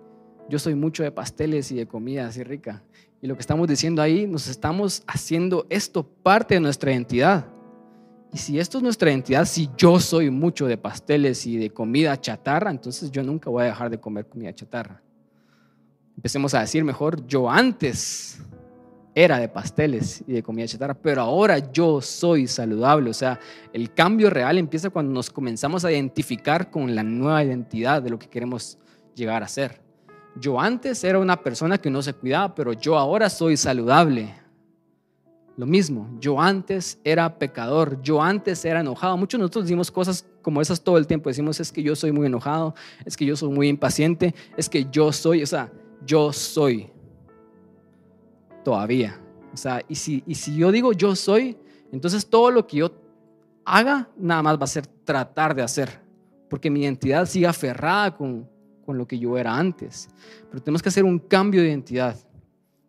yo 0.49 0.59
soy 0.59 0.75
mucho 0.75 1.03
de 1.03 1.11
pasteles 1.11 1.71
y 1.71 1.75
de 1.75 1.87
comida 1.87 2.27
así 2.27 2.43
rica. 2.43 2.83
Y 3.21 3.27
lo 3.27 3.35
que 3.35 3.41
estamos 3.41 3.67
diciendo 3.67 4.01
ahí, 4.01 4.25
nos 4.25 4.47
estamos 4.47 5.03
haciendo 5.05 5.65
esto 5.69 6.03
parte 6.03 6.53
de 6.53 6.61
nuestra 6.61 6.91
identidad. 6.91 7.47
Y 8.31 8.37
si 8.37 8.59
esto 8.59 8.77
es 8.77 8.83
nuestra 8.83 9.09
identidad, 9.09 9.45
si 9.45 9.69
yo 9.75 9.99
soy 9.99 10.29
mucho 10.29 10.67
de 10.67 10.77
pasteles 10.77 11.45
y 11.45 11.57
de 11.57 11.71
comida 11.71 12.19
chatarra, 12.19 12.71
entonces 12.71 13.11
yo 13.11 13.23
nunca 13.23 13.49
voy 13.49 13.63
a 13.63 13.67
dejar 13.67 13.89
de 13.89 13.99
comer 13.99 14.27
comida 14.27 14.53
chatarra. 14.53 15.01
Empecemos 16.15 16.53
a 16.53 16.61
decir 16.61 16.83
mejor, 16.83 17.25
yo 17.27 17.49
antes 17.49 18.39
era 19.15 19.39
de 19.39 19.49
pasteles 19.49 20.23
y 20.27 20.33
de 20.33 20.43
comida 20.43 20.67
chatarra, 20.67 20.93
pero 20.93 21.21
ahora 21.21 21.57
yo 21.57 22.01
soy 22.01 22.47
saludable. 22.47 23.09
O 23.09 23.13
sea, 23.13 23.39
el 23.73 23.93
cambio 23.93 24.29
real 24.29 24.57
empieza 24.57 24.91
cuando 24.91 25.11
nos 25.11 25.29
comenzamos 25.29 25.83
a 25.83 25.91
identificar 25.91 26.69
con 26.69 26.95
la 26.95 27.03
nueva 27.03 27.43
identidad 27.43 28.01
de 28.01 28.11
lo 28.11 28.19
que 28.19 28.29
queremos 28.29 28.77
llegar 29.15 29.43
a 29.43 29.47
ser. 29.47 29.88
Yo 30.39 30.59
antes 30.59 31.03
era 31.03 31.19
una 31.19 31.41
persona 31.41 31.77
que 31.77 31.89
no 31.89 32.01
se 32.01 32.13
cuidaba, 32.13 32.55
pero 32.55 32.73
yo 32.73 32.97
ahora 32.97 33.29
soy 33.29 33.57
saludable. 33.57 34.33
Lo 35.57 35.65
mismo, 35.65 36.09
yo 36.21 36.39
antes 36.39 36.97
era 37.03 37.37
pecador, 37.37 38.01
yo 38.01 38.21
antes 38.21 38.63
era 38.63 38.79
enojado. 38.79 39.17
Muchos 39.17 39.37
de 39.37 39.41
nosotros 39.41 39.65
decimos 39.65 39.91
cosas 39.91 40.25
como 40.41 40.61
esas 40.61 40.81
todo 40.81 40.97
el 40.97 41.05
tiempo. 41.05 41.29
Decimos, 41.29 41.59
es 41.59 41.71
que 41.71 41.83
yo 41.83 41.97
soy 41.97 42.13
muy 42.13 42.27
enojado, 42.27 42.73
es 43.03 43.17
que 43.17 43.25
yo 43.25 43.35
soy 43.35 43.49
muy 43.49 43.67
impaciente, 43.67 44.33
es 44.55 44.69
que 44.69 44.87
yo 44.89 45.11
soy, 45.11 45.43
o 45.43 45.47
sea, 45.47 45.69
yo 46.05 46.31
soy 46.31 46.89
todavía. 48.63 49.19
O 49.53 49.57
sea, 49.57 49.81
y 49.89 49.95
si, 49.95 50.23
y 50.25 50.35
si 50.35 50.55
yo 50.55 50.71
digo 50.71 50.93
yo 50.93 51.15
soy, 51.15 51.57
entonces 51.91 52.25
todo 52.25 52.51
lo 52.51 52.65
que 52.65 52.77
yo 52.77 52.91
haga 53.65 54.07
nada 54.17 54.41
más 54.41 54.57
va 54.57 54.63
a 54.63 54.67
ser 54.67 54.87
tratar 54.87 55.53
de 55.53 55.63
hacer, 55.63 55.99
porque 56.49 56.69
mi 56.69 56.83
identidad 56.83 57.25
sigue 57.25 57.47
aferrada 57.47 58.15
con, 58.15 58.47
con 58.89 58.97
lo 58.97 59.07
que 59.07 59.19
yo 59.19 59.37
era 59.37 59.55
antes. 59.55 60.09
Pero 60.49 60.63
tenemos 60.63 60.81
que 60.81 60.89
hacer 60.89 61.03
un 61.03 61.19
cambio 61.19 61.61
de 61.61 61.67
identidad 61.67 62.17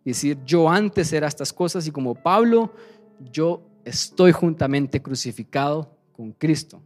decir, 0.03 0.39
yo 0.47 0.67
antes 0.67 1.13
era 1.13 1.27
estas 1.27 1.53
cosas 1.53 1.87
y 1.87 1.91
como 1.91 2.15
Pablo, 2.15 2.73
yo 3.31 3.61
estoy 3.85 4.33
juntamente 4.33 5.03
crucificado 5.03 5.95
con 6.13 6.33
Cristo. 6.33 6.81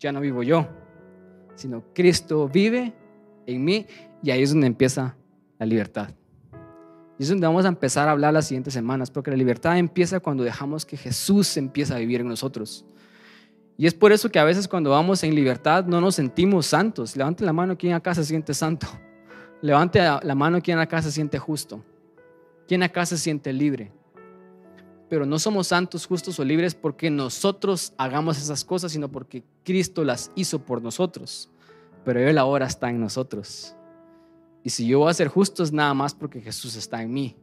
Ya 0.00 0.10
no 0.10 0.20
vivo 0.20 0.42
yo, 0.42 0.66
sino 1.54 1.84
Cristo 1.94 2.48
vive 2.48 2.92
en 3.46 3.64
mí 3.64 3.86
y 4.20 4.32
ahí 4.32 4.42
es 4.42 4.50
donde 4.50 4.66
empieza 4.66 5.14
la 5.56 5.64
libertad. 5.64 6.10
Y 7.20 7.22
es 7.22 7.28
donde 7.28 7.46
vamos 7.46 7.66
a 7.66 7.68
empezar 7.68 8.08
a 8.08 8.10
hablar 8.10 8.34
las 8.34 8.48
siguientes 8.48 8.74
semanas, 8.74 9.12
porque 9.12 9.30
la 9.30 9.36
libertad 9.36 9.78
empieza 9.78 10.18
cuando 10.18 10.42
dejamos 10.42 10.84
que 10.84 10.96
Jesús 10.96 11.56
empiece 11.56 11.94
a 11.94 11.98
vivir 11.98 12.22
en 12.22 12.26
nosotros. 12.26 12.84
Y 13.80 13.86
es 13.86 13.94
por 13.94 14.10
eso 14.10 14.28
que 14.28 14.40
a 14.40 14.44
veces 14.44 14.66
cuando 14.66 14.90
vamos 14.90 15.22
en 15.22 15.36
libertad 15.36 15.84
no 15.84 16.00
nos 16.00 16.16
sentimos 16.16 16.66
santos. 16.66 17.16
Levante 17.16 17.44
la 17.44 17.52
mano 17.52 17.78
quien 17.78 17.94
acá 17.94 18.12
se 18.12 18.24
siente 18.24 18.52
santo. 18.52 18.88
Levante 19.62 20.00
la 20.00 20.34
mano 20.34 20.60
quien 20.60 20.80
acá 20.80 21.00
se 21.00 21.12
siente 21.12 21.38
justo. 21.38 21.84
¿Quién 22.66 22.82
acá 22.82 23.06
se 23.06 23.16
siente 23.16 23.52
libre? 23.52 23.92
Pero 25.08 25.24
no 25.24 25.38
somos 25.38 25.68
santos, 25.68 26.06
justos 26.06 26.40
o 26.40 26.44
libres 26.44 26.74
porque 26.74 27.08
nosotros 27.08 27.92
hagamos 27.96 28.36
esas 28.38 28.64
cosas, 28.64 28.90
sino 28.90 29.08
porque 29.08 29.44
Cristo 29.64 30.02
las 30.02 30.32
hizo 30.34 30.58
por 30.58 30.82
nosotros. 30.82 31.48
Pero 32.04 32.18
Él 32.18 32.36
ahora 32.36 32.66
está 32.66 32.90
en 32.90 33.00
nosotros. 33.00 33.76
Y 34.64 34.70
si 34.70 34.88
yo 34.88 34.98
voy 34.98 35.10
a 35.10 35.14
ser 35.14 35.28
justo 35.28 35.62
es 35.62 35.72
nada 35.72 35.94
más 35.94 36.16
porque 36.16 36.40
Jesús 36.40 36.74
está 36.74 37.00
en 37.00 37.12
mí. 37.12 37.36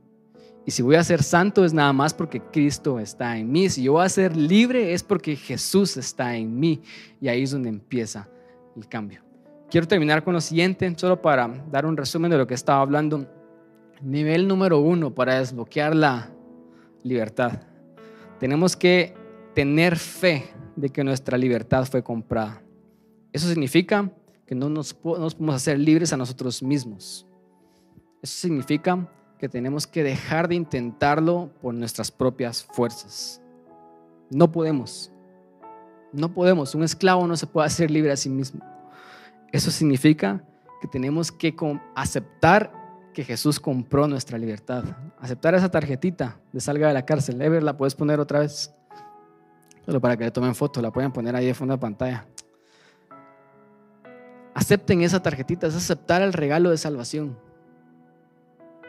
Y 0.65 0.71
si 0.71 0.81
voy 0.81 0.95
a 0.95 1.03
ser 1.03 1.21
santo 1.21 1.63
es 1.63 1.73
nada 1.73 1.93
más 1.93 2.13
porque 2.13 2.41
Cristo 2.41 2.99
está 2.99 3.37
en 3.37 3.51
mí. 3.51 3.69
Si 3.69 3.83
yo 3.83 3.93
voy 3.93 4.05
a 4.05 4.09
ser 4.09 4.35
libre 4.35 4.93
es 4.93 5.03
porque 5.03 5.35
Jesús 5.35 5.95
está 5.95 6.35
en 6.35 6.59
mí. 6.59 6.81
Y 7.21 7.27
ahí 7.27 7.43
es 7.43 7.51
donde 7.51 7.69
empieza 7.69 8.27
el 8.75 8.87
cambio. 8.87 9.21
Quiero 9.69 9.87
terminar 9.87 10.23
con 10.23 10.33
lo 10.33 10.41
siguiente, 10.41 10.91
solo 10.97 11.21
para 11.21 11.47
dar 11.71 11.85
un 11.85 11.97
resumen 11.97 12.31
de 12.31 12.37
lo 12.37 12.47
que 12.47 12.55
estaba 12.55 12.81
hablando. 12.81 13.27
Nivel 14.01 14.47
número 14.47 14.79
uno 14.79 15.13
para 15.13 15.39
desbloquear 15.39 15.95
la 15.95 16.31
libertad. 17.03 17.61
Tenemos 18.39 18.75
que 18.75 19.13
tener 19.53 19.97
fe 19.97 20.45
de 20.75 20.89
que 20.89 21.03
nuestra 21.03 21.37
libertad 21.37 21.85
fue 21.85 22.03
comprada. 22.03 22.61
Eso 23.31 23.47
significa 23.47 24.11
que 24.45 24.55
no 24.55 24.69
nos, 24.69 24.93
podemos 24.93 25.55
hacer 25.55 25.79
libres 25.79 26.13
a 26.13 26.17
nosotros 26.17 26.61
mismos. 26.61 27.25
Eso 28.21 28.41
significa 28.41 29.09
que 29.45 29.49
tenemos 29.49 29.85
que 29.85 30.01
dejar 30.01 30.47
de 30.47 30.55
intentarlo 30.55 31.51
por 31.61 31.71
nuestras 31.75 32.09
propias 32.09 32.63
fuerzas. 32.63 33.39
No 34.31 34.51
podemos. 34.51 35.11
No 36.11 36.33
podemos. 36.33 36.73
Un 36.73 36.81
esclavo 36.81 37.27
no 37.27 37.37
se 37.37 37.45
puede 37.45 37.67
hacer 37.67 37.91
libre 37.91 38.11
a 38.11 38.17
sí 38.17 38.27
mismo. 38.27 38.65
Eso 39.51 39.69
significa 39.69 40.43
que 40.81 40.87
tenemos 40.87 41.31
que 41.31 41.55
aceptar 41.93 42.71
que 43.13 43.23
Jesús 43.23 43.59
compró 43.59 44.07
nuestra 44.07 44.39
libertad. 44.39 44.83
Aceptar 45.19 45.53
esa 45.53 45.69
tarjetita 45.69 46.39
de 46.51 46.59
salga 46.59 46.87
de 46.87 46.95
la 46.95 47.05
cárcel. 47.05 47.39
Ever, 47.39 47.61
la 47.61 47.77
puedes 47.77 47.93
poner 47.93 48.19
otra 48.19 48.39
vez. 48.39 48.73
Solo 49.85 50.01
para 50.01 50.17
que 50.17 50.23
le 50.23 50.31
tomen 50.31 50.55
foto, 50.55 50.81
la 50.81 50.91
pueden 50.91 51.11
poner 51.11 51.35
ahí 51.35 51.45
de 51.45 51.53
fondo 51.53 51.75
de 51.75 51.77
pantalla. 51.77 52.25
Acepten 54.55 55.03
esa 55.03 55.21
tarjetita, 55.21 55.67
es 55.67 55.75
aceptar 55.75 56.23
el 56.23 56.33
regalo 56.33 56.71
de 56.71 56.79
salvación. 56.79 57.44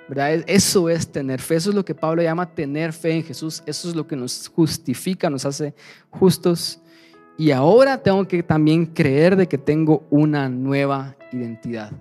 ¿Verdad? 0.08 0.44
Eso 0.46 0.88
es 0.88 1.10
tener 1.10 1.40
fe, 1.40 1.56
eso 1.56 1.70
es 1.70 1.76
lo 1.76 1.84
que 1.84 1.94
Pablo 1.94 2.22
llama 2.22 2.54
tener 2.54 2.92
fe 2.92 3.12
en 3.12 3.24
Jesús, 3.24 3.62
eso 3.66 3.88
es 3.88 3.96
lo 3.96 4.06
que 4.06 4.14
nos 4.14 4.48
justifica, 4.48 5.28
nos 5.28 5.44
hace 5.44 5.74
justos. 6.10 6.80
Y 7.36 7.50
ahora 7.50 8.02
tengo 8.02 8.26
que 8.26 8.42
también 8.42 8.86
creer 8.86 9.36
de 9.36 9.48
que 9.48 9.58
tengo 9.58 10.06
una 10.10 10.48
nueva 10.48 11.16
identidad. 11.32 11.92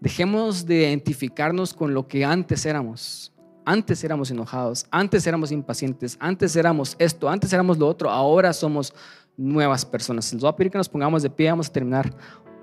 Dejemos 0.00 0.64
de 0.64 0.76
identificarnos 0.76 1.74
con 1.74 1.92
lo 1.92 2.06
que 2.06 2.24
antes 2.24 2.64
éramos. 2.64 3.32
Antes 3.64 4.02
éramos 4.02 4.30
enojados, 4.30 4.86
antes 4.90 5.26
éramos 5.26 5.52
impacientes, 5.52 6.16
antes 6.20 6.56
éramos 6.56 6.96
esto, 6.98 7.28
antes 7.28 7.52
éramos 7.52 7.76
lo 7.76 7.86
otro, 7.86 8.08
ahora 8.08 8.54
somos 8.54 8.94
nuevas 9.36 9.84
personas. 9.84 10.32
Les 10.32 10.40
voy 10.40 10.48
a 10.48 10.56
pedir 10.56 10.72
que 10.72 10.78
nos 10.78 10.88
pongamos 10.88 11.22
de 11.22 11.28
pie, 11.28 11.50
vamos 11.50 11.68
a 11.68 11.72
terminar 11.72 12.10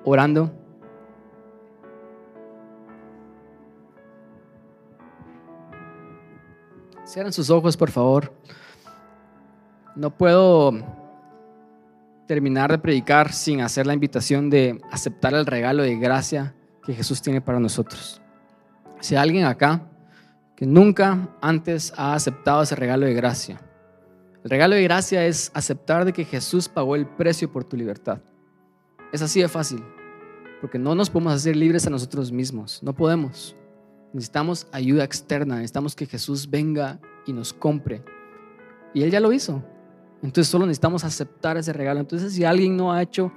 orando. 0.04 0.65
Cierren 7.06 7.32
sus 7.32 7.52
ojos, 7.52 7.78
por 7.78 7.92
favor. 7.92 8.34
No 9.96 10.10
puedo 10.18 10.74
terminar 12.28 12.72
de 12.72 12.80
predicar 12.80 13.32
sin 13.32 13.62
hacer 13.62 13.86
la 13.86 13.94
invitación 13.94 14.50
de 14.50 14.82
aceptar 14.92 15.36
el 15.36 15.46
regalo 15.46 15.84
de 15.84 15.98
gracia 15.98 16.56
que 16.84 16.96
Jesús 16.96 17.22
tiene 17.22 17.42
para 17.42 17.60
nosotros. 17.60 18.22
Si 19.00 19.16
hay 19.16 19.22
alguien 19.22 19.46
acá 19.46 19.88
que 20.56 20.66
nunca 20.66 21.30
antes 21.42 21.94
ha 21.96 22.16
aceptado 22.16 22.64
ese 22.64 22.76
regalo 22.76 23.06
de 23.06 23.14
gracia, 23.14 23.62
el 24.44 24.50
regalo 24.50 24.74
de 24.76 24.84
gracia 24.84 25.26
es 25.26 25.52
aceptar 25.54 26.06
de 26.06 26.14
que 26.14 26.26
Jesús 26.26 26.68
pagó 26.68 26.96
el 26.96 27.06
precio 27.06 27.52
por 27.52 27.64
tu 27.64 27.78
libertad. 27.78 28.20
Es 29.12 29.22
así 29.22 29.42
de 29.42 29.48
fácil, 29.48 29.84
porque 30.60 30.80
no 30.80 30.96
nos 30.96 31.12
podemos 31.12 31.34
hacer 31.34 31.56
libres 31.56 31.86
a 31.86 31.92
nosotros 31.92 32.32
mismos, 32.32 32.82
no 32.82 32.94
podemos. 32.94 33.56
Necesitamos 34.16 34.68
ayuda 34.72 35.04
externa, 35.04 35.56
necesitamos 35.56 35.94
que 35.94 36.06
Jesús 36.06 36.50
venga 36.50 37.02
y 37.26 37.34
nos 37.34 37.52
compre. 37.52 38.02
Y 38.94 39.04
Él 39.04 39.12
ya 39.12 39.20
lo 39.20 39.34
hizo. 39.34 39.62
Entonces 40.24 40.50
solo 40.50 40.66
necesitamos 40.66 41.04
aceptar 41.04 41.58
ese 41.58 41.74
regalo. 41.74 42.00
Entonces 42.00 42.32
si 42.32 42.46
alguien 42.46 42.78
no 42.78 42.94
ha 42.94 43.02
hecho 43.02 43.34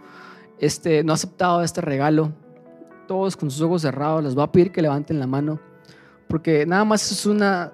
este, 0.61 1.03
no 1.03 1.13
ha 1.13 1.15
aceptado 1.15 1.65
este 1.65 1.81
regalo, 1.81 2.33
todos 3.09 3.37
con 3.37 3.51
sus 3.51 3.61
ojos 3.61 3.83
cerrados, 3.83 4.23
les 4.23 4.37
voy 4.37 4.45
a 4.45 4.53
pedir 4.53 4.71
que 4.71 4.81
levanten 4.81 5.19
la 5.19 5.27
mano, 5.27 5.59
porque 6.29 6.65
nada 6.65 6.85
más 6.85 7.11
es 7.11 7.27
una 7.27 7.73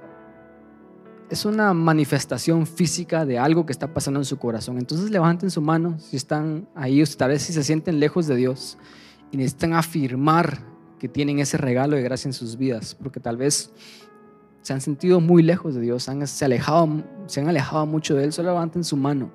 es 1.28 1.44
una 1.44 1.74
manifestación 1.74 2.66
física 2.66 3.26
de 3.26 3.38
algo 3.38 3.66
que 3.66 3.72
está 3.72 3.92
pasando 3.92 4.20
en 4.20 4.24
su 4.24 4.38
corazón. 4.38 4.78
Entonces 4.78 5.10
levanten 5.10 5.50
su 5.50 5.60
mano 5.60 5.98
si 5.98 6.16
están 6.16 6.66
ahí, 6.74 7.02
o 7.02 7.06
tal 7.18 7.32
vez 7.32 7.42
si 7.42 7.52
se 7.52 7.64
sienten 7.64 8.00
lejos 8.00 8.26
de 8.26 8.36
Dios 8.36 8.78
y 9.30 9.36
necesitan 9.36 9.74
afirmar 9.74 10.73
que 10.98 11.08
tienen 11.08 11.38
ese 11.38 11.56
regalo 11.56 11.96
de 11.96 12.02
gracia 12.02 12.28
en 12.28 12.32
sus 12.32 12.56
vidas, 12.56 12.94
porque 12.94 13.20
tal 13.20 13.36
vez 13.36 13.72
se 14.62 14.72
han 14.72 14.80
sentido 14.80 15.20
muy 15.20 15.42
lejos 15.42 15.74
de 15.74 15.80
Dios, 15.80 16.08
han, 16.08 16.26
se, 16.26 16.44
alejado, 16.44 17.02
se 17.26 17.40
han 17.40 17.48
alejado 17.48 17.84
mucho 17.86 18.14
de 18.14 18.24
Él, 18.24 18.32
solo 18.32 18.50
levanten 18.50 18.84
su 18.84 18.96
mano 18.96 19.30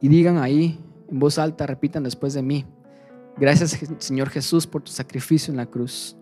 y 0.00 0.08
digan 0.08 0.38
ahí 0.38 0.80
en 1.10 1.18
voz 1.18 1.38
alta, 1.38 1.66
repitan 1.66 2.02
después 2.02 2.32
de 2.34 2.42
mí, 2.42 2.64
gracias 3.36 3.78
Señor 3.98 4.30
Jesús 4.30 4.66
por 4.66 4.82
tu 4.82 4.90
sacrificio 4.90 5.50
en 5.50 5.58
la 5.58 5.66
cruz. 5.66 6.16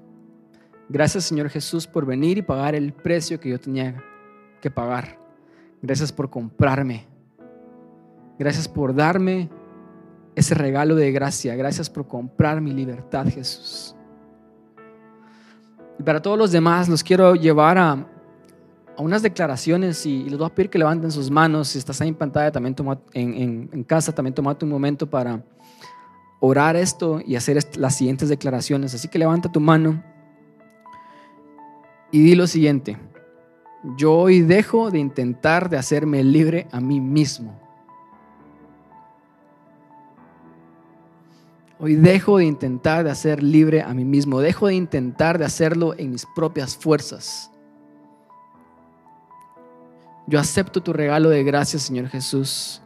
Gracias 0.88 1.24
Señor 1.24 1.48
Jesús 1.48 1.86
por 1.86 2.04
venir 2.04 2.38
y 2.38 2.42
pagar 2.42 2.74
el 2.74 2.92
precio 2.92 3.38
que 3.38 3.48
yo 3.48 3.60
tenía 3.60 4.02
que 4.60 4.72
pagar. 4.72 5.20
Gracias 5.80 6.10
por 6.12 6.28
comprarme. 6.28 7.06
Gracias 8.40 8.66
por 8.66 8.94
darme 8.94 9.48
ese 10.34 10.54
regalo 10.54 10.94
de 10.94 11.12
gracia. 11.12 11.54
Gracias 11.56 11.90
por 11.90 12.06
comprar 12.06 12.60
mi 12.60 12.72
libertad, 12.72 13.26
Jesús. 13.26 13.94
Y 15.98 16.02
para 16.02 16.22
todos 16.22 16.38
los 16.38 16.50
demás 16.50 16.88
los 16.88 17.02
quiero 17.02 17.34
llevar 17.34 17.78
a, 17.78 18.06
unas 18.96 19.22
declaraciones 19.22 20.04
y, 20.04 20.24
les 20.24 20.38
voy 20.38 20.46
a 20.46 20.54
pedir 20.54 20.70
que 20.70 20.78
levanten 20.78 21.10
sus 21.10 21.30
manos. 21.30 21.68
Si 21.68 21.78
estás 21.78 22.00
ahí 22.00 22.08
en 22.08 22.14
pantalla, 22.14 22.52
también 22.52 22.74
toma, 22.74 22.98
en, 23.12 23.68
en, 23.72 23.84
casa, 23.84 24.14
también 24.14 24.34
tomate 24.34 24.64
un 24.64 24.70
momento 24.70 25.08
para 25.08 25.42
orar 26.40 26.76
esto 26.76 27.20
y 27.24 27.36
hacer 27.36 27.58
las 27.76 27.94
siguientes 27.96 28.28
declaraciones. 28.28 28.94
Así 28.94 29.08
que 29.08 29.18
levanta 29.18 29.50
tu 29.50 29.60
mano 29.60 30.02
y 32.10 32.22
di 32.22 32.34
lo 32.34 32.46
siguiente. 32.46 32.98
Yo 33.96 34.12
hoy 34.12 34.40
dejo 34.40 34.90
de 34.90 34.98
intentar 34.98 35.70
de 35.70 35.78
hacerme 35.78 36.22
libre 36.22 36.66
a 36.70 36.80
mí 36.80 37.00
mismo. 37.00 37.58
Hoy 41.82 41.94
dejo 41.94 42.36
de 42.36 42.44
intentar 42.44 43.04
de 43.04 43.10
hacer 43.10 43.42
libre 43.42 43.80
a 43.80 43.94
mí 43.94 44.04
mismo, 44.04 44.40
dejo 44.40 44.66
de 44.66 44.74
intentar 44.74 45.38
de 45.38 45.46
hacerlo 45.46 45.94
en 45.96 46.10
mis 46.10 46.26
propias 46.34 46.76
fuerzas. 46.76 47.50
Yo 50.26 50.38
acepto 50.38 50.82
tu 50.82 50.92
regalo 50.92 51.30
de 51.30 51.42
gracia, 51.42 51.78
Señor 51.78 52.08
Jesús. 52.08 52.82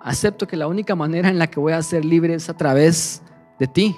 Acepto 0.00 0.48
que 0.48 0.56
la 0.56 0.66
única 0.66 0.96
manera 0.96 1.28
en 1.28 1.38
la 1.38 1.46
que 1.46 1.60
voy 1.60 1.72
a 1.72 1.82
ser 1.82 2.04
libre 2.04 2.34
es 2.34 2.48
a 2.48 2.56
través 2.56 3.22
de 3.56 3.68
ti. 3.68 3.96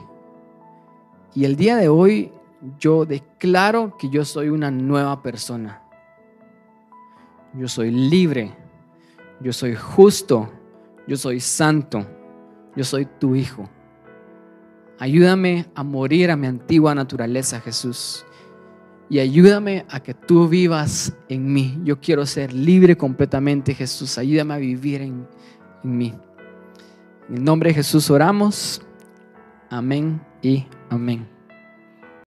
Y 1.35 1.47
el 1.47 1.57
día 1.57 1.77
de 1.77 1.89
hoy 1.89 2.31
yo 2.79 3.07
declaro 3.07 3.97
que 3.97 4.11
yo 4.11 4.27
soy 4.27 4.51
una 4.51 4.71
nueva 4.71 5.23
persona. 5.23 5.83
Yo 7.55 7.69
soy 7.69 7.91
libre. 7.91 8.55
Yo 9.41 9.55
soy 9.55 9.75
justo. 9.75 10.51
Yo 11.07 11.17
soy 11.17 11.41
santo. 11.41 12.07
Yo 12.77 12.85
soy 12.85 13.07
tu 13.07 13.35
hijo. 13.35 13.67
Ayúdame 15.01 15.65
a 15.75 15.83
morir 15.83 16.31
a 16.31 16.37
mi 16.37 16.47
antigua 16.47 16.95
naturaleza, 16.95 17.59
Jesús. 17.61 18.27
Y 19.09 19.19
ayúdame 19.19 19.87
a 19.89 20.01
que 20.01 20.13
tú 20.13 20.47
vivas 20.47 21.15
en 21.31 21.51
mí. 21.51 21.81
Yo 21.85 21.99
quiero 22.01 22.27
ser 22.27 22.53
libre 22.53 22.99
completamente, 22.99 23.75
Jesús. 23.75 24.19
Ayúdame 24.19 24.53
a 24.53 24.59
vivir 24.59 25.01
en, 25.01 25.27
mí. 25.83 26.13
En 27.31 27.37
el 27.39 27.45
nombre 27.45 27.71
de 27.71 27.77
Jesús 27.77 28.11
oramos. 28.11 28.83
Amén 29.71 30.21
y 30.43 30.67
amén. 30.91 31.40